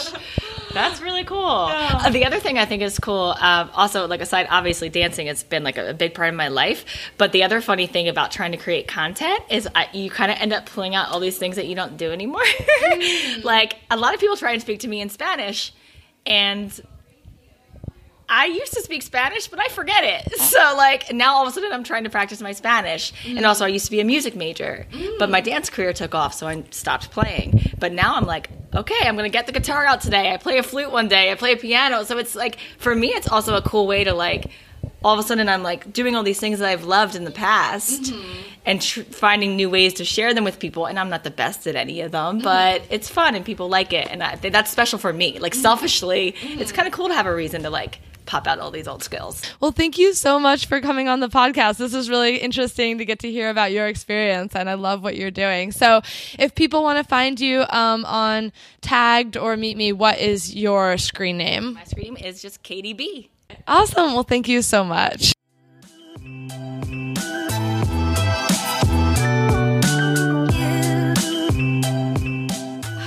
That's 0.74 1.02
really 1.02 1.24
cool. 1.24 1.68
Uh, 1.72 2.10
the 2.10 2.26
other 2.26 2.40
thing 2.40 2.60
I 2.60 2.66
think 2.66 2.84
is 2.84 3.00
cool, 3.00 3.36
um, 3.40 3.70
also 3.74 4.06
like 4.08 4.22
aside, 4.22 4.48
obviously 4.50 4.90
dancing 4.90 5.28
has 5.28 5.44
been 5.44 5.64
like 5.64 5.78
a, 5.78 5.90
a 5.90 5.94
big 5.94 6.14
part 6.14 6.30
of 6.30 6.36
my 6.36 6.50
life. 6.50 6.86
But 7.18 7.32
the 7.32 7.44
other 7.44 7.62
funny 7.62 7.88
thing 7.88 8.08
about 8.08 8.32
trying 8.32 8.52
to 8.52 8.58
create 8.58 8.88
content 8.88 9.40
is 9.50 9.68
I, 9.74 9.88
you 9.94 10.10
kind 10.10 10.32
of 10.32 10.38
end 10.40 10.54
up 10.54 10.66
pulling 10.68 10.94
out 10.94 11.10
all 11.10 11.20
these 11.20 11.38
things 11.38 11.56
that 11.56 11.68
you 11.68 11.76
don't 11.76 11.98
do 11.98 12.12
anymore. 12.12 12.44
like 13.44 13.78
a 13.90 13.98
lot 13.98 14.14
of 14.14 14.20
people 14.20 14.36
try 14.36 14.52
and 14.52 14.62
speak 14.62 14.80
to 14.82 14.88
me 14.88 15.02
in 15.02 15.10
Spanish, 15.10 15.74
and 16.28 16.80
I 18.30 18.48
used 18.48 18.74
to 18.74 18.82
speak 18.82 19.04
Spanish, 19.04 19.48
but 19.48 19.60
I 19.60 19.68
forget 19.70 20.04
it. 20.04 20.34
Oh. 20.40 20.44
So 20.58 20.76
like 20.76 21.14
now 21.14 21.36
all 21.36 21.44
of 21.44 21.50
a 21.50 21.52
sudden 21.52 21.72
I'm 21.72 21.84
trying 21.84 22.04
to 22.06 22.10
practice 22.10 22.42
my 22.42 22.52
Spanish. 22.52 23.14
And 23.28 23.40
mm. 23.40 23.48
also 23.48 23.66
I 23.66 23.68
used 23.68 23.86
to 23.86 23.92
be 23.92 24.00
a 24.00 24.04
music 24.04 24.36
major, 24.36 24.88
but 25.20 25.30
my 25.30 25.40
dance 25.40 25.70
career 25.70 25.94
took 25.94 26.16
off, 26.16 26.34
so 26.34 26.48
I 26.48 26.64
stopped 26.72 27.12
playing. 27.12 27.74
But 27.78 27.92
now 27.92 28.16
I'm 28.16 28.26
like, 28.26 28.50
okay, 28.74 29.08
I'm 29.08 29.16
gonna 29.16 29.30
get 29.30 29.46
the 29.46 29.52
guitar 29.52 29.86
out 29.86 30.02
today. 30.02 30.34
I 30.34 30.38
play 30.38 30.58
a 30.58 30.64
flute 30.64 30.92
one 30.92 31.10
day. 31.10 31.32
I 31.32 31.36
play 31.36 31.54
a 31.54 31.58
piano. 31.58 32.04
So 32.06 32.18
it's 32.18 32.34
like 32.34 32.58
for 32.80 32.96
me, 32.96 33.10
it's 33.10 33.28
also 33.28 33.56
a 33.56 33.62
cool 33.62 33.86
way 33.86 34.04
to 34.04 34.14
like. 34.14 34.50
All 35.08 35.14
of 35.14 35.20
a 35.20 35.24
sudden, 35.24 35.48
I'm 35.48 35.64
like 35.64 35.94
doing 35.94 36.16
all 36.16 36.24
these 36.24 36.40
things 36.40 36.60
that 36.60 36.68
I've 36.68 36.84
loved 36.84 37.16
in 37.16 37.24
the 37.24 37.32
past, 37.32 38.04
mm-hmm. 38.04 38.42
and 38.66 38.82
tr- 38.82 39.04
finding 39.04 39.56
new 39.56 39.70
ways 39.70 39.94
to 39.96 40.06
share 40.06 40.34
them 40.34 40.44
with 40.44 40.60
people. 40.60 40.86
And 40.86 41.00
I'm 41.00 41.08
not 41.10 41.24
the 41.24 41.32
best 41.32 41.66
at 41.66 41.78
any 41.78 42.02
of 42.02 42.12
them, 42.12 42.36
mm-hmm. 42.36 42.44
but 42.44 42.82
it's 42.90 43.08
fun 43.08 43.34
and 43.34 43.46
people 43.46 43.70
like 43.70 43.94
it, 43.94 44.10
and 44.12 44.22
I, 44.22 44.36
that's 44.36 44.70
special 44.70 45.00
for 45.00 45.14
me. 45.14 45.40
Like 45.40 45.54
mm-hmm. 45.54 45.62
selfishly, 45.62 46.36
it's 46.42 46.74
kind 46.74 46.90
of 46.90 46.94
cool 46.94 47.08
to 47.08 47.14
have 47.14 47.26
a 47.26 47.34
reason 47.34 47.64
to 47.64 47.70
like 47.70 48.00
pop 48.28 48.46
out 48.48 48.60
all 48.60 48.70
these 48.70 48.88
old 48.88 49.02
skills. 49.02 49.42
Well, 49.62 49.72
thank 49.72 49.98
you 49.98 50.14
so 50.14 50.38
much 50.40 50.66
for 50.66 50.82
coming 50.82 51.08
on 51.08 51.22
the 51.22 51.30
podcast. 51.30 51.78
This 51.78 51.94
is 51.94 52.10
really 52.10 52.38
interesting 52.38 52.98
to 52.98 53.06
get 53.06 53.20
to 53.20 53.32
hear 53.32 53.50
about 53.50 53.72
your 53.72 53.88
experience, 53.88 54.56
and 54.56 54.70
I 54.70 54.74
love 54.74 55.02
what 55.02 55.16
you're 55.16 55.32
doing. 55.32 55.72
So, 55.72 56.02
if 56.38 56.54
people 56.54 56.84
want 56.84 57.00
to 57.00 57.04
find 57.04 57.40
you 57.40 57.66
um, 57.70 58.06
on 58.06 58.52
Tagged 58.82 59.38
or 59.38 59.58
Meet 59.58 59.78
Me, 59.78 59.94
what 59.94 60.20
is 60.20 60.54
your 60.54 60.98
screen 60.98 61.38
name? 61.38 61.74
My 61.74 61.86
scream 61.86 62.18
is 62.18 62.42
just 62.42 62.62
Katie 62.62 62.94
B. 62.94 63.30
Awesome. 63.68 64.14
Well, 64.14 64.24
thank 64.24 64.48
you 64.48 64.62
so 64.62 64.84
much. 64.84 65.34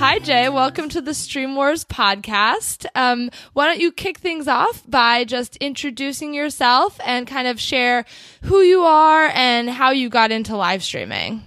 Hi, 0.01 0.17
Jay. 0.19 0.49
Welcome 0.49 0.89
to 0.89 1.01
the 1.01 1.13
Stream 1.13 1.55
Wars 1.55 1.85
podcast. 1.85 2.87
Um, 2.95 3.29
why 3.53 3.67
don't 3.67 3.79
you 3.79 3.91
kick 3.91 4.17
things 4.17 4.47
off 4.47 4.83
by 4.89 5.23
just 5.25 5.57
introducing 5.57 6.33
yourself 6.33 6.99
and 7.05 7.27
kind 7.27 7.47
of 7.47 7.59
share 7.61 8.05
who 8.41 8.61
you 8.61 8.81
are 8.81 9.31
and 9.33 9.69
how 9.69 9.91
you 9.91 10.09
got 10.09 10.31
into 10.31 10.57
live 10.57 10.83
streaming? 10.83 11.43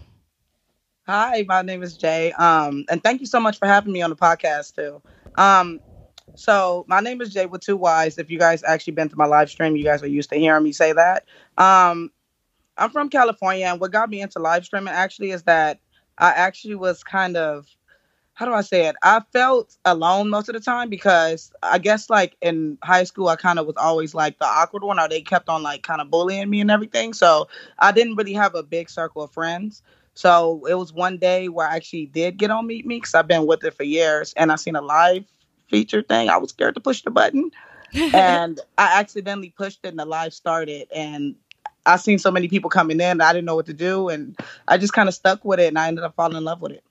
Hi, 1.06 1.44
my 1.48 1.62
name 1.62 1.82
is 1.82 1.96
Jay. 1.96 2.32
Um, 2.32 2.84
and 2.88 3.02
thank 3.02 3.20
you 3.20 3.26
so 3.26 3.40
much 3.40 3.58
for 3.58 3.66
having 3.66 3.92
me 3.92 4.02
on 4.02 4.10
the 4.10 4.16
podcast 4.16 4.76
too. 4.76 5.02
Um, 5.34 5.80
so 6.36 6.84
my 6.88 7.00
name 7.00 7.20
is 7.20 7.32
Jay 7.32 7.46
with 7.46 7.60
two 7.62 7.76
Y's. 7.76 8.18
If 8.18 8.30
you 8.30 8.38
guys 8.38 8.62
actually 8.64 8.94
been 8.94 9.08
to 9.08 9.16
my 9.16 9.26
live 9.26 9.50
stream, 9.50 9.76
you 9.76 9.84
guys 9.84 10.02
are 10.02 10.08
used 10.08 10.30
to 10.30 10.36
hearing 10.36 10.64
me 10.64 10.72
say 10.72 10.92
that. 10.92 11.24
Um, 11.58 12.10
I'm 12.76 12.90
from 12.90 13.08
California, 13.08 13.66
and 13.66 13.80
what 13.80 13.92
got 13.92 14.10
me 14.10 14.20
into 14.20 14.38
live 14.38 14.64
streaming 14.64 14.94
actually 14.94 15.30
is 15.30 15.44
that 15.44 15.80
I 16.18 16.30
actually 16.30 16.74
was 16.74 17.04
kind 17.04 17.36
of 17.36 17.66
how 18.34 18.46
do 18.46 18.52
I 18.52 18.62
say 18.62 18.88
it? 18.88 18.96
I 19.02 19.20
felt 19.32 19.76
alone 19.84 20.28
most 20.28 20.48
of 20.48 20.54
the 20.54 20.60
time 20.60 20.90
because 20.90 21.52
I 21.62 21.78
guess 21.78 22.10
like 22.10 22.36
in 22.42 22.78
high 22.82 23.04
school 23.04 23.28
I 23.28 23.36
kind 23.36 23.60
of 23.60 23.66
was 23.66 23.76
always 23.76 24.12
like 24.12 24.38
the 24.40 24.44
awkward 24.44 24.82
one, 24.82 24.98
or 24.98 25.08
they 25.08 25.20
kept 25.20 25.48
on 25.48 25.62
like 25.62 25.82
kind 25.84 26.00
of 26.00 26.10
bullying 26.10 26.50
me 26.50 26.60
and 26.60 26.70
everything. 26.70 27.12
So 27.12 27.48
I 27.78 27.92
didn't 27.92 28.16
really 28.16 28.34
have 28.34 28.56
a 28.56 28.62
big 28.64 28.90
circle 28.90 29.22
of 29.22 29.30
friends. 29.30 29.82
So 30.14 30.64
it 30.68 30.74
was 30.74 30.92
one 30.92 31.18
day 31.18 31.48
where 31.48 31.68
I 31.68 31.76
actually 31.76 32.06
did 32.06 32.36
get 32.36 32.50
on 32.50 32.66
Meet 32.66 32.86
Me 32.86 32.96
because 32.96 33.14
I've 33.14 33.28
been 33.28 33.46
with 33.46 33.64
it 33.64 33.74
for 33.74 33.84
years, 33.84 34.34
and 34.36 34.50
I 34.50 34.56
seen 34.56 34.74
a 34.76 34.82
live 34.82 35.24
feature 35.68 36.02
thing. 36.02 36.28
I 36.28 36.36
was 36.36 36.50
scared 36.50 36.74
to 36.74 36.80
push 36.80 37.02
the 37.02 37.10
button, 37.10 37.50
and 37.94 38.60
I 38.78 39.00
accidentally 39.00 39.50
pushed 39.50 39.80
it, 39.84 39.88
and 39.88 39.98
the 39.98 40.04
live 40.04 40.34
started, 40.34 40.88
and 40.94 41.34
I 41.86 41.96
seen 41.96 42.18
so 42.18 42.30
many 42.30 42.48
people 42.48 42.70
coming 42.70 43.00
in, 43.00 43.20
I 43.20 43.32
didn't 43.32 43.44
know 43.44 43.56
what 43.56 43.66
to 43.66 43.74
do, 43.74 44.08
and 44.08 44.36
I 44.66 44.78
just 44.78 44.92
kind 44.92 45.08
of 45.08 45.14
stuck 45.14 45.44
with 45.44 45.60
it, 45.60 45.68
and 45.68 45.78
I 45.78 45.88
ended 45.88 46.04
up 46.04 46.14
falling 46.14 46.36
in 46.36 46.44
love 46.44 46.60
with 46.60 46.72
it. 46.72 46.84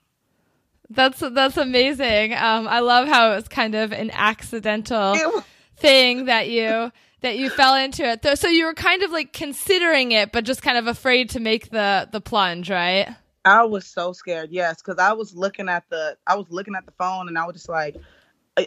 That's 0.90 1.20
that's 1.20 1.56
amazing. 1.56 2.34
Um, 2.34 2.68
I 2.68 2.80
love 2.80 3.08
how 3.08 3.32
it 3.32 3.36
was 3.36 3.48
kind 3.48 3.74
of 3.74 3.92
an 3.92 4.10
accidental 4.12 5.16
thing 5.76 6.26
that 6.26 6.48
you 6.50 6.92
that 7.22 7.38
you 7.38 7.48
fell 7.48 7.74
into 7.74 8.04
it. 8.04 8.38
So 8.38 8.48
you 8.48 8.66
were 8.66 8.74
kind 8.74 9.02
of 9.02 9.10
like 9.10 9.32
considering 9.32 10.12
it, 10.12 10.30
but 10.30 10.44
just 10.44 10.62
kind 10.62 10.76
of 10.76 10.86
afraid 10.86 11.30
to 11.30 11.40
make 11.40 11.70
the 11.70 12.08
the 12.12 12.20
plunge, 12.20 12.70
right? 12.70 13.08
I 13.46 13.64
was 13.64 13.86
so 13.86 14.12
scared. 14.12 14.50
Yes, 14.52 14.82
because 14.82 14.98
I 14.98 15.12
was 15.12 15.34
looking 15.34 15.68
at 15.68 15.88
the 15.88 16.16
I 16.26 16.36
was 16.36 16.46
looking 16.50 16.74
at 16.74 16.86
the 16.86 16.92
phone, 16.92 17.28
and 17.28 17.38
I 17.38 17.46
was 17.46 17.54
just 17.54 17.68
like, 17.68 17.96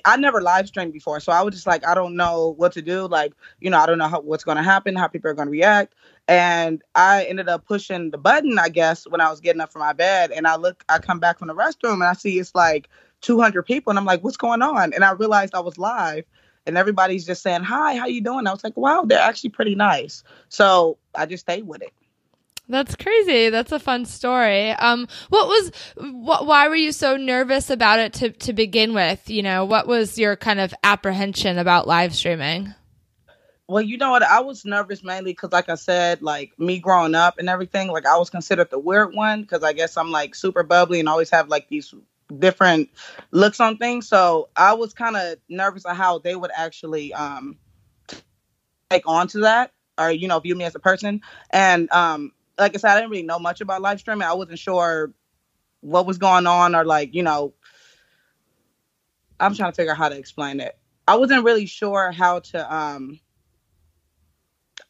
I 0.03 0.17
never 0.17 0.41
live 0.41 0.67
streamed 0.67 0.91
before, 0.91 1.19
so 1.21 1.31
I 1.31 1.41
was 1.41 1.53
just 1.53 1.67
like, 1.67 1.87
I 1.87 1.95
don't 1.95 2.15
know 2.17 2.53
what 2.57 2.73
to 2.73 2.81
do. 2.81 3.07
Like, 3.07 3.33
you 3.61 3.69
know, 3.69 3.77
I 3.77 3.85
don't 3.85 3.97
know 3.97 4.07
how, 4.07 4.19
what's 4.19 4.43
going 4.43 4.57
to 4.57 4.63
happen, 4.63 4.95
how 4.95 5.07
people 5.07 5.31
are 5.31 5.33
going 5.33 5.47
to 5.47 5.51
react. 5.51 5.95
And 6.27 6.81
I 6.93 7.23
ended 7.23 7.47
up 7.47 7.65
pushing 7.65 8.11
the 8.11 8.17
button, 8.17 8.59
I 8.59 8.67
guess, 8.67 9.07
when 9.07 9.21
I 9.21 9.29
was 9.29 9.39
getting 9.39 9.61
up 9.61 9.71
from 9.71 9.79
my 9.79 9.93
bed. 9.93 10.31
And 10.31 10.45
I 10.45 10.57
look, 10.57 10.83
I 10.89 10.99
come 10.99 11.19
back 11.19 11.39
from 11.39 11.47
the 11.47 11.55
restroom 11.55 11.93
and 11.93 12.03
I 12.03 12.13
see 12.13 12.37
it's 12.37 12.53
like 12.53 12.89
200 13.21 13.63
people, 13.63 13.91
and 13.91 13.97
I'm 13.97 14.05
like, 14.05 14.23
what's 14.23 14.37
going 14.37 14.61
on? 14.61 14.93
And 14.93 15.03
I 15.03 15.11
realized 15.11 15.55
I 15.55 15.59
was 15.61 15.77
live, 15.77 16.25
and 16.65 16.77
everybody's 16.77 17.25
just 17.25 17.41
saying, 17.41 17.63
"Hi, 17.63 17.95
how 17.95 18.07
you 18.07 18.21
doing?" 18.21 18.45
I 18.45 18.51
was 18.51 18.63
like, 18.63 18.77
"Wow, 18.77 19.03
they're 19.05 19.19
actually 19.19 19.51
pretty 19.51 19.73
nice." 19.73 20.23
So 20.49 20.97
I 21.15 21.25
just 21.25 21.41
stayed 21.41 21.65
with 21.65 21.81
it. 21.81 21.93
That's 22.69 22.95
crazy. 22.95 23.49
That's 23.49 23.71
a 23.71 23.79
fun 23.79 24.05
story. 24.05 24.71
Um, 24.71 25.07
what 25.29 25.47
was, 25.47 25.71
what, 25.95 26.45
why 26.45 26.67
were 26.67 26.75
you 26.75 26.91
so 26.91 27.15
nervous 27.15 27.69
about 27.69 27.99
it 27.99 28.13
to, 28.13 28.31
to 28.31 28.53
begin 28.53 28.93
with? 28.93 29.29
You 29.29 29.41
know, 29.41 29.63
what 29.63 29.87
was 29.87 30.17
your 30.17 30.35
kind 30.35 30.59
of 30.59 30.73
apprehension 30.83 31.57
about 31.57 31.87
live 31.87 32.13
streaming? 32.13 32.73
Well, 33.69 33.81
you 33.81 33.97
know 33.97 34.11
what? 34.11 34.23
I 34.23 34.39
was 34.41 34.65
nervous 34.65 35.03
mainly 35.03 35.31
because, 35.31 35.51
like 35.51 35.69
I 35.69 35.75
said, 35.75 36.21
like 36.21 36.57
me 36.57 36.79
growing 36.79 37.15
up 37.15 37.37
and 37.37 37.49
everything, 37.49 37.89
like 37.89 38.05
I 38.05 38.17
was 38.17 38.29
considered 38.29 38.69
the 38.69 38.79
weird 38.79 39.13
one 39.13 39.41
because 39.41 39.63
I 39.63 39.73
guess 39.73 39.97
I'm 39.97 40.11
like 40.11 40.35
super 40.35 40.63
bubbly 40.63 40.99
and 40.99 41.09
always 41.09 41.29
have 41.31 41.49
like 41.49 41.67
these 41.67 41.93
different 42.39 42.89
looks 43.31 43.59
on 43.59 43.77
things. 43.77 44.07
So 44.07 44.49
I 44.55 44.73
was 44.73 44.93
kind 44.93 45.17
of 45.17 45.37
nervous 45.49 45.85
of 45.85 45.97
how 45.97 46.19
they 46.19 46.35
would 46.35 46.51
actually 46.55 47.13
um, 47.13 47.57
take 48.89 49.03
on 49.05 49.27
to 49.29 49.39
that 49.39 49.71
or, 49.97 50.11
you 50.11 50.27
know, 50.27 50.39
view 50.39 50.55
me 50.55 50.63
as 50.63 50.75
a 50.75 50.79
person. 50.79 51.21
And 51.49 51.91
um, 51.91 52.31
like 52.57 52.75
I 52.75 52.77
said, 52.77 52.91
I 52.91 52.95
didn't 52.95 53.11
really 53.11 53.23
know 53.23 53.39
much 53.39 53.61
about 53.61 53.81
live 53.81 53.99
streaming. 53.99 54.27
I 54.27 54.33
wasn't 54.33 54.59
sure 54.59 55.13
what 55.81 56.05
was 56.05 56.17
going 56.17 56.47
on 56.47 56.75
or 56.75 56.85
like, 56.85 57.13
you 57.13 57.23
know, 57.23 57.53
I'm 59.39 59.53
trying 59.53 59.71
to 59.71 59.75
figure 59.75 59.91
out 59.91 59.97
how 59.97 60.09
to 60.09 60.17
explain 60.17 60.59
it. 60.59 60.77
I 61.07 61.15
wasn't 61.15 61.43
really 61.43 61.65
sure 61.65 62.11
how 62.11 62.39
to 62.39 62.75
um 62.75 63.19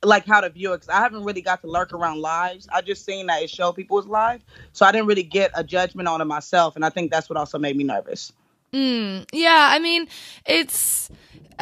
like 0.03 0.25
how 0.25 0.41
to 0.41 0.49
view 0.49 0.73
it 0.73 0.77
because 0.77 0.89
I 0.89 0.99
haven't 0.99 1.23
really 1.23 1.41
got 1.41 1.61
to 1.61 1.67
lurk 1.67 1.93
around 1.93 2.21
lives. 2.21 2.67
I 2.71 2.81
just 2.81 3.05
seen 3.05 3.27
that 3.27 3.41
it 3.41 3.49
showed 3.49 3.73
people's 3.73 4.07
live, 4.07 4.43
so 4.71 4.85
I 4.85 4.91
didn't 4.91 5.07
really 5.07 5.23
get 5.23 5.51
a 5.55 5.63
judgment 5.63 6.07
on 6.07 6.21
it 6.21 6.25
myself, 6.25 6.75
and 6.75 6.85
I 6.85 6.89
think 6.89 7.11
that's 7.11 7.29
what 7.29 7.37
also 7.37 7.57
made 7.57 7.75
me 7.75 7.83
nervous. 7.83 8.31
Mm, 8.73 9.25
yeah, 9.31 9.69
I 9.71 9.79
mean, 9.79 10.07
it's 10.45 11.09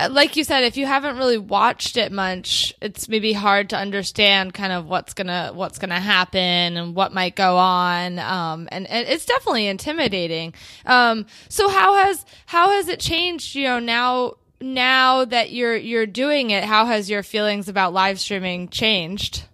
like 0.10 0.36
you 0.36 0.44
said, 0.44 0.64
if 0.64 0.76
you 0.76 0.86
haven't 0.86 1.18
really 1.18 1.38
watched 1.38 1.96
it 1.96 2.12
much, 2.12 2.74
it's 2.82 3.08
maybe 3.08 3.32
hard 3.32 3.70
to 3.70 3.78
understand 3.78 4.54
kind 4.54 4.74
of 4.74 4.88
what's 4.88 5.14
gonna 5.14 5.52
what's 5.54 5.80
gonna 5.80 6.00
happen 6.00 6.42
and 6.42 6.96
what 6.96 7.14
might 7.14 7.36
go 7.36 7.58
on. 7.58 8.20
Um, 8.20 8.68
and, 8.72 8.88
and 8.88 9.08
it's 9.08 9.26
definitely 9.26 9.68
intimidating. 9.68 10.54
Um, 10.86 11.26
so 11.48 11.70
how 11.70 11.96
has 11.96 12.26
how 12.46 12.72
has 12.72 12.90
it 12.90 13.00
changed? 13.00 13.56
You 13.56 13.64
know, 13.64 13.80
now 13.80 14.34
now 14.60 15.24
that 15.26 15.52
you're 15.52 15.78
you're 15.78 16.06
doing 16.06 16.50
it, 16.50 16.66
how 16.66 16.86
has 16.86 17.10
your 17.10 17.24
feelings 17.24 17.70
about 17.70 17.94
live 17.94 18.20
streaming 18.20 18.68
changed? 18.68 19.46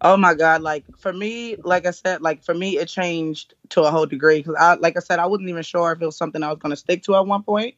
Oh 0.00 0.16
my 0.16 0.34
god! 0.34 0.62
Like 0.62 0.84
for 0.98 1.12
me, 1.12 1.56
like 1.56 1.84
I 1.84 1.90
said, 1.90 2.22
like 2.22 2.42
for 2.44 2.54
me, 2.54 2.78
it 2.78 2.86
changed 2.86 3.54
to 3.70 3.82
a 3.82 3.90
whole 3.90 4.06
degree 4.06 4.38
because 4.38 4.54
I, 4.58 4.74
like 4.74 4.96
I 4.96 5.00
said, 5.00 5.18
I 5.18 5.26
wasn't 5.26 5.48
even 5.48 5.62
sure 5.62 5.92
if 5.92 6.00
it 6.00 6.06
was 6.06 6.16
something 6.16 6.42
I 6.42 6.52
was 6.52 6.58
to 6.62 6.76
stick 6.76 7.02
to 7.04 7.16
at 7.16 7.26
one 7.26 7.42
point. 7.42 7.74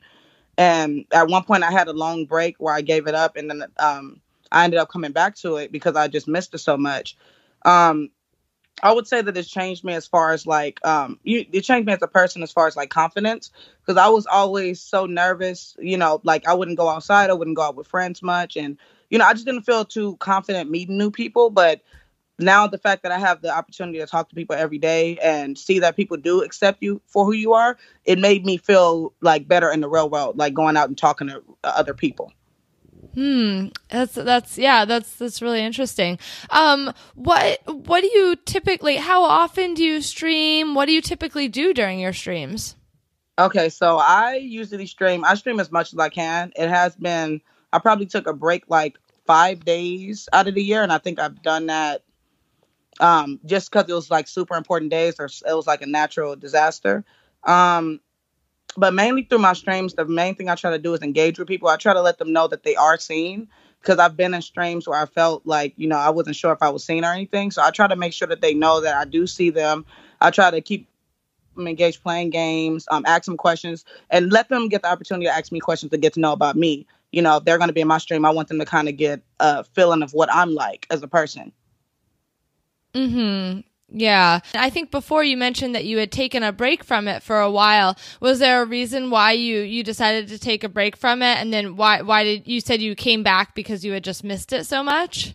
And 0.59 1.07
at 1.12 1.29
one 1.29 1.44
point, 1.44 1.62
I 1.62 1.71
had 1.71 1.87
a 1.87 1.92
long 1.92 2.27
break 2.27 2.57
where 2.59 2.75
I 2.75 2.81
gave 2.81 3.07
it 3.07 3.14
up, 3.14 3.37
and 3.37 3.49
then 3.49 3.62
um, 3.79 4.21
I 4.51 4.64
ended 4.64 4.81
up 4.81 4.90
coming 4.90 5.12
back 5.12 5.37
to 5.37 5.57
it 5.57 5.71
because 5.71 5.94
I 5.94 6.09
just 6.09 6.27
missed 6.27 6.53
it 6.53 6.59
so 6.59 6.77
much. 6.77 7.16
Um, 7.64 8.11
I 8.83 8.92
would 8.92 9.07
say 9.07 9.23
that 9.23 9.37
it's 9.37 9.49
changed 9.49 9.85
me 9.85 9.94
as 9.94 10.07
far 10.07 10.33
as 10.33 10.47
like 10.47 10.85
um, 10.85 11.18
you, 11.23 11.44
it 11.53 11.62
changed 11.62 11.87
me 11.87 11.92
as 11.92 12.03
a 12.03 12.09
person 12.09 12.42
as 12.42 12.53
far 12.53 12.66
as 12.66 12.77
like 12.77 12.90
confidence 12.90 13.51
because 13.81 13.97
I 13.97 14.09
was 14.09 14.27
always 14.27 14.81
so 14.81 15.07
nervous. 15.07 15.77
You 15.79 15.97
know, 15.97 16.21
like 16.25 16.47
I 16.47 16.55
wouldn't 16.55 16.77
go 16.77 16.88
outside, 16.88 17.31
I 17.31 17.35
wouldn't 17.35 17.57
go 17.57 17.62
out 17.62 17.77
with 17.77 17.87
friends 17.87 18.21
much, 18.21 18.57
and 18.57 18.77
you 19.11 19.18
know, 19.18 19.27
I 19.27 19.35
just 19.35 19.47
didn't 19.47 19.62
feel 19.62 19.85
too 19.85 20.16
confident 20.16 20.71
meeting 20.71 20.99
new 20.99 21.12
people. 21.12 21.51
But 21.51 21.83
now 22.38 22.66
the 22.66 22.79
fact 22.79 23.03
that 23.03 23.12
I 23.12 23.18
have 23.18 23.42
the 23.42 23.51
opportunity 23.51 23.98
to 23.98 24.07
talk 24.07 24.29
to 24.29 24.35
people 24.35 24.57
every 24.57 24.79
day 24.79 25.18
and 25.18 25.59
see 25.59 25.81
that 25.81 25.96
people 25.96 26.16
do 26.16 26.42
accept 26.42 26.83
you 26.83 27.01
for 27.07 27.24
who 27.24 27.33
you 27.33 27.53
are, 27.53 27.77
it 28.05 28.18
made 28.18 28.44
me 28.44 28.57
feel 28.57 29.12
like 29.20 29.48
better 29.48 29.70
in 29.70 29.81
the 29.81 29.88
real 29.88 30.09
world, 30.09 30.38
like 30.38 30.55
going 30.55 30.77
out 30.77 30.88
and 30.88 30.96
talking 30.96 31.29
to 31.29 31.42
other 31.64 31.94
people. 31.94 32.33
Hmm. 33.14 33.68
That's 33.88 34.14
that's 34.14 34.59
yeah. 34.59 34.85
That's 34.85 35.14
that's 35.16 35.42
really 35.42 35.61
interesting. 35.61 36.18
Um. 36.51 36.92
What 37.14 37.61
what 37.66 38.03
do 38.03 38.11
you 38.12 38.37
typically? 38.44 38.96
How 38.96 39.22
often 39.22 39.74
do 39.74 39.83
you 39.83 40.01
stream? 40.01 40.74
What 40.74 40.87
do 40.87 40.92
you 40.92 41.01
typically 41.01 41.48
do 41.48 41.72
during 41.72 41.98
your 41.98 42.12
streams? 42.12 42.77
Okay, 43.38 43.68
so 43.68 43.98
I 43.98 44.35
usually 44.35 44.87
stream. 44.87 45.24
I 45.24 45.35
stream 45.35 45.61
as 45.61 45.70
much 45.70 45.92
as 45.92 45.98
I 45.98 46.09
can. 46.09 46.53
It 46.57 46.68
has 46.68 46.94
been. 46.96 47.40
I 47.72 47.79
probably 47.79 48.07
took 48.07 48.27
a 48.27 48.33
break 48.33 48.64
like 48.68 48.98
five 49.27 49.64
days 49.64 50.29
out 50.33 50.48
of 50.48 50.55
the 50.55 50.62
year, 50.62 50.83
and 50.83 50.92
I 50.92 50.98
think 50.98 51.18
I've 51.18 51.42
done 51.42 51.66
that 51.66 52.03
um, 53.01 53.41
just 53.45 53.71
because 53.71 53.89
it 53.89 53.95
was 53.95 54.11
like 54.11 54.29
super 54.29 54.57
important 54.57 54.91
days 54.91 55.17
or 55.19 55.27
it 55.27 55.55
was 55.55 55.67
like 55.67 55.83
a 55.83 55.87
natural 55.87 56.37
disaster. 56.37 57.05
Um, 57.45 58.01
but 58.77 58.95
mainly 58.95 59.23
through 59.23 59.39
my 59.39 59.55
streams, 59.55 59.95
the 59.95 60.05
main 60.05 60.35
thing 60.35 60.49
I 60.49 60.55
try 60.55 60.71
to 60.71 60.79
do 60.79 60.95
is 60.95 61.03
engage 61.03 61.39
with 61.39 61.49
people. 61.49 61.69
I 61.69 61.77
try 61.77 61.95
to 61.95 62.03
let 62.03 62.19
them 62.19 62.33
know 62.33 62.49
that 62.49 62.63
they 62.63 62.77
are 62.77 62.99
seen 62.99 63.49
because 63.81 63.99
I've 63.99 64.17
been 64.17 64.35
in 64.35 64.43
streams 64.43 64.87
where 64.87 65.01
I 65.01 65.07
felt 65.07 65.47
like, 65.47 65.75
you 65.77 65.89
know, 65.89 65.97
I 65.97 66.11
wasn't 66.11 66.37
sure 66.37 66.53
if 66.53 66.63
I 66.63 66.69
was 66.69 66.85
seen 66.85 67.05
or 67.05 67.13
anything. 67.13 67.51
So 67.51 67.63
I 67.63 67.71
try 67.71 67.87
to 67.87 67.97
make 67.97 68.13
sure 68.13 68.29
that 68.29 68.41
they 68.41 68.55
know 68.55 68.81
that 68.81 68.95
I 68.95 69.05
do 69.05 69.27
see 69.27 69.51
them. 69.51 69.87
I 70.21 70.31
try 70.31 70.51
to 70.51 70.61
keep 70.61 70.89
them 71.57 71.67
engaged 71.67 72.03
playing 72.03 72.31
games, 72.31 72.87
um, 72.91 73.05
ask 73.07 73.25
them 73.25 73.37
questions, 73.37 73.85
and 74.11 74.33
let 74.33 74.49
them 74.49 74.69
get 74.69 74.83
the 74.83 74.89
opportunity 74.89 75.27
to 75.27 75.33
ask 75.33 75.53
me 75.53 75.61
questions 75.61 75.91
to 75.91 75.99
get 75.99 76.15
to 76.15 76.21
know 76.21 76.33
about 76.33 76.57
me. 76.57 76.87
You 77.13 77.23
know, 77.23 77.39
if 77.39 77.45
they're 77.45 77.59
going 77.59 77.69
to 77.69 77.75
be 77.75 77.81
in 77.81 77.89
my 77.89 77.99
stream, 77.99 78.25
I 78.25 78.31
want 78.31 78.49
them 78.49 78.59
to 78.59 78.67
kind 78.67 78.89
of 78.89 78.97
get 78.97 79.23
a 79.41 79.65
feeling 79.65 80.03
of 80.03 80.13
what 80.13 80.29
I'm 80.33 80.55
like 80.55 80.87
as 80.91 81.03
a 81.03 81.09
person. 81.09 81.53
Hmm. 83.07 83.61
Yeah. 83.91 84.41
I 84.55 84.71
think 84.71 84.91
before 84.91 85.25
you 85.25 85.37
mentioned 85.37 85.75
that 85.75 85.87
you 85.87 85.99
had 85.99 86.13
taken 86.13 86.43
a 86.43 86.53
break 86.53 86.85
from 86.85 87.09
it 87.09 87.23
for 87.23 87.41
a 87.41 87.51
while. 87.51 87.97
Was 88.21 88.39
there 88.39 88.63
a 88.63 88.67
reason 88.67 89.11
why 89.11 89.33
you 89.33 89.61
you 89.61 89.83
decided 89.83 90.29
to 90.29 90.39
take 90.39 90.63
a 90.63 90.69
break 90.69 90.97
from 90.97 91.23
it 91.23 91.39
and 91.39 91.53
then 91.53 91.77
why 91.77 92.03
why 92.03 92.25
did 92.25 92.47
you 92.47 92.61
said 92.61 92.83
you 92.83 92.95
came 92.95 93.23
back 93.23 93.55
because 93.55 93.85
you 93.85 93.93
had 93.93 94.05
just 94.05 94.25
missed 94.25 94.53
it 94.53 94.65
so 94.65 94.83
much? 94.83 95.35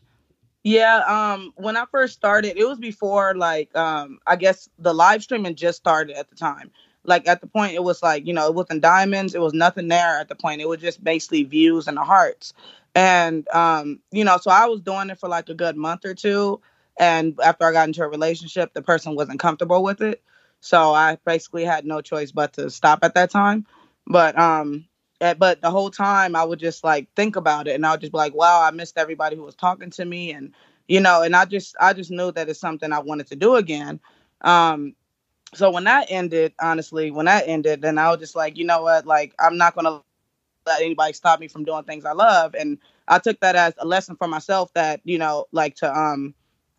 Yeah, 0.63 0.99
um 1.08 1.54
when 1.56 1.76
I 1.76 1.86
first 1.91 2.13
started, 2.13 2.58
it 2.58 2.67
was 2.67 2.78
before 2.78 3.34
like 3.36 3.76
um 3.76 4.19
I 4.28 4.36
guess 4.36 4.69
the 4.78 4.93
live 4.93 5.23
streaming 5.23 5.56
just 5.56 5.80
started 5.80 6.15
at 6.15 6.30
the 6.30 6.36
time. 6.36 6.69
Like 7.06 7.28
at 7.28 7.41
the 7.41 7.47
point 7.47 7.73
it 7.73 7.84
was 7.84 8.04
like, 8.04 8.28
you 8.28 8.34
know, 8.34 8.45
it 8.47 8.54
wasn't 8.54 8.82
diamonds, 8.82 9.34
it 9.34 9.41
was 9.41 9.54
nothing 9.54 9.88
there 9.88 10.19
at 10.19 10.30
the 10.30 10.36
point. 10.36 10.62
It 10.62 10.69
was 10.69 10.80
just 10.80 11.04
basically 11.04 11.43
views 11.43 11.88
and 11.88 11.97
the 11.97 12.04
hearts. 12.04 12.54
And 12.93 13.47
um 13.49 13.99
you 14.12 14.23
know, 14.26 14.38
so 14.38 14.52
I 14.52 14.67
was 14.67 14.80
doing 14.82 15.10
it 15.10 15.19
for 15.19 15.28
like 15.28 15.49
a 15.49 15.56
good 15.56 15.76
month 15.76 16.06
or 16.06 16.13
two 16.13 16.62
and 16.99 17.39
after 17.43 17.65
I 17.65 17.71
got 17.71 17.88
into 17.88 18.03
a 18.03 18.08
relationship, 18.08 18.73
the 18.73 18.82
person 18.82 19.15
wasn't 19.15 19.39
comfortable 19.39 19.84
with 19.84 20.01
it. 20.01 20.21
So 20.62 20.93
I 20.93 21.17
basically 21.25 21.65
had 21.65 21.86
no 21.86 22.01
choice 22.01 22.32
but 22.32 22.53
to 22.53 22.69
stop 22.69 22.99
at 23.03 23.15
that 23.15 23.32
time. 23.32 23.65
But 24.08 24.38
um 24.39 24.86
eh, 25.21 25.34
but 25.34 25.62
the 25.62 25.71
whole 25.71 25.89
time 25.89 26.36
I 26.36 26.43
would 26.43 26.60
just 26.60 26.84
like 26.84 27.08
think 27.15 27.36
about 27.36 27.67
it 27.67 27.75
and 27.75 27.86
I 27.86 27.91
would 27.91 28.01
just 28.01 28.13
be 28.13 28.17
like, 28.17 28.36
wow, 28.36 28.62
I 28.62 28.71
missed 28.71 28.97
everybody 28.97 29.36
who 29.36 29.43
was 29.43 29.56
talking 29.56 29.89
to 29.91 30.06
me 30.06 30.32
and 30.32 30.53
you 30.88 30.99
know, 30.99 31.21
and 31.21 31.36
I 31.36 31.45
just 31.45 31.75
I 31.79 31.93
just 31.93 32.12
knew 32.12 32.32
that 32.32 32.49
it's 32.49 32.60
something 32.60 32.91
I 32.91 32.99
wanted 32.99 33.27
to 33.27 33.36
do 33.36 33.56
again. 33.56 33.99
Um 34.41 34.95
so 35.56 35.71
when 35.71 35.84
that 35.86 36.08
ended, 36.10 36.53
honestly, 36.62 37.12
when 37.12 37.25
that 37.27 37.47
ended, 37.47 37.82
then 37.82 37.97
I 37.97 38.10
was 38.10 38.19
just 38.19 38.36
like, 38.36 38.58
you 38.58 38.65
know 38.65 38.84
what, 38.84 39.06
like 39.06 39.34
I'm 39.39 39.58
not 39.58 39.75
gonna 39.75 40.01
let 40.65 40.82
anybody 40.82 41.13
stop 41.13 41.39
me 41.39 41.47
from 41.47 41.65
doing 41.65 41.84
things 41.84 42.06
I 42.06 42.13
love. 42.13 42.56
And 42.56 42.79
I 43.08 43.19
took 43.19 43.39
that 43.41 43.56
as 43.56 43.73
a 43.77 43.86
lesson 43.86 44.15
for 44.15 44.27
myself 44.27 44.73
that, 44.73 45.01
you 45.03 45.17
know, 45.17 45.45
like 45.51 45.75
to 45.77 45.93
um 45.97 46.34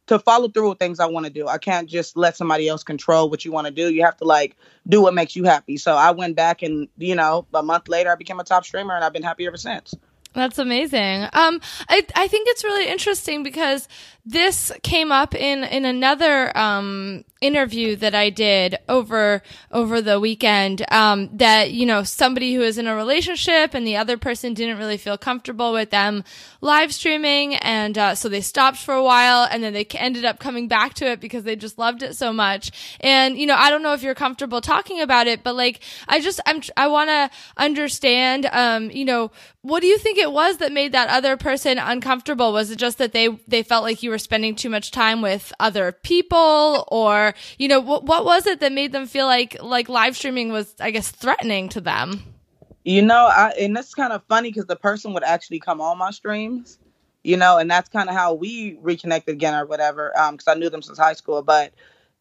to 0.06 0.18
follow 0.18 0.48
through 0.48 0.70
with 0.70 0.78
things 0.78 1.00
I 1.00 1.06
want 1.06 1.26
to 1.26 1.32
do. 1.32 1.48
I 1.48 1.58
can't 1.58 1.88
just 1.88 2.16
let 2.16 2.36
somebody 2.36 2.68
else 2.68 2.82
control 2.82 3.30
what 3.30 3.44
you 3.44 3.52
want 3.52 3.66
to 3.66 3.72
do. 3.72 3.90
You 3.90 4.04
have 4.04 4.16
to 4.18 4.24
like 4.24 4.56
do 4.86 5.00
what 5.00 5.14
makes 5.14 5.34
you 5.34 5.44
happy. 5.44 5.76
So 5.76 5.94
I 5.94 6.10
went 6.10 6.36
back 6.36 6.62
and, 6.62 6.88
you 6.98 7.14
know, 7.14 7.46
a 7.54 7.62
month 7.62 7.88
later 7.88 8.10
I 8.10 8.14
became 8.14 8.40
a 8.40 8.44
top 8.44 8.64
streamer 8.64 8.94
and 8.94 9.04
I've 9.04 9.12
been 9.12 9.22
happy 9.22 9.46
ever 9.46 9.56
since. 9.56 9.94
That's 10.34 10.58
amazing. 10.58 11.22
Um, 11.32 11.60
I 11.88 12.04
I 12.16 12.26
think 12.26 12.48
it's 12.48 12.64
really 12.64 12.88
interesting 12.88 13.44
because 13.44 13.88
this 14.26 14.72
came 14.82 15.12
up 15.12 15.32
in 15.32 15.62
in 15.62 15.84
another 15.84 16.56
um 16.58 17.24
interview 17.44 17.94
that 17.96 18.14
I 18.14 18.30
did 18.30 18.78
over 18.88 19.42
over 19.70 20.00
the 20.00 20.18
weekend. 20.18 20.84
Um, 20.90 21.28
that 21.36 21.72
you 21.72 21.86
know 21.86 22.02
somebody 22.02 22.54
who 22.54 22.62
is 22.62 22.78
in 22.78 22.86
a 22.86 22.96
relationship 22.96 23.74
and 23.74 23.86
the 23.86 23.96
other 23.96 24.16
person 24.16 24.54
didn't 24.54 24.78
really 24.78 24.96
feel 24.96 25.18
comfortable 25.18 25.72
with 25.72 25.90
them 25.90 26.24
live 26.60 26.92
streaming, 26.92 27.56
and 27.56 27.98
uh, 27.98 28.14
so 28.14 28.28
they 28.28 28.40
stopped 28.40 28.78
for 28.78 28.94
a 28.94 29.04
while, 29.04 29.46
and 29.50 29.62
then 29.62 29.72
they 29.72 29.84
ended 29.94 30.24
up 30.24 30.38
coming 30.38 30.68
back 30.68 30.94
to 30.94 31.06
it 31.10 31.20
because 31.20 31.44
they 31.44 31.56
just 31.56 31.78
loved 31.78 32.02
it 32.02 32.16
so 32.16 32.32
much. 32.32 32.96
And 33.00 33.36
you 33.36 33.46
know, 33.46 33.56
I 33.56 33.70
don't 33.70 33.82
know 33.82 33.92
if 33.92 34.02
you're 34.02 34.14
comfortable 34.14 34.60
talking 34.60 35.00
about 35.00 35.26
it, 35.26 35.42
but 35.42 35.54
like 35.54 35.80
I 36.08 36.20
just 36.20 36.40
I'm 36.46 36.62
I 36.76 36.88
want 36.88 37.10
to 37.10 37.30
understand. 37.56 38.46
Um, 38.50 38.90
you 38.90 39.04
know, 39.04 39.30
what 39.62 39.80
do 39.80 39.86
you 39.86 39.98
think 39.98 40.18
it 40.18 40.32
was 40.32 40.58
that 40.58 40.72
made 40.72 40.92
that 40.92 41.08
other 41.08 41.36
person 41.36 41.78
uncomfortable? 41.78 42.52
Was 42.52 42.70
it 42.70 42.76
just 42.76 42.98
that 42.98 43.12
they 43.12 43.28
they 43.48 43.62
felt 43.62 43.82
like 43.82 44.02
you 44.02 44.10
were 44.10 44.18
spending 44.18 44.54
too 44.54 44.70
much 44.70 44.90
time 44.90 45.22
with 45.22 45.52
other 45.60 45.92
people, 45.92 46.86
or 46.88 47.33
you 47.58 47.68
know, 47.68 47.80
what 47.80 48.04
what 48.04 48.24
was 48.24 48.46
it 48.46 48.60
that 48.60 48.72
made 48.72 48.92
them 48.92 49.06
feel 49.06 49.26
like 49.26 49.56
like 49.62 49.88
live 49.88 50.16
streaming 50.16 50.52
was, 50.52 50.74
I 50.80 50.90
guess, 50.90 51.10
threatening 51.10 51.68
to 51.70 51.80
them? 51.80 52.22
You 52.84 53.02
know, 53.02 53.26
I 53.26 53.52
and 53.58 53.76
that's 53.76 53.94
kind 53.94 54.12
of 54.12 54.22
funny 54.28 54.50
because 54.50 54.66
the 54.66 54.76
person 54.76 55.14
would 55.14 55.24
actually 55.24 55.60
come 55.60 55.80
on 55.80 55.98
my 55.98 56.10
streams, 56.10 56.78
you 57.22 57.36
know, 57.36 57.58
and 57.58 57.70
that's 57.70 57.88
kind 57.88 58.08
of 58.08 58.14
how 58.14 58.34
we 58.34 58.78
reconnected 58.80 59.34
again 59.34 59.54
or 59.54 59.66
whatever. 59.66 60.16
Um, 60.18 60.34
because 60.36 60.48
I 60.48 60.54
knew 60.54 60.70
them 60.70 60.82
since 60.82 60.98
high 60.98 61.14
school, 61.14 61.42
but 61.42 61.72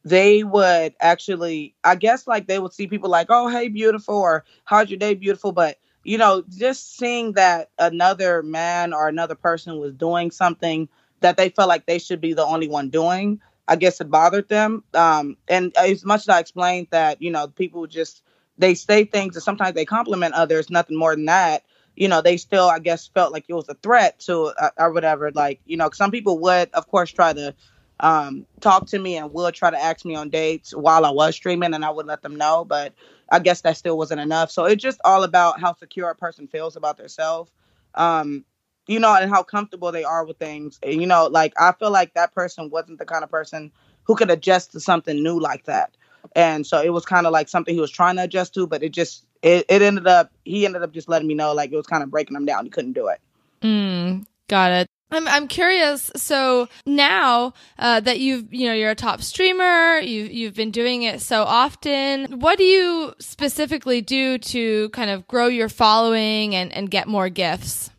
they 0.06 0.44
would 0.44 0.96
actually, 1.00 1.76
I 1.84 1.96
guess, 1.96 2.28
like 2.28 2.48
they 2.48 2.60
would 2.60 2.74
see 2.74 2.88
people 2.88 3.10
like, 3.10 3.28
"Oh, 3.30 3.48
hey, 3.48 3.68
beautiful," 3.70 4.16
or 4.16 4.46
"How's 4.66 4.90
your 4.90 5.00
day, 5.00 5.14
beautiful," 5.14 5.52
but 5.52 5.78
you 6.04 6.18
know, 6.18 6.44
just 6.50 6.98
seeing 6.98 7.34
that 7.34 7.70
another 7.80 8.44
man 8.44 8.94
or 8.94 9.08
another 9.08 9.36
person 9.36 9.80
was 9.80 9.94
doing 9.94 10.32
something 10.32 10.90
that 11.22 11.38
they 11.38 11.50
felt 11.50 11.70
like 11.70 11.86
they 11.86 12.00
should 12.00 12.20
be 12.20 12.34
the 12.34 12.46
only 12.46 12.68
one 12.68 12.90
doing, 12.90 13.40
I 13.68 13.76
guess 13.76 14.02
it 14.02 14.10
bothered 14.10 14.50
them. 14.50 14.84
Um, 14.94 15.38
and 15.48 15.76
as 15.78 16.04
much 16.06 16.22
as 16.22 16.30
I 16.30 16.40
explained 16.40 16.88
that, 16.92 17.22
you 17.22 17.32
know, 17.32 17.48
people 17.48 17.88
just 17.88 18.24
they 18.58 18.76
say 18.76 19.06
things 19.06 19.36
and 19.36 19.44
sometimes 19.44 19.74
they 19.76 19.86
compliment 19.86 20.34
others, 20.36 20.70
nothing 20.70 20.98
more 20.98 21.16
than 21.16 21.26
that. 21.26 21.64
You 21.96 22.08
know, 22.08 22.22
they 22.22 22.38
still, 22.38 22.68
I 22.70 22.80
guess, 22.80 23.08
felt 23.08 23.32
like 23.32 23.46
it 23.48 23.54
was 23.54 23.70
a 23.70 23.76
threat 23.76 24.20
to 24.22 24.54
uh, 24.60 24.70
or 24.78 24.92
whatever. 24.92 25.32
Like, 25.32 25.62
you 25.66 25.78
know, 25.78 25.90
some 25.94 26.12
people 26.12 26.40
would, 26.40 26.70
of 26.74 26.88
course, 26.88 27.12
try 27.12 27.34
to 27.34 27.54
um, 28.00 28.46
talk 28.62 28.88
to 28.88 29.00
me 29.00 29.18
and 29.18 29.32
would 29.34 29.54
try 29.54 29.70
to 29.70 29.82
ask 29.82 30.04
me 30.06 30.16
on 30.16 30.30
dates 30.30 30.72
while 30.76 31.06
I 31.06 31.12
was 31.12 31.36
streaming, 31.36 31.74
and 31.74 31.86
I 31.86 31.92
would 31.92 32.08
let 32.08 32.22
them 32.22 32.36
know. 32.36 32.66
But 32.66 32.94
I 33.32 33.40
guess 33.40 33.62
that 33.62 33.78
still 33.78 33.98
wasn't 33.98 34.22
enough. 34.22 34.52
So 34.52 34.66
it's 34.66 34.82
just 34.82 35.00
all 35.06 35.24
about 35.24 35.60
how 35.62 35.74
secure 35.76 36.10
a 36.10 36.16
person 36.16 36.48
feels 36.48 36.76
about 36.76 36.98
themselves, 36.98 37.52
um, 37.96 38.44
you 38.88 39.00
know, 39.00 39.16
and 39.16 39.30
how 39.30 39.44
comfortable 39.44 39.92
they 39.92 40.04
are 40.04 40.26
with 40.26 40.38
things. 40.38 40.80
And, 40.84 41.00
you 41.00 41.08
know, 41.08 41.28
like 41.28 41.54
I 41.60 41.72
feel 41.74 41.92
like 41.92 42.14
that 42.14 42.34
person 42.34 42.70
wasn't 42.70 43.00
the 43.00 43.06
kind 43.06 43.24
of 43.24 43.32
person 43.32 43.72
who 44.04 44.16
could 44.16 44.30
adjust 44.30 44.74
to 44.74 44.80
something 44.80 45.22
new 45.22 45.40
like 45.40 45.66
that. 45.66 45.96
And 46.36 46.66
so 46.66 46.82
it 46.82 46.90
was 46.90 47.06
kind 47.06 47.26
of 47.26 47.34
like 47.34 47.50
something 47.50 47.74
he 47.74 47.82
was 47.82 47.92
trying 47.92 48.16
to 48.16 48.24
adjust 48.24 48.54
to, 48.56 48.68
but 48.68 48.84
it 48.84 48.90
just 48.90 49.26
it, 49.42 49.66
it 49.70 49.82
ended 49.82 50.08
up 50.08 50.32
he 50.46 50.66
ended 50.66 50.82
up 50.82 50.92
just 50.92 51.10
letting 51.10 51.28
me 51.28 51.34
know 51.34 51.54
like 51.54 51.72
it 51.72 51.76
was 51.76 51.86
kind 51.86 52.02
of 52.02 52.10
breaking 52.10 52.36
him 52.36 52.46
down. 52.46 52.64
He 52.64 52.70
couldn't 52.70 52.94
do 52.94 53.08
it. 53.08 53.20
Mm, 53.62 54.26
got 54.48 54.72
it. 54.72 54.88
I'm 55.12 55.28
I'm 55.28 55.48
curious. 55.48 56.12
So 56.16 56.70
now 56.86 57.54
uh, 57.78 58.00
that 58.00 58.20
you've 58.20 58.52
you 58.54 58.68
know 58.68 58.74
you're 58.74 58.92
a 58.92 58.96
top 58.96 59.22
streamer, 59.22 60.00
you've 60.00 60.32
you've 60.32 60.56
been 60.56 60.72
doing 60.72 61.04
it 61.04 61.22
so 61.22 61.44
often. 61.44 62.40
What 62.40 62.58
do 62.58 62.64
you 62.64 63.14
specifically 63.20 64.02
do 64.02 64.38
to 64.40 64.90
kind 64.90 65.12
of 65.12 65.28
grow 65.28 65.48
your 65.48 65.70
following 65.70 66.56
and 66.56 66.72
and 66.74 66.90
get 66.90 67.08
more 67.08 67.30
gifts? 67.30 67.92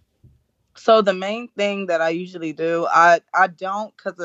So 0.84 1.02
the 1.02 1.14
main 1.14 1.48
thing 1.48 1.86
that 1.86 2.02
I 2.02 2.10
usually 2.10 2.52
do, 2.52 2.86
I 2.90 3.20
I 3.34 3.48
don't 3.48 3.96
because 3.96 4.20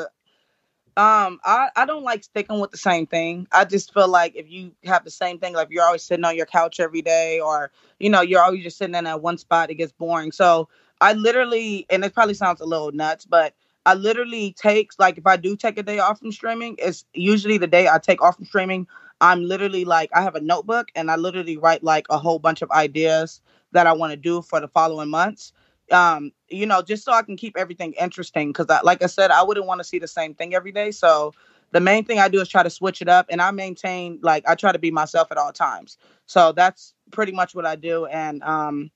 um 0.97 1.39
I 1.45 1.70
I 1.76 1.86
don't 1.86 2.03
like 2.03 2.24
sticking 2.24 2.60
with 2.60 2.72
the 2.72 2.78
same 2.78 3.07
thing. 3.07 3.47
I 3.51 3.66
just 3.66 3.93
feel 3.93 4.07
like 4.10 4.36
if 4.36 4.49
you 4.49 4.74
have 4.86 5.05
the 5.05 5.12
same 5.12 5.39
thing, 5.39 5.53
like 5.53 5.70
you're 5.72 5.86
always 5.86 6.03
sitting 6.03 6.26
on 6.26 6.36
your 6.36 6.47
couch 6.47 6.80
every 6.82 7.01
day, 7.01 7.39
or 7.39 7.72
you 7.99 8.10
know 8.10 8.22
you're 8.22 8.41
always 8.43 8.64
just 8.64 8.78
sitting 8.78 8.95
in 8.95 9.05
that 9.05 9.22
one 9.22 9.38
spot, 9.38 9.72
it 9.72 9.76
gets 9.76 9.93
boring. 9.93 10.34
So 10.34 10.70
I 11.01 11.14
literally, 11.14 11.86
and 11.89 12.03
it 12.05 12.14
probably 12.14 12.36
sounds 12.36 12.62
a 12.62 12.66
little 12.66 12.91
nuts, 12.91 13.26
but 13.26 13.55
I 13.86 13.95
literally 13.95 14.53
take 14.62 14.91
like 14.99 15.18
if 15.18 15.28
I 15.28 15.38
do 15.38 15.55
take 15.55 15.78
a 15.80 15.84
day 15.84 15.99
off 15.99 16.20
from 16.20 16.34
streaming, 16.34 16.76
it's 16.80 17.05
usually 17.14 17.57
the 17.60 17.68
day 17.68 17.88
I 17.89 17.99
take 17.99 18.22
off 18.22 18.36
from 18.38 18.45
streaming. 18.45 18.88
I'm 19.22 19.45
literally 19.45 19.86
like 19.86 20.12
I 20.14 20.22
have 20.24 20.36
a 20.36 20.41
notebook 20.41 20.89
and 20.95 21.12
I 21.12 21.16
literally 21.18 21.57
write 21.57 21.84
like 21.84 22.07
a 22.10 22.18
whole 22.20 22.39
bunch 22.39 22.62
of 22.62 22.72
ideas 22.72 23.41
that 23.72 23.88
I 23.88 23.93
want 23.93 24.12
to 24.12 24.18
do 24.18 24.41
for 24.43 24.60
the 24.62 24.68
following 24.68 25.10
months. 25.10 25.53
Um, 25.92 26.32
you 26.50 26.66
know, 26.66 26.82
just 26.82 27.04
so 27.04 27.12
I 27.12 27.24
can 27.24 27.38
keep 27.38 27.58
everything 27.58 27.94
interesting. 27.94 28.50
Because, 28.50 28.68
like 28.84 29.04
I 29.04 29.08
said, 29.08 29.32
I 29.32 29.44
wouldn't 29.44 29.66
want 29.66 29.80
to 29.80 29.84
see 29.84 30.00
the 30.00 30.08
same 30.08 30.34
thing 30.34 30.54
every 30.56 30.72
day. 30.72 30.92
So 30.92 31.34
the 31.72 31.80
main 31.80 32.06
thing 32.06 32.20
I 32.20 32.30
do 32.30 32.42
is 32.42 32.48
try 32.48 32.64
to 32.64 32.70
switch 32.70 33.02
it 33.02 33.10
up, 33.10 33.28
and 33.30 33.42
I 33.42 33.52
maintain 33.52 34.20
like 34.22 34.48
I 34.48 34.56
try 34.56 34.72
to 34.72 34.80
be 34.80 34.92
myself 34.92 35.32
at 35.32 35.38
all 35.38 35.52
times. 35.52 35.98
So 36.26 36.52
that's 36.52 36.94
pretty 37.12 37.32
much 37.32 37.56
what 37.56 37.66
I 37.66 37.76
do. 37.76 38.06
And 38.06 38.42
um, 38.44 38.92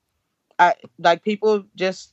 I 0.58 0.74
like 0.98 1.22
people 1.22 1.64
just 1.76 2.12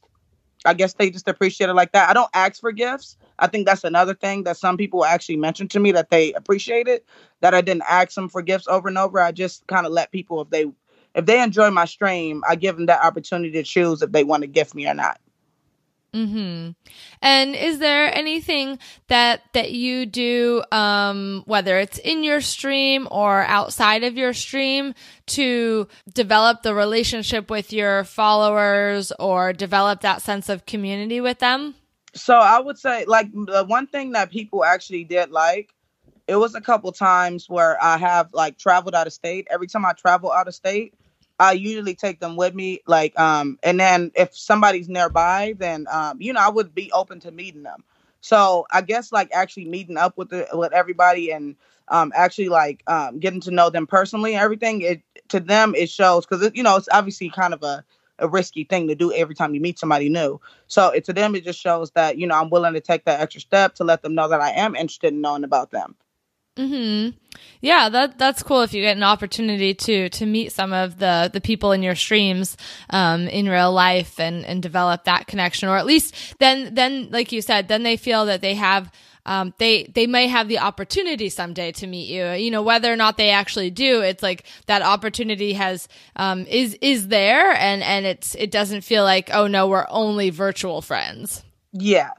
I 0.66 0.74
guess 0.74 0.94
they 0.94 1.10
just 1.10 1.28
appreciate 1.28 1.70
it 1.70 1.74
like 1.74 1.92
that. 1.94 2.10
I 2.10 2.14
don't 2.14 2.30
ask 2.34 2.60
for 2.60 2.72
gifts. 2.72 3.18
I 3.40 3.48
think 3.48 3.66
that's 3.66 3.84
another 3.84 4.14
thing 4.14 4.44
that 4.44 4.58
some 4.58 4.78
people 4.78 5.04
actually 5.04 5.38
mentioned 5.38 5.72
to 5.72 5.80
me 5.80 5.92
that 5.94 6.12
they 6.12 6.34
appreciate 6.34 6.88
it. 6.88 7.06
That 7.42 7.56
I 7.56 7.62
didn't 7.62 7.84
ask 7.90 8.14
them 8.14 8.30
for 8.30 8.42
gifts 8.44 8.68
over 8.68 8.88
and 8.88 8.98
over. 8.98 9.20
I 9.20 9.32
just 9.32 9.66
kind 9.68 9.88
of 9.88 9.92
let 9.92 10.12
people 10.12 10.42
if 10.42 10.50
they 10.52 10.66
if 11.16 11.26
they 11.26 11.42
enjoy 11.42 11.70
my 11.72 11.86
stream, 11.86 12.44
I 12.48 12.56
give 12.56 12.78
them 12.78 12.86
that 12.88 13.04
opportunity 13.04 13.52
to 13.54 13.64
choose 13.64 14.02
if 14.02 14.12
they 14.12 14.24
want 14.24 14.42
to 14.42 14.48
gift 14.48 14.76
me 14.76 14.88
or 14.88 14.94
not. 14.94 15.20
Hmm. 16.14 16.72
And 17.22 17.56
is 17.56 17.80
there 17.80 18.14
anything 18.14 18.80
that 19.08 19.44
that 19.54 19.72
you 19.72 20.06
do, 20.06 20.62
um, 20.70 21.44
whether 21.46 21.78
it's 21.78 22.00
in 22.00 22.24
your 22.24 22.42
stream 22.42 23.08
or 23.10 23.44
outside 23.44 24.04
of 24.04 24.18
your 24.18 24.34
stream, 24.34 24.94
to 25.28 25.88
develop 26.14 26.64
the 26.64 26.74
relationship 26.74 27.50
with 27.50 27.72
your 27.72 28.04
followers 28.04 29.14
or 29.20 29.54
develop 29.54 30.02
that 30.02 30.22
sense 30.22 30.50
of 30.50 30.66
community 30.66 31.22
with 31.22 31.40
them? 31.40 31.76
So 32.14 32.36
I 32.36 32.60
would 32.60 32.78
say, 32.78 33.06
like 33.06 33.32
the 33.32 33.64
one 33.66 33.88
thing 33.88 34.12
that 34.12 34.32
people 34.32 34.66
actually 34.66 35.06
did 35.06 35.32
like, 35.32 35.74
it 36.28 36.36
was 36.36 36.56
a 36.56 36.62
couple 36.62 36.92
times 36.92 37.50
where 37.50 37.82
I 37.82 37.98
have 37.98 38.34
like 38.34 38.58
traveled 38.58 38.96
out 38.96 39.08
of 39.08 39.14
state. 39.14 39.48
Every 39.50 39.68
time 39.68 39.86
I 39.86 39.94
travel 39.94 40.30
out 40.30 40.50
of 40.50 40.56
state, 40.56 40.94
I 41.42 41.54
usually 41.54 41.96
take 41.96 42.20
them 42.20 42.36
with 42.36 42.54
me. 42.54 42.82
Like, 42.86 43.20
um, 43.20 43.58
and 43.64 43.80
then 43.80 44.12
if 44.16 44.38
somebody's 44.38 44.88
nearby, 44.88 45.56
then 45.58 45.88
um, 45.92 46.22
you 46.22 46.34
know, 46.34 46.40
I 46.40 46.50
would 46.50 46.76
be 46.76 46.92
open 46.92 47.20
to 47.22 47.32
meeting 47.32 47.64
them. 47.64 47.84
So 48.22 48.68
I 48.72 48.82
guess 48.82 49.12
like 49.12 49.30
actually 49.34 49.66
meeting 49.66 49.98
up 49.98 50.18
with 50.18 50.30
the 50.30 50.48
with 50.54 50.72
everybody 50.74 51.32
and 51.32 51.56
um 51.88 52.14
actually 52.16 52.50
like 52.50 52.84
um 52.86 53.20
getting 53.20 53.42
to 53.42 53.52
know 53.52 53.72
them 53.72 53.88
personally 53.88 54.36
and 54.36 54.44
everything, 54.44 54.82
it 54.82 55.02
to 55.30 55.40
them 55.40 55.74
it 55.76 55.90
shows 55.90 56.26
because 56.28 56.52
you 56.54 56.62
know 56.62 56.78
it's 56.78 56.90
obviously 56.92 57.30
kind 57.32 57.54
of 57.56 57.64
a 57.64 57.84
a 58.20 58.28
risky 58.28 58.64
thing 58.64 58.88
to 58.88 58.96
do 58.96 59.12
every 59.12 59.34
time 59.34 59.56
you 59.56 59.62
meet 59.62 59.80
somebody 59.80 60.08
new. 60.08 60.40
So 60.68 60.90
it, 60.92 61.06
to 61.06 61.14
them, 61.14 61.36
it 61.36 61.44
just 61.44 61.60
shows 61.60 61.90
that 61.92 62.20
you 62.20 62.28
know 62.28 62.36
I'm 62.40 62.52
willing 62.52 62.74
to 62.76 62.82
take 62.82 63.06
that 63.06 63.20
extra 63.20 63.42
step 63.42 63.76
to 63.76 63.84
let 63.84 64.04
them 64.04 64.14
know 64.14 64.28
that 64.30 64.42
I 64.42 64.52
am 64.52 64.76
interested 64.76 65.12
in 65.14 65.22
knowing 65.22 65.44
about 65.44 65.72
them. 65.72 65.96
Hmm. 66.58 67.10
Yeah, 67.62 67.90
that 67.90 68.18
that's 68.18 68.44
cool. 68.44 68.62
If 68.62 68.74
you 68.74 68.82
get 68.82 68.98
an 68.98 69.04
opportunity 69.04 69.74
to 69.74 70.10
to 70.10 70.26
meet 70.26 70.52
some 70.52 70.74
of 70.74 70.98
the 71.00 71.30
the 71.32 71.40
people 71.40 71.72
in 71.72 71.82
your 71.82 71.96
streams 71.96 72.58
um, 72.90 73.28
in 73.28 73.48
real 73.48 73.72
life 73.72 74.20
and 74.20 74.46
and 74.46 74.62
develop 74.62 75.06
that 75.06 75.28
connection, 75.28 75.70
or 75.70 75.78
at 75.78 75.86
least 75.86 76.14
then 76.40 76.74
then 76.76 77.10
like 77.12 77.32
you 77.32 77.42
said, 77.42 77.68
then 77.68 77.84
they 77.84 77.98
feel 77.98 78.26
that 78.26 78.42
they 78.42 78.56
have. 78.56 78.92
Um, 79.24 79.54
they 79.60 79.84
they 79.84 80.08
may 80.08 80.28
have 80.28 80.48
the 80.48 80.58
opportunity 80.58 81.30
someday 81.30 81.72
to 81.74 81.86
meet 81.86 82.10
you. 82.10 82.32
You 82.32 82.50
know 82.50 82.64
whether 82.64 82.92
or 82.92 82.96
not 82.96 83.18
they 83.18 83.30
actually 83.30 83.70
do. 83.70 84.02
It's 84.02 84.24
like 84.24 84.46
that 84.66 84.82
opportunity 84.82 85.54
has 85.54 85.88
um, 86.16 86.48
is 86.48 86.76
is 86.82 87.08
there, 87.10 87.52
and 87.52 87.84
and 87.84 88.08
it's 88.08 88.34
it 88.34 88.50
doesn't 88.50 88.82
feel 88.82 89.04
like 89.04 89.30
oh 89.32 89.46
no 89.46 89.68
we're 89.68 89.86
only 89.90 90.32
virtual 90.32 90.82
friends. 90.82 91.44
Yeah, 91.72 92.10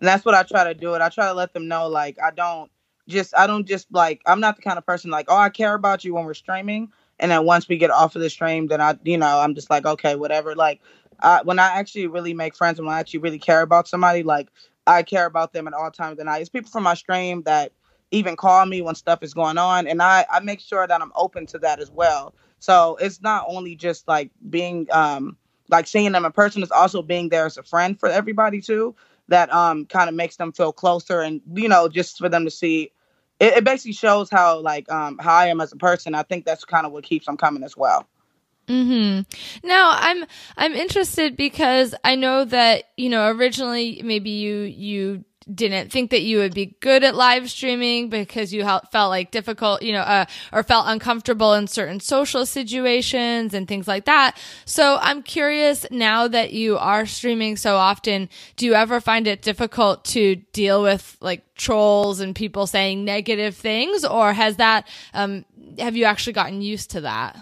and 0.00 0.06
that's 0.06 0.24
what 0.24 0.36
I 0.36 0.44
try 0.44 0.62
to 0.62 0.74
do. 0.74 0.94
It 0.94 1.02
I 1.02 1.08
try 1.08 1.26
to 1.26 1.34
let 1.34 1.52
them 1.52 1.66
know 1.66 1.88
like 1.88 2.18
I 2.22 2.30
don't 2.30 2.70
just 3.08 3.36
I 3.36 3.46
don't 3.46 3.66
just 3.66 3.86
like 3.92 4.22
I'm 4.26 4.40
not 4.40 4.56
the 4.56 4.62
kind 4.62 4.78
of 4.78 4.86
person 4.86 5.10
like 5.10 5.26
oh 5.28 5.36
I 5.36 5.50
care 5.50 5.74
about 5.74 6.04
you 6.04 6.14
when 6.14 6.24
we're 6.24 6.34
streaming 6.34 6.90
and 7.18 7.30
then 7.30 7.44
once 7.44 7.68
we 7.68 7.76
get 7.76 7.90
off 7.90 8.16
of 8.16 8.22
the 8.22 8.30
stream 8.30 8.66
then 8.68 8.80
I 8.80 8.98
you 9.04 9.18
know 9.18 9.40
I'm 9.40 9.54
just 9.54 9.70
like 9.70 9.86
okay 9.86 10.16
whatever 10.16 10.54
like 10.54 10.80
I, 11.20 11.42
when 11.42 11.58
I 11.58 11.78
actually 11.78 12.06
really 12.08 12.34
make 12.34 12.56
friends 12.56 12.78
and 12.78 12.86
when 12.86 12.96
I 12.96 13.00
actually 13.00 13.20
really 13.20 13.38
care 13.38 13.62
about 13.62 13.88
somebody 13.88 14.22
like 14.22 14.48
I 14.86 15.02
care 15.02 15.26
about 15.26 15.52
them 15.52 15.66
at 15.66 15.72
all 15.72 15.90
times 15.90 16.12
of 16.12 16.18
the 16.18 16.24
night. 16.24 16.40
It's 16.40 16.50
people 16.50 16.70
from 16.70 16.82
my 16.82 16.94
stream 16.94 17.42
that 17.42 17.72
even 18.10 18.36
call 18.36 18.66
me 18.66 18.82
when 18.82 18.94
stuff 18.94 19.22
is 19.22 19.34
going 19.34 19.58
on 19.58 19.86
and 19.86 20.02
I 20.02 20.26
I 20.30 20.40
make 20.40 20.60
sure 20.60 20.86
that 20.86 21.02
I'm 21.02 21.12
open 21.14 21.46
to 21.46 21.58
that 21.60 21.80
as 21.80 21.90
well. 21.90 22.34
So 22.58 22.96
it's 23.00 23.20
not 23.20 23.44
only 23.48 23.76
just 23.76 24.08
like 24.08 24.30
being 24.48 24.86
um 24.92 25.36
like 25.70 25.86
seeing 25.86 26.12
them 26.12 26.24
in 26.24 26.32
person, 26.32 26.62
it's 26.62 26.72
also 26.72 27.02
being 27.02 27.28
there 27.28 27.46
as 27.46 27.56
a 27.56 27.62
friend 27.62 27.98
for 27.98 28.08
everybody 28.08 28.60
too 28.60 28.94
that 29.28 29.52
um 29.52 29.86
kind 29.86 30.08
of 30.08 30.14
makes 30.14 30.36
them 30.36 30.52
feel 30.52 30.72
closer 30.72 31.20
and 31.20 31.40
you 31.54 31.68
know 31.68 31.88
just 31.88 32.18
for 32.18 32.28
them 32.28 32.44
to 32.44 32.50
see 32.50 32.92
it, 33.40 33.54
it 33.58 33.64
basically 33.64 33.92
shows 33.92 34.30
how 34.30 34.60
like 34.60 34.90
um 34.90 35.18
how 35.18 35.34
I 35.34 35.46
am 35.46 35.60
as 35.60 35.72
a 35.72 35.76
person. 35.76 36.14
I 36.14 36.22
think 36.22 36.44
that's 36.44 36.64
kind 36.64 36.86
of 36.86 36.92
what 36.92 37.04
keeps 37.04 37.26
them 37.26 37.36
coming 37.36 37.62
as 37.62 37.76
well. 37.76 38.06
Hmm. 38.68 39.20
Now 39.62 39.90
I'm 39.94 40.24
I'm 40.56 40.72
interested 40.72 41.36
because 41.36 41.94
I 42.02 42.14
know 42.14 42.44
that 42.46 42.84
you 42.96 43.10
know 43.10 43.28
originally 43.28 44.00
maybe 44.02 44.30
you 44.30 44.60
you 44.62 45.24
didn't 45.52 45.90
think 45.92 46.10
that 46.10 46.22
you 46.22 46.38
would 46.38 46.54
be 46.54 46.76
good 46.80 47.04
at 47.04 47.14
live 47.14 47.50
streaming 47.50 48.08
because 48.08 48.52
you 48.52 48.64
felt 48.64 49.10
like 49.10 49.30
difficult, 49.30 49.82
you 49.82 49.92
know, 49.92 50.00
uh, 50.00 50.24
or 50.52 50.62
felt 50.62 50.86
uncomfortable 50.88 51.54
in 51.54 51.66
certain 51.66 52.00
social 52.00 52.46
situations 52.46 53.54
and 53.54 53.68
things 53.68 53.86
like 53.86 54.04
that. 54.06 54.38
So 54.64 54.98
I'm 55.00 55.22
curious 55.22 55.86
now 55.90 56.28
that 56.28 56.52
you 56.52 56.78
are 56.78 57.06
streaming 57.06 57.56
so 57.56 57.76
often, 57.76 58.28
do 58.56 58.66
you 58.66 58.74
ever 58.74 59.00
find 59.00 59.26
it 59.26 59.42
difficult 59.42 60.04
to 60.06 60.36
deal 60.52 60.82
with 60.82 61.16
like 61.20 61.42
trolls 61.54 62.20
and 62.20 62.34
people 62.34 62.66
saying 62.66 63.04
negative 63.04 63.56
things 63.56 64.04
or 64.04 64.32
has 64.32 64.56
that, 64.56 64.88
um, 65.12 65.44
have 65.78 65.96
you 65.96 66.04
actually 66.04 66.32
gotten 66.32 66.62
used 66.62 66.90
to 66.92 67.02
that? 67.02 67.36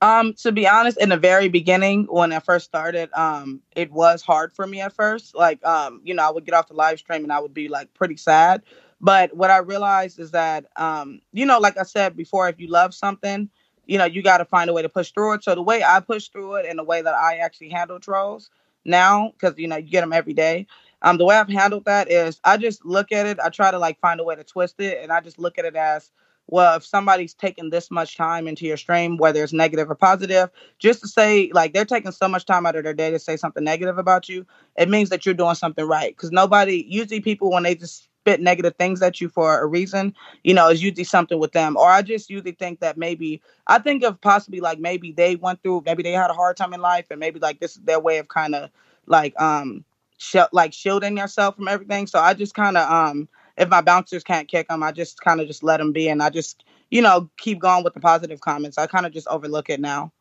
Um, 0.00 0.34
to 0.34 0.52
be 0.52 0.66
honest, 0.68 0.98
in 1.00 1.08
the 1.08 1.16
very 1.16 1.48
beginning, 1.48 2.04
when 2.08 2.32
I 2.32 2.38
first 2.38 2.66
started, 2.66 3.10
um, 3.14 3.60
it 3.74 3.90
was 3.90 4.22
hard 4.22 4.52
for 4.52 4.64
me 4.66 4.80
at 4.80 4.92
first. 4.92 5.34
Like, 5.34 5.64
um, 5.66 6.00
you 6.04 6.14
know, 6.14 6.26
I 6.26 6.30
would 6.30 6.44
get 6.44 6.54
off 6.54 6.68
the 6.68 6.74
live 6.74 7.00
stream 7.00 7.24
and 7.24 7.32
I 7.32 7.40
would 7.40 7.52
be 7.52 7.68
like 7.68 7.92
pretty 7.94 8.16
sad. 8.16 8.62
But 9.00 9.34
what 9.36 9.50
I 9.50 9.58
realized 9.58 10.20
is 10.20 10.30
that, 10.32 10.66
um, 10.76 11.20
you 11.32 11.46
know, 11.46 11.58
like 11.58 11.76
I 11.78 11.82
said 11.82 12.16
before, 12.16 12.48
if 12.48 12.60
you 12.60 12.68
love 12.68 12.94
something, 12.94 13.50
you 13.86 13.98
know, 13.98 14.04
you 14.04 14.22
got 14.22 14.38
to 14.38 14.44
find 14.44 14.70
a 14.70 14.72
way 14.72 14.82
to 14.82 14.88
push 14.88 15.10
through 15.10 15.34
it. 15.34 15.44
So 15.44 15.54
the 15.56 15.62
way 15.62 15.82
I 15.82 15.98
push 16.00 16.28
through 16.28 16.56
it 16.56 16.66
and 16.66 16.78
the 16.78 16.84
way 16.84 17.02
that 17.02 17.14
I 17.14 17.38
actually 17.38 17.70
handle 17.70 17.98
trolls 17.98 18.50
now, 18.84 19.32
because 19.32 19.58
you 19.58 19.66
know, 19.66 19.76
you 19.76 19.90
get 19.90 20.02
them 20.02 20.12
every 20.12 20.32
day. 20.34 20.66
Um, 21.02 21.16
the 21.18 21.24
way 21.24 21.36
I've 21.36 21.48
handled 21.48 21.86
that 21.86 22.10
is 22.10 22.40
I 22.44 22.56
just 22.56 22.84
look 22.84 23.10
at 23.12 23.26
it. 23.26 23.40
I 23.40 23.48
try 23.48 23.70
to 23.72 23.78
like 23.78 23.98
find 24.00 24.20
a 24.20 24.24
way 24.24 24.36
to 24.36 24.44
twist 24.44 24.76
it, 24.80 24.98
and 25.02 25.10
I 25.12 25.20
just 25.20 25.38
look 25.40 25.58
at 25.58 25.64
it 25.64 25.74
as 25.74 26.10
well, 26.48 26.76
if 26.76 26.84
somebody's 26.84 27.34
taking 27.34 27.70
this 27.70 27.90
much 27.90 28.16
time 28.16 28.48
into 28.48 28.66
your 28.66 28.76
stream, 28.78 29.18
whether 29.18 29.42
it's 29.42 29.52
negative 29.52 29.90
or 29.90 29.94
positive, 29.94 30.50
just 30.78 31.00
to 31.02 31.08
say 31.08 31.50
like 31.52 31.74
they're 31.74 31.84
taking 31.84 32.10
so 32.12 32.26
much 32.26 32.46
time 32.46 32.66
out 32.66 32.74
of 32.76 32.84
their 32.84 32.94
day 32.94 33.10
to 33.10 33.18
say 33.18 33.36
something 33.36 33.62
negative 33.62 33.98
about 33.98 34.28
you, 34.28 34.46
it 34.76 34.88
means 34.88 35.10
that 35.10 35.26
you're 35.26 35.34
doing 35.34 35.54
something 35.54 35.86
right. 35.86 36.16
Because 36.16 36.32
nobody, 36.32 36.86
usually 36.88 37.20
people 37.20 37.50
when 37.50 37.64
they 37.64 37.74
just 37.74 38.04
spit 38.04 38.40
negative 38.40 38.74
things 38.76 39.00
at 39.02 39.20
you 39.20 39.28
for 39.28 39.60
a 39.60 39.66
reason, 39.66 40.14
you 40.42 40.54
know, 40.54 40.68
is 40.68 40.82
usually 40.82 41.04
something 41.04 41.38
with 41.38 41.52
them. 41.52 41.76
Or 41.76 41.88
I 41.88 42.02
just 42.02 42.30
usually 42.30 42.52
think 42.52 42.80
that 42.80 42.96
maybe 42.96 43.40
I 43.66 43.78
think 43.78 44.02
of 44.02 44.20
possibly 44.20 44.60
like 44.60 44.78
maybe 44.78 45.12
they 45.12 45.36
went 45.36 45.62
through, 45.62 45.82
maybe 45.86 46.02
they 46.02 46.12
had 46.12 46.30
a 46.30 46.34
hard 46.34 46.56
time 46.56 46.72
in 46.72 46.80
life, 46.80 47.06
and 47.10 47.20
maybe 47.20 47.40
like 47.40 47.60
this 47.60 47.76
is 47.76 47.82
their 47.82 48.00
way 48.00 48.18
of 48.18 48.28
kind 48.28 48.54
of 48.54 48.70
like 49.06 49.38
um 49.40 49.84
sh- 50.18 50.36
like 50.52 50.72
shielding 50.72 51.16
yourself 51.16 51.56
from 51.56 51.68
everything. 51.68 52.06
So 52.06 52.18
I 52.18 52.34
just 52.34 52.54
kind 52.54 52.76
of 52.76 52.90
um 52.90 53.28
if 53.58 53.68
my 53.68 53.80
bouncers 53.80 54.24
can't 54.24 54.48
kick 54.48 54.68
them, 54.68 54.82
I 54.82 54.92
just 54.92 55.20
kind 55.20 55.40
of 55.40 55.46
just 55.46 55.62
let 55.62 55.78
them 55.78 55.92
be, 55.92 56.08
and 56.08 56.22
I 56.22 56.30
just 56.30 56.64
you 56.90 57.02
know 57.02 57.28
keep 57.36 57.58
going 57.58 57.84
with 57.84 57.94
the 57.94 58.00
positive 58.00 58.40
comments. 58.40 58.78
I 58.78 58.86
kind 58.86 59.04
of 59.04 59.12
just 59.12 59.28
overlook 59.28 59.68
it 59.68 59.80
now. 59.80 60.12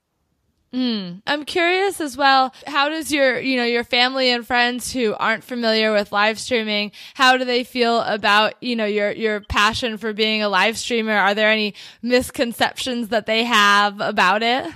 Mm. 0.73 1.21
I'm 1.25 1.45
curious 1.45 2.01
as 2.01 2.17
well. 2.17 2.53
How 2.65 2.89
does 2.89 3.09
your, 3.09 3.39
you 3.39 3.55
know, 3.55 3.63
your 3.63 3.85
family 3.85 4.29
and 4.29 4.45
friends 4.45 4.91
who 4.91 5.13
aren't 5.13 5.45
familiar 5.45 5.93
with 5.93 6.11
live 6.11 6.37
streaming, 6.37 6.91
how 7.13 7.37
do 7.37 7.45
they 7.45 7.63
feel 7.63 8.01
about, 8.01 8.61
you 8.61 8.75
know, 8.75 8.85
your, 8.85 9.11
your 9.11 9.39
passion 9.41 9.97
for 9.97 10.11
being 10.11 10.43
a 10.43 10.49
live 10.49 10.77
streamer? 10.77 11.13
Are 11.13 11.33
there 11.33 11.49
any 11.49 11.73
misconceptions 12.01 13.09
that 13.09 13.27
they 13.27 13.45
have 13.45 14.01
about 14.01 14.43
it? 14.43 14.69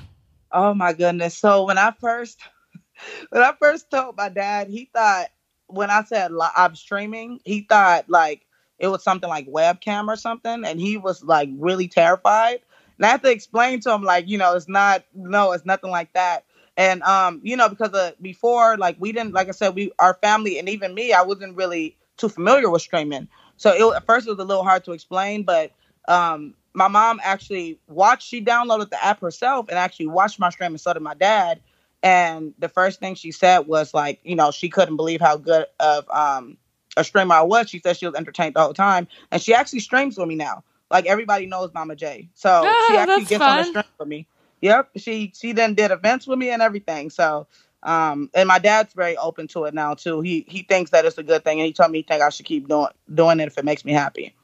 Oh 0.54 0.74
my 0.74 0.94
goodness. 0.94 1.38
So 1.38 1.66
when 1.66 1.78
I 1.78 1.92
first, 2.00 2.40
when 3.30 3.42
I 3.42 3.54
first 3.60 3.92
told 3.92 4.16
my 4.16 4.30
dad, 4.30 4.70
he 4.70 4.90
thought 4.94 5.28
when 5.68 5.90
I 5.90 6.04
said 6.04 6.32
I'm 6.56 6.76
streaming, 6.76 7.40
he 7.44 7.62
thought 7.62 8.10
like 8.10 8.46
it 8.82 8.88
was 8.88 9.04
something 9.04 9.30
like 9.30 9.48
webcam 9.48 10.08
or 10.08 10.16
something, 10.16 10.66
and 10.66 10.80
he 10.80 10.98
was 10.98 11.24
like 11.24 11.50
really 11.58 11.88
terrified. 11.88 12.60
And 12.98 13.06
I 13.06 13.10
had 13.10 13.24
to 13.24 13.32
explain 13.32 13.80
to 13.82 13.94
him 13.94 14.04
like, 14.04 14.28
you 14.28 14.38
know, 14.38 14.56
it's 14.56 14.68
not, 14.68 15.04
no, 15.14 15.52
it's 15.52 15.66
nothing 15.66 15.92
like 15.92 16.12
that. 16.14 16.46
And 16.78 17.04
um, 17.04 17.42
you 17.44 17.56
know, 17.56 17.70
because 17.70 17.94
uh, 17.94 18.12
before, 18.22 18.78
like 18.78 18.96
we 19.00 19.12
didn't, 19.12 19.34
like 19.34 19.48
I 19.48 19.52
said, 19.52 19.76
we 19.76 19.92
our 20.00 20.16
family 20.16 20.58
and 20.58 20.68
even 20.68 20.96
me, 20.96 21.14
I 21.14 21.22
wasn't 21.22 21.56
really 21.56 21.96
too 22.18 22.28
familiar 22.28 22.70
with 22.70 22.82
streaming. 22.82 23.28
So 23.58 23.72
it, 23.72 23.96
at 23.96 24.06
first 24.06 24.28
it 24.28 24.32
was 24.32 24.40
a 24.40 24.44
little 24.46 24.64
hard 24.64 24.84
to 24.86 24.94
explain, 24.94 25.44
but 25.44 25.72
um, 26.08 26.56
my 26.74 26.88
mom 26.88 27.20
actually 27.24 27.80
watched. 27.88 28.28
She 28.28 28.44
downloaded 28.44 28.90
the 28.90 29.04
app 29.04 29.22
herself 29.22 29.68
and 29.70 29.78
actually 29.78 30.08
watched 30.08 30.40
my 30.40 30.50
stream, 30.50 30.72
and 30.72 30.82
so 30.82 30.94
did 30.94 31.04
my 31.04 31.14
dad. 31.14 31.62
And 32.02 32.56
the 32.58 32.70
first 32.70 33.00
thing 33.00 33.14
she 33.14 33.32
said 33.32 33.60
was 33.68 33.94
like, 33.94 34.20
you 34.24 34.36
know, 34.36 34.50
she 34.50 34.70
couldn't 34.70 34.96
believe 34.96 35.22
how 35.22 35.38
good 35.38 35.68
of 35.80 36.10
um 36.10 36.58
a 36.98 37.04
streamer 37.04 37.36
I 37.36 37.42
was. 37.42 37.70
She 37.70 37.80
said 37.80 37.98
she 37.98 38.06
was 38.06 38.16
entertained 38.16 38.56
the 38.56 38.62
whole 38.62 38.74
time, 38.74 39.08
and 39.32 39.42
she 39.42 39.54
actually 39.54 39.80
streams 39.80 40.18
with 40.18 40.28
me 40.28 40.36
now. 40.36 40.64
Like 40.90 41.06
everybody 41.06 41.46
knows 41.46 41.74
Mama 41.74 41.96
J, 41.96 42.30
so 42.34 42.64
oh, 42.66 42.86
she 42.90 42.98
actually 42.98 43.26
gets 43.26 43.44
fun. 43.44 43.50
on 43.50 43.58
the 43.58 43.70
stream 43.70 43.84
with 44.00 44.08
me. 44.08 44.28
Yep, 44.62 44.90
she 44.98 45.32
she 45.36 45.54
then 45.54 45.74
did 45.74 45.92
events 45.92 46.28
with 46.28 46.38
me 46.38 46.50
and 46.50 46.62
everything. 46.62 47.10
So, 47.10 47.48
um, 47.82 48.30
and 48.34 48.48
my 48.48 48.60
dad's 48.60 48.94
very 48.94 49.18
open 49.18 49.48
to 49.50 49.64
it 49.66 49.74
now 49.74 49.94
too. 49.94 50.22
He 50.22 50.46
he 50.48 50.64
thinks 50.64 50.92
that 50.92 51.06
it's 51.06 51.18
a 51.18 51.24
good 51.24 51.44
thing, 51.44 51.60
and 51.60 51.66
he 51.66 51.74
told 51.74 51.92
me 51.92 52.00
he 52.00 52.04
think 52.04 52.22
I 52.22 52.30
should 52.30 52.46
keep 52.46 52.68
doing 52.68 52.88
doing 53.14 53.40
it 53.40 53.48
if 53.48 53.58
it 53.58 53.66
makes 53.66 53.86
me 53.86 53.94
happy. 53.94 54.36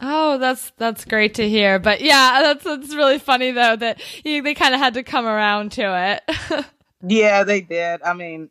Oh, 0.00 0.38
that's 0.38 0.72
that's 0.76 1.04
great 1.04 1.34
to 1.34 1.48
hear. 1.48 1.78
But 1.78 2.00
yeah, 2.00 2.40
that's 2.42 2.64
that's 2.64 2.94
really 2.94 3.18
funny 3.18 3.52
though 3.52 3.76
that 3.76 4.00
you, 4.24 4.42
they 4.42 4.54
kind 4.54 4.74
of 4.74 4.80
had 4.80 4.94
to 4.94 5.02
come 5.02 5.26
around 5.26 5.72
to 5.72 6.20
it. 6.28 6.66
yeah, 7.06 7.44
they 7.44 7.60
did. 7.60 8.02
I 8.02 8.12
mean, 8.14 8.50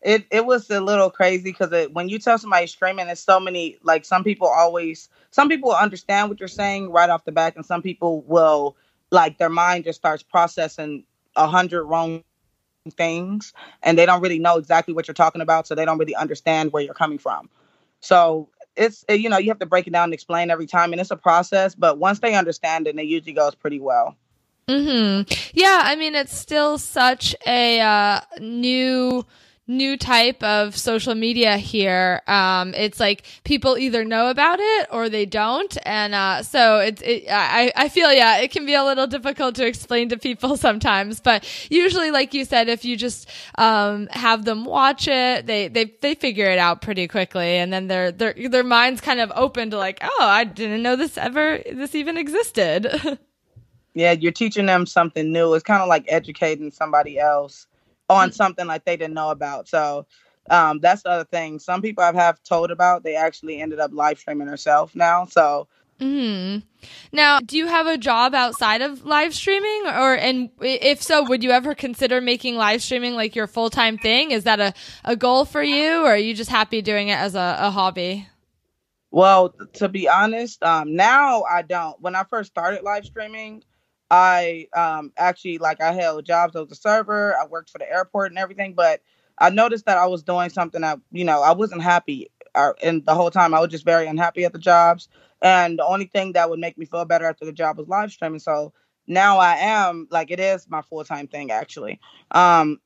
it 0.00 0.26
it 0.30 0.46
was 0.46 0.70
a 0.70 0.80
little 0.80 1.10
crazy 1.10 1.44
because 1.44 1.88
when 1.92 2.08
you 2.08 2.18
tell 2.18 2.38
somebody 2.38 2.66
streaming, 2.66 3.06
there's 3.06 3.20
so 3.20 3.40
many 3.40 3.78
like 3.82 4.04
some 4.04 4.24
people 4.24 4.46
always 4.46 5.08
some 5.30 5.48
people 5.48 5.72
understand 5.72 6.28
what 6.28 6.40
you're 6.40 6.48
saying 6.48 6.90
right 6.90 7.10
off 7.10 7.24
the 7.24 7.32
bat, 7.32 7.56
and 7.56 7.66
some 7.66 7.82
people 7.82 8.22
will 8.22 8.76
like 9.10 9.38
their 9.38 9.48
mind 9.48 9.84
just 9.84 9.98
starts 9.98 10.22
processing 10.22 11.04
a 11.36 11.46
hundred 11.46 11.84
wrong 11.84 12.22
things, 12.92 13.52
and 13.82 13.98
they 13.98 14.06
don't 14.06 14.22
really 14.22 14.38
know 14.38 14.56
exactly 14.56 14.94
what 14.94 15.08
you're 15.08 15.14
talking 15.14 15.42
about, 15.42 15.66
so 15.66 15.74
they 15.74 15.84
don't 15.84 15.98
really 15.98 16.14
understand 16.14 16.72
where 16.72 16.82
you're 16.82 16.94
coming 16.94 17.18
from. 17.18 17.48
So 18.00 18.48
it's 18.76 19.04
you 19.08 19.28
know 19.28 19.38
you 19.38 19.48
have 19.48 19.58
to 19.58 19.66
break 19.66 19.88
it 19.88 19.92
down 19.92 20.04
and 20.04 20.14
explain 20.14 20.50
every 20.50 20.66
time, 20.66 20.92
and 20.92 21.00
it's 21.00 21.10
a 21.10 21.16
process. 21.16 21.74
But 21.74 21.98
once 21.98 22.20
they 22.20 22.34
understand 22.36 22.86
it, 22.86 22.96
it 22.96 23.06
usually 23.06 23.32
goes 23.32 23.56
pretty 23.56 23.80
well. 23.80 24.16
Hmm. 24.68 25.22
Yeah. 25.54 25.80
I 25.84 25.96
mean, 25.96 26.14
it's 26.14 26.36
still 26.36 26.76
such 26.76 27.34
a 27.46 27.80
uh, 27.80 28.20
new 28.38 29.24
new 29.68 29.96
type 29.98 30.42
of 30.42 30.76
social 30.76 31.14
media 31.14 31.58
here. 31.58 32.22
Um, 32.26 32.74
it's 32.74 32.98
like 32.98 33.24
people 33.44 33.76
either 33.76 34.04
know 34.04 34.30
about 34.30 34.58
it 34.60 34.88
or 34.90 35.08
they 35.08 35.26
don't, 35.26 35.76
and 35.84 36.14
uh, 36.14 36.42
so 36.42 36.78
it's. 36.78 37.02
It, 37.02 37.26
I 37.30 37.70
I 37.76 37.88
feel 37.88 38.12
yeah, 38.12 38.38
it 38.38 38.50
can 38.50 38.66
be 38.66 38.74
a 38.74 38.82
little 38.82 39.06
difficult 39.06 39.54
to 39.56 39.66
explain 39.66 40.08
to 40.08 40.16
people 40.16 40.56
sometimes, 40.68 41.20
but 41.20 41.46
usually, 41.70 42.10
like 42.10 42.34
you 42.34 42.44
said, 42.44 42.68
if 42.68 42.84
you 42.84 42.96
just 42.96 43.28
um, 43.56 44.08
have 44.10 44.44
them 44.44 44.64
watch 44.64 45.06
it, 45.06 45.46
they 45.46 45.68
they 45.68 45.92
they 46.00 46.14
figure 46.14 46.46
it 46.46 46.58
out 46.58 46.80
pretty 46.82 47.06
quickly, 47.06 47.56
and 47.58 47.72
then 47.72 47.88
their 47.88 48.10
their 48.10 48.34
their 48.48 48.64
minds 48.64 49.00
kind 49.00 49.20
of 49.20 49.30
open 49.34 49.70
to 49.70 49.76
like, 49.76 49.98
oh, 50.02 50.18
I 50.26 50.44
didn't 50.44 50.82
know 50.82 50.96
this 50.96 51.18
ever 51.18 51.62
this 51.70 51.94
even 51.94 52.16
existed. 52.16 52.88
yeah, 53.94 54.12
you're 54.12 54.32
teaching 54.32 54.66
them 54.66 54.86
something 54.86 55.30
new. 55.32 55.52
It's 55.54 55.64
kind 55.64 55.82
of 55.82 55.88
like 55.88 56.04
educating 56.08 56.70
somebody 56.70 57.18
else 57.18 57.66
on 58.08 58.30
mm. 58.30 58.34
something 58.34 58.66
like 58.66 58.84
they 58.84 58.96
didn't 58.96 59.14
know 59.14 59.30
about. 59.30 59.68
So 59.68 60.06
um, 60.50 60.80
that's 60.80 61.02
the 61.02 61.10
other 61.10 61.24
thing. 61.24 61.58
Some 61.58 61.82
people 61.82 62.04
I 62.04 62.12
have 62.12 62.42
told 62.42 62.70
about, 62.70 63.02
they 63.02 63.16
actually 63.16 63.60
ended 63.60 63.80
up 63.80 63.90
live 63.92 64.18
streaming 64.18 64.48
herself 64.48 64.94
now. 64.94 65.26
So. 65.26 65.68
Hmm. 66.00 66.58
Now, 67.10 67.40
do 67.40 67.56
you 67.56 67.66
have 67.66 67.88
a 67.88 67.98
job 67.98 68.32
outside 68.32 68.82
of 68.82 69.04
live 69.04 69.34
streaming, 69.34 69.82
or 69.86 70.14
and 70.14 70.48
if 70.60 71.02
so, 71.02 71.24
would 71.24 71.42
you 71.42 71.50
ever 71.50 71.74
consider 71.74 72.20
making 72.20 72.54
live 72.54 72.82
streaming 72.82 73.14
like 73.14 73.34
your 73.34 73.48
full 73.48 73.68
time 73.68 73.98
thing? 73.98 74.30
Is 74.30 74.44
that 74.44 74.60
a, 74.60 74.72
a 75.04 75.16
goal 75.16 75.44
for 75.44 75.60
you, 75.60 76.02
or 76.02 76.10
are 76.10 76.16
you 76.16 76.34
just 76.34 76.50
happy 76.50 76.82
doing 76.82 77.08
it 77.08 77.18
as 77.18 77.34
a, 77.34 77.56
a 77.58 77.70
hobby? 77.72 78.28
Well, 79.10 79.54
to 79.74 79.88
be 79.88 80.08
honest, 80.08 80.62
um, 80.62 80.94
now 80.94 81.42
I 81.42 81.62
don't. 81.62 82.00
When 82.00 82.14
I 82.14 82.22
first 82.24 82.50
started 82.50 82.84
live 82.84 83.04
streaming, 83.04 83.64
I 84.10 84.68
um 84.74 85.12
actually 85.16 85.58
like 85.58 85.80
I 85.80 85.92
held 85.92 86.24
jobs 86.24 86.56
as 86.56 86.70
a 86.70 86.74
server. 86.74 87.36
I 87.36 87.46
worked 87.46 87.70
for 87.70 87.78
the 87.78 87.90
airport 87.90 88.30
and 88.32 88.38
everything, 88.38 88.74
but 88.74 89.00
I 89.38 89.50
noticed 89.50 89.86
that 89.86 89.98
I 89.98 90.06
was 90.06 90.22
doing 90.22 90.50
something 90.50 90.80
that 90.80 91.00
you 91.12 91.24
know 91.24 91.42
I 91.42 91.52
wasn't 91.52 91.82
happy, 91.82 92.30
uh, 92.54 92.72
and 92.82 93.04
the 93.06 93.14
whole 93.14 93.30
time 93.30 93.54
I 93.54 93.60
was 93.60 93.70
just 93.70 93.84
very 93.84 94.06
unhappy 94.06 94.44
at 94.44 94.52
the 94.52 94.58
jobs. 94.58 95.08
And 95.42 95.78
the 95.78 95.84
only 95.86 96.06
thing 96.06 96.32
that 96.32 96.50
would 96.50 96.58
make 96.58 96.76
me 96.78 96.84
feel 96.86 97.04
better 97.04 97.26
after 97.26 97.44
the 97.44 97.52
job 97.52 97.78
was 97.78 97.88
live 97.88 98.10
streaming. 98.10 98.40
So 98.40 98.72
now 99.06 99.38
I 99.38 99.54
am 99.56 100.08
like 100.10 100.30
it 100.30 100.40
is 100.40 100.68
my 100.68 100.82
full 100.82 101.04
time 101.04 101.28
thing 101.28 101.50
actually. 101.50 102.00
Um, 102.32 102.80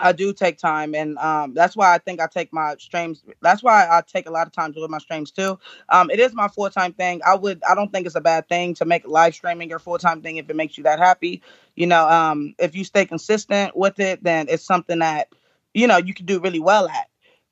I 0.00 0.12
do 0.12 0.32
take 0.32 0.58
time, 0.58 0.94
and 0.94 1.18
um, 1.18 1.54
that's 1.54 1.76
why 1.76 1.94
I 1.94 1.98
think 1.98 2.20
I 2.20 2.26
take 2.26 2.52
my 2.52 2.76
streams. 2.78 3.22
That's 3.40 3.62
why 3.62 3.86
I 3.90 4.02
take 4.06 4.28
a 4.28 4.30
lot 4.30 4.46
of 4.46 4.52
time 4.52 4.72
to 4.72 4.80
do 4.80 4.88
my 4.88 4.98
streams 4.98 5.30
too. 5.30 5.58
Um, 5.88 6.10
it 6.10 6.20
is 6.20 6.34
my 6.34 6.48
full 6.48 6.70
time 6.70 6.92
thing. 6.92 7.20
I 7.26 7.34
would, 7.34 7.62
I 7.68 7.74
don't 7.74 7.92
think 7.92 8.06
it's 8.06 8.14
a 8.16 8.20
bad 8.20 8.48
thing 8.48 8.74
to 8.74 8.84
make 8.84 9.06
live 9.06 9.34
streaming 9.34 9.70
your 9.70 9.78
full 9.78 9.98
time 9.98 10.22
thing 10.22 10.36
if 10.36 10.48
it 10.48 10.56
makes 10.56 10.76
you 10.78 10.84
that 10.84 10.98
happy. 10.98 11.42
You 11.76 11.86
know, 11.86 12.08
um, 12.08 12.54
if 12.58 12.74
you 12.76 12.84
stay 12.84 13.06
consistent 13.06 13.76
with 13.76 13.98
it, 14.00 14.22
then 14.22 14.46
it's 14.48 14.64
something 14.64 15.00
that 15.00 15.28
you 15.74 15.86
know 15.86 15.96
you 15.98 16.14
can 16.14 16.26
do 16.26 16.40
really 16.40 16.60
well 16.60 16.88
at. 16.88 17.08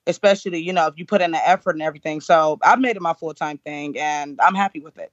especially 0.07 0.59
you 0.61 0.73
know 0.73 0.87
if 0.87 0.95
you 0.99 1.05
put 1.07 1.21
in 1.23 1.33
the 1.33 1.49
effort 1.49 1.73
and 1.77 1.83
everything. 1.83 2.21
So 2.21 2.59
I've 2.63 2.81
made 2.81 2.97
it 2.97 3.03
my 3.03 3.15
full 3.15 3.35
time 3.35 3.59
thing, 3.59 3.99
and 3.99 4.39
I'm 4.41 4.55
happy 4.55 4.81
with 4.81 4.99
it. 4.99 5.13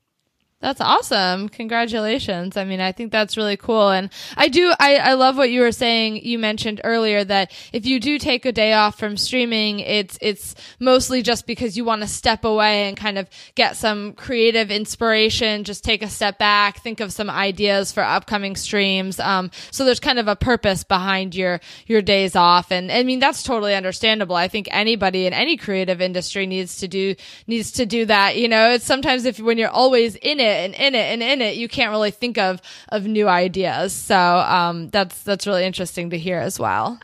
That's 0.64 0.80
awesome. 0.80 1.50
Congratulations. 1.50 2.56
I 2.56 2.64
mean, 2.64 2.80
I 2.80 2.94
think 2.94 3.12
that's 3.12 3.36
really 3.36 3.58
cool. 3.58 3.90
And 3.90 4.10
I 4.38 4.48
do, 4.48 4.74
I, 4.80 4.96
I 4.96 5.14
love 5.16 5.36
what 5.36 5.52
you 5.52 5.60
were 5.60 5.74
saying. 5.74 6.26
You 6.26 6.40
mentioned 6.40 6.80
earlier 6.86 7.22
that 7.26 7.52
if 7.74 7.86
you 7.86 8.00
do 8.00 8.18
take 8.18 8.46
a 8.46 8.54
day 8.54 8.72
off 8.72 8.98
from 8.98 9.18
streaming, 9.18 9.82
it's, 9.82 10.18
it's 10.22 10.56
mostly 10.80 11.22
just 11.22 11.48
because 11.48 11.76
you 11.76 11.84
want 11.84 12.02
to 12.02 12.08
step 12.08 12.46
away 12.46 12.88
and 12.88 12.96
kind 12.96 13.18
of 13.18 13.30
get 13.56 13.76
some 13.76 14.14
creative 14.14 14.72
inspiration, 14.72 15.66
just 15.66 15.84
take 15.84 16.02
a 16.02 16.08
step 16.08 16.40
back, 16.40 16.80
think 16.80 17.02
of 17.02 17.12
some 17.12 17.30
ideas 17.30 17.92
for 17.92 18.02
upcoming 18.02 18.56
streams. 18.56 19.20
Um, 19.20 19.52
so 19.70 19.84
there's 19.84 20.00
kind 20.00 20.18
of 20.18 20.30
a 20.30 20.36
purpose 20.38 20.86
behind 20.86 21.36
your, 21.36 21.60
your 21.88 22.02
days 22.02 22.38
off. 22.38 22.72
And 22.72 22.90
I 22.90 23.04
mean, 23.04 23.20
that's 23.20 23.44
totally 23.44 23.76
understandable. 23.76 24.38
I 24.38 24.48
think 24.48 24.70
anybody 24.72 25.28
in 25.28 25.34
any 25.34 25.58
creative 25.58 26.00
industry 26.00 26.46
needs 26.46 26.78
to 26.78 26.88
do, 26.88 27.16
needs 27.48 27.74
to 27.74 27.86
do 27.86 28.06
that. 28.06 28.38
You 28.38 28.48
know, 28.48 28.70
it's 28.70 28.86
sometimes 28.86 29.26
if, 29.26 29.42
when 29.42 29.58
you're 29.58 29.68
always 29.68 30.16
in 30.16 30.40
it, 30.40 30.53
and 30.54 30.76
in 30.76 30.96
it 30.96 31.12
and 31.12 31.24
in 31.24 31.42
it, 31.42 31.56
you 31.56 31.68
can't 31.68 31.92
really 31.92 32.12
think 32.12 32.38
of 32.38 32.62
of 32.90 33.06
new 33.06 33.28
ideas. 33.28 33.94
So 33.94 34.18
um, 34.18 34.90
that's 34.90 35.24
that's 35.24 35.48
really 35.48 35.66
interesting 35.66 36.10
to 36.12 36.18
hear 36.18 36.40
as 36.40 36.60
well. 36.60 37.00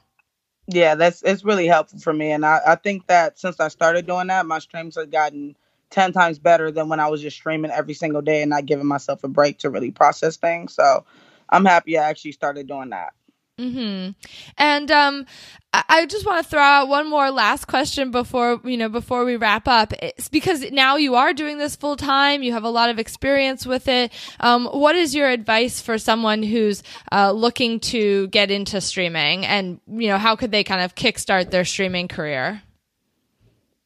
Yeah, 0.68 0.96
that's 0.96 1.24
it's 1.24 1.44
really 1.44 1.68
helpful 1.68 2.00
for 2.00 2.14
me, 2.14 2.32
and 2.32 2.46
I, 2.46 2.60
I 2.66 2.76
think 2.76 3.08
that 3.08 3.40
since 3.40 3.60
I 3.60 3.70
started 3.70 4.06
doing 4.06 4.28
that, 4.28 4.46
my 4.46 4.60
streams 4.60 4.96
have 4.96 5.10
gotten 5.10 5.56
ten 5.90 6.14
times 6.14 6.38
better 6.38 6.72
than 6.72 6.90
when 6.90 7.00
I 7.00 7.08
was 7.08 7.22
just 7.22 7.38
streaming 7.38 7.72
every 7.72 7.96
single 7.96 8.22
day 8.22 8.42
and 8.42 8.52
not 8.52 8.68
giving 8.68 8.86
myself 8.86 9.24
a 9.24 9.28
break 9.28 9.58
to 9.60 9.70
really 9.70 9.92
process 9.92 10.38
things. 10.38 10.74
So 10.74 11.06
I'm 11.50 11.66
happy 11.66 11.98
I 11.98 12.08
actually 12.08 12.34
started 12.34 12.68
doing 12.68 12.90
that. 12.92 13.14
Hmm. 13.60 14.12
And 14.58 14.90
um, 14.90 15.26
I 15.74 16.06
just 16.06 16.26
want 16.26 16.44
to 16.44 16.50
throw 16.50 16.62
out 16.62 16.88
one 16.88 17.10
more 17.10 17.30
last 17.30 17.66
question 17.66 18.10
before 18.10 18.62
you 18.64 18.78
know 18.78 18.88
before 18.88 19.26
we 19.26 19.36
wrap 19.36 19.68
up. 19.68 19.92
It's 20.02 20.30
because 20.30 20.72
now 20.72 20.96
you 20.96 21.16
are 21.16 21.34
doing 21.34 21.58
this 21.58 21.76
full 21.76 21.98
time. 21.98 22.42
You 22.42 22.54
have 22.54 22.64
a 22.64 22.70
lot 22.70 22.90
of 22.90 23.00
experience 23.00 23.66
with 23.66 23.90
it. 23.90 24.14
Um, 24.40 24.66
what 24.68 24.96
is 24.96 25.14
your 25.14 25.30
advice 25.30 25.82
for 25.82 25.98
someone 25.98 26.42
who's 26.42 26.84
uh, 27.12 27.34
looking 27.34 27.82
to 27.82 28.28
get 28.30 28.50
into 28.50 28.80
streaming, 28.80 29.46
and 29.46 29.82
you 29.88 30.08
know 30.08 30.18
how 30.18 30.38
could 30.38 30.52
they 30.52 30.64
kind 30.64 30.82
of 30.82 30.96
kickstart 30.96 31.52
their 31.52 31.66
streaming 31.66 32.08
career? 32.08 32.64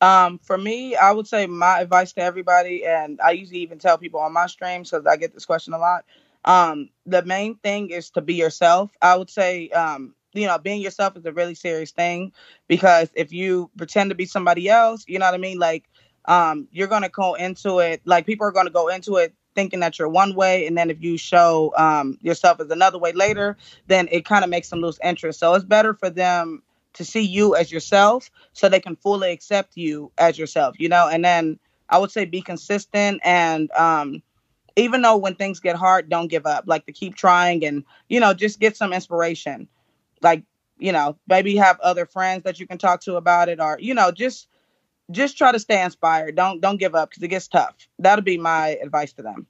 Um, 0.01 0.37
for 0.37 0.57
me, 0.57 0.95
I 0.95 1.11
would 1.11 1.27
say 1.27 1.47
my 1.47 1.79
advice 1.79 2.13
to 2.13 2.21
everybody, 2.21 2.85
and 2.85 3.19
I 3.21 3.31
usually 3.31 3.61
even 3.61 3.79
tell 3.79 3.97
people 3.97 4.19
on 4.19 4.33
my 4.33 4.45
streams 4.45 4.91
because 4.91 5.07
I 5.07 5.17
get 5.17 5.33
this 5.33 5.45
question 5.45 5.73
a 5.73 5.79
lot 5.79 6.05
um, 6.45 6.89
the 7.05 7.23
main 7.23 7.55
thing 7.55 7.89
is 7.89 8.09
to 8.11 8.21
be 8.21 8.35
yourself. 8.35 8.91
I 9.01 9.15
would 9.15 9.29
say, 9.29 9.69
um, 9.69 10.15
you 10.33 10.47
know, 10.47 10.57
being 10.57 10.81
yourself 10.81 11.15
is 11.15 11.25
a 11.25 11.31
really 11.31 11.55
serious 11.55 11.91
thing 11.91 12.33
because 12.67 13.09
if 13.13 13.31
you 13.31 13.69
pretend 13.77 14.09
to 14.11 14.15
be 14.15 14.25
somebody 14.25 14.69
else, 14.69 15.05
you 15.07 15.19
know 15.19 15.25
what 15.25 15.35
I 15.35 15.37
mean? 15.37 15.59
Like, 15.59 15.85
um, 16.25 16.67
you're 16.71 16.87
gonna 16.87 17.09
go 17.09 17.33
into 17.35 17.79
it 17.79 18.01
like 18.05 18.25
people 18.25 18.47
are 18.47 18.51
gonna 18.51 18.69
go 18.69 18.87
into 18.87 19.17
it 19.17 19.33
thinking 19.55 19.81
that 19.81 19.99
you're 19.99 20.09
one 20.09 20.35
way, 20.35 20.65
and 20.65 20.77
then 20.77 20.89
if 20.89 21.01
you 21.01 21.17
show 21.17 21.73
um, 21.77 22.17
yourself 22.21 22.59
as 22.59 22.69
another 22.71 22.97
way 22.97 23.11
later, 23.11 23.55
then 23.87 24.07
it 24.11 24.25
kind 24.25 24.43
of 24.43 24.49
makes 24.49 24.69
them 24.69 24.81
lose 24.81 24.97
interest. 25.03 25.39
So 25.39 25.53
it's 25.53 25.65
better 25.65 25.93
for 25.93 26.09
them 26.09 26.63
to 26.93 27.05
see 27.05 27.21
you 27.21 27.55
as 27.55 27.71
yourself, 27.71 28.31
so 28.53 28.69
they 28.69 28.79
can 28.79 28.95
fully 28.95 29.31
accept 29.31 29.77
you 29.77 30.11
as 30.17 30.37
yourself. 30.39 30.75
You 30.79 30.89
know, 30.89 31.07
and 31.07 31.23
then 31.23 31.59
I 31.89 31.97
would 31.99 32.11
say 32.11 32.25
be 32.25 32.41
consistent 32.41 33.21
and 33.23 33.69
um, 33.71 34.23
even 34.75 35.01
though 35.01 35.17
when 35.17 35.35
things 35.35 35.59
get 35.59 35.75
hard, 35.75 36.09
don't 36.09 36.27
give 36.27 36.45
up. 36.45 36.65
Like 36.67 36.85
to 36.85 36.91
keep 36.91 37.15
trying 37.15 37.65
and, 37.65 37.83
you 38.09 38.19
know, 38.19 38.33
just 38.33 38.59
get 38.59 38.75
some 38.77 38.93
inspiration. 38.93 39.67
Like, 40.21 40.43
you 40.77 40.91
know, 40.91 41.17
maybe 41.27 41.55
have 41.57 41.79
other 41.79 42.05
friends 42.05 42.43
that 42.43 42.59
you 42.59 42.67
can 42.67 42.77
talk 42.77 43.01
to 43.01 43.15
about 43.15 43.49
it 43.49 43.59
or, 43.59 43.77
you 43.79 43.93
know, 43.93 44.11
just 44.11 44.47
just 45.11 45.37
try 45.37 45.51
to 45.51 45.59
stay 45.59 45.83
inspired. 45.83 46.35
Don't 46.35 46.61
don't 46.61 46.77
give 46.77 46.95
up 46.95 47.09
because 47.09 47.23
it 47.23 47.27
gets 47.27 47.47
tough. 47.47 47.75
That'll 47.99 48.23
be 48.23 48.37
my 48.37 48.69
advice 48.81 49.13
to 49.13 49.21
them. 49.21 49.47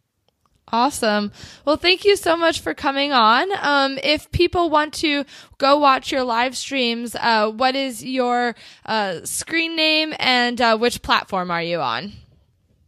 Awesome. 0.71 1.31
Well, 1.65 1.75
thank 1.75 2.03
you 2.03 2.15
so 2.15 2.35
much 2.35 2.61
for 2.61 2.73
coming 2.73 3.11
on. 3.11 3.49
Um, 3.61 3.99
if 4.01 4.31
people 4.31 4.69
want 4.69 4.93
to 4.95 5.25
go 5.57 5.77
watch 5.77 6.11
your 6.11 6.23
live 6.23 6.57
streams, 6.57 7.15
uh, 7.15 7.51
what 7.51 7.75
is 7.75 8.03
your 8.03 8.55
uh, 8.85 9.19
screen 9.23 9.75
name 9.75 10.13
and 10.17 10.59
uh, 10.59 10.77
which 10.77 11.01
platform 11.01 11.51
are 11.51 11.61
you 11.61 11.79
on? 11.79 12.13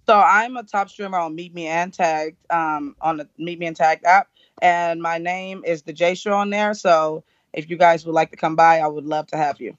So 0.05 0.15
I'm 0.19 0.55
a 0.55 0.63
top 0.63 0.89
streamer 0.89 1.17
on 1.17 1.35
Meet 1.35 1.53
Me 1.53 1.67
and 1.67 1.91
Tagged 1.91 2.37
um, 2.51 2.95
on 3.01 3.17
the 3.17 3.27
Meet 3.37 3.59
Me 3.59 3.65
and 3.65 3.75
Tagged 3.75 4.05
app, 4.05 4.27
and 4.61 5.01
my 5.01 5.17
name 5.17 5.63
is 5.65 5.81
the 5.81 5.93
J 5.93 6.15
Show 6.15 6.33
on 6.33 6.51
there. 6.51 6.73
So 6.73 7.23
if 7.53 7.69
you 7.69 7.77
guys 7.77 8.05
would 8.05 8.13
like 8.13 8.31
to 8.31 8.37
come 8.37 8.55
by, 8.55 8.79
I 8.79 8.87
would 8.87 9.05
love 9.05 9.27
to 9.27 9.37
have 9.37 9.59
you. 9.59 9.77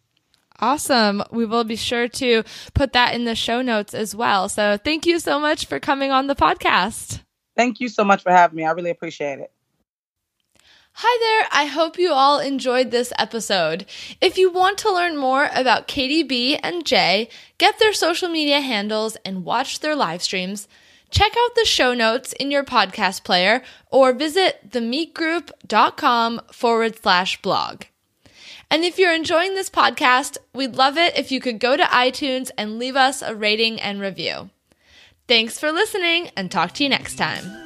Awesome. 0.58 1.22
We 1.30 1.44
will 1.44 1.64
be 1.64 1.76
sure 1.76 2.08
to 2.08 2.42
put 2.74 2.92
that 2.94 3.14
in 3.14 3.24
the 3.24 3.34
show 3.34 3.62
notes 3.62 3.94
as 3.94 4.16
well. 4.16 4.48
So 4.48 4.78
thank 4.82 5.06
you 5.06 5.18
so 5.18 5.38
much 5.38 5.66
for 5.66 5.78
coming 5.78 6.10
on 6.10 6.26
the 6.26 6.34
podcast. 6.34 7.20
Thank 7.56 7.80
you 7.80 7.88
so 7.88 8.04
much 8.04 8.22
for 8.22 8.32
having 8.32 8.56
me. 8.56 8.64
I 8.64 8.70
really 8.72 8.90
appreciate 8.90 9.38
it. 9.38 9.52
Hi 11.00 11.18
there, 11.20 11.48
I 11.52 11.66
hope 11.66 11.98
you 11.98 12.10
all 12.10 12.38
enjoyed 12.38 12.90
this 12.90 13.12
episode. 13.18 13.84
If 14.22 14.38
you 14.38 14.50
want 14.50 14.78
to 14.78 14.90
learn 14.90 15.18
more 15.18 15.50
about 15.54 15.88
Katie 15.88 16.22
B 16.22 16.56
and 16.56 16.86
Jay, 16.86 17.28
get 17.58 17.78
their 17.78 17.92
social 17.92 18.30
media 18.30 18.62
handles, 18.62 19.14
and 19.22 19.44
watch 19.44 19.80
their 19.80 19.94
live 19.94 20.22
streams, 20.22 20.68
check 21.10 21.32
out 21.36 21.54
the 21.54 21.66
show 21.66 21.92
notes 21.92 22.32
in 22.32 22.50
your 22.50 22.64
podcast 22.64 23.24
player 23.24 23.62
or 23.90 24.14
visit 24.14 24.70
themeetgroup.com 24.70 26.40
forward 26.50 26.96
slash 27.02 27.42
blog. 27.42 27.82
And 28.70 28.82
if 28.82 28.98
you're 28.98 29.12
enjoying 29.12 29.54
this 29.54 29.68
podcast, 29.68 30.38
we'd 30.54 30.76
love 30.76 30.96
it 30.96 31.14
if 31.14 31.30
you 31.30 31.40
could 31.42 31.58
go 31.58 31.76
to 31.76 31.82
iTunes 31.82 32.50
and 32.56 32.78
leave 32.78 32.96
us 32.96 33.20
a 33.20 33.34
rating 33.34 33.78
and 33.82 34.00
review. 34.00 34.48
Thanks 35.28 35.60
for 35.60 35.72
listening 35.72 36.30
and 36.38 36.50
talk 36.50 36.72
to 36.72 36.84
you 36.84 36.88
next 36.88 37.16
time. 37.16 37.65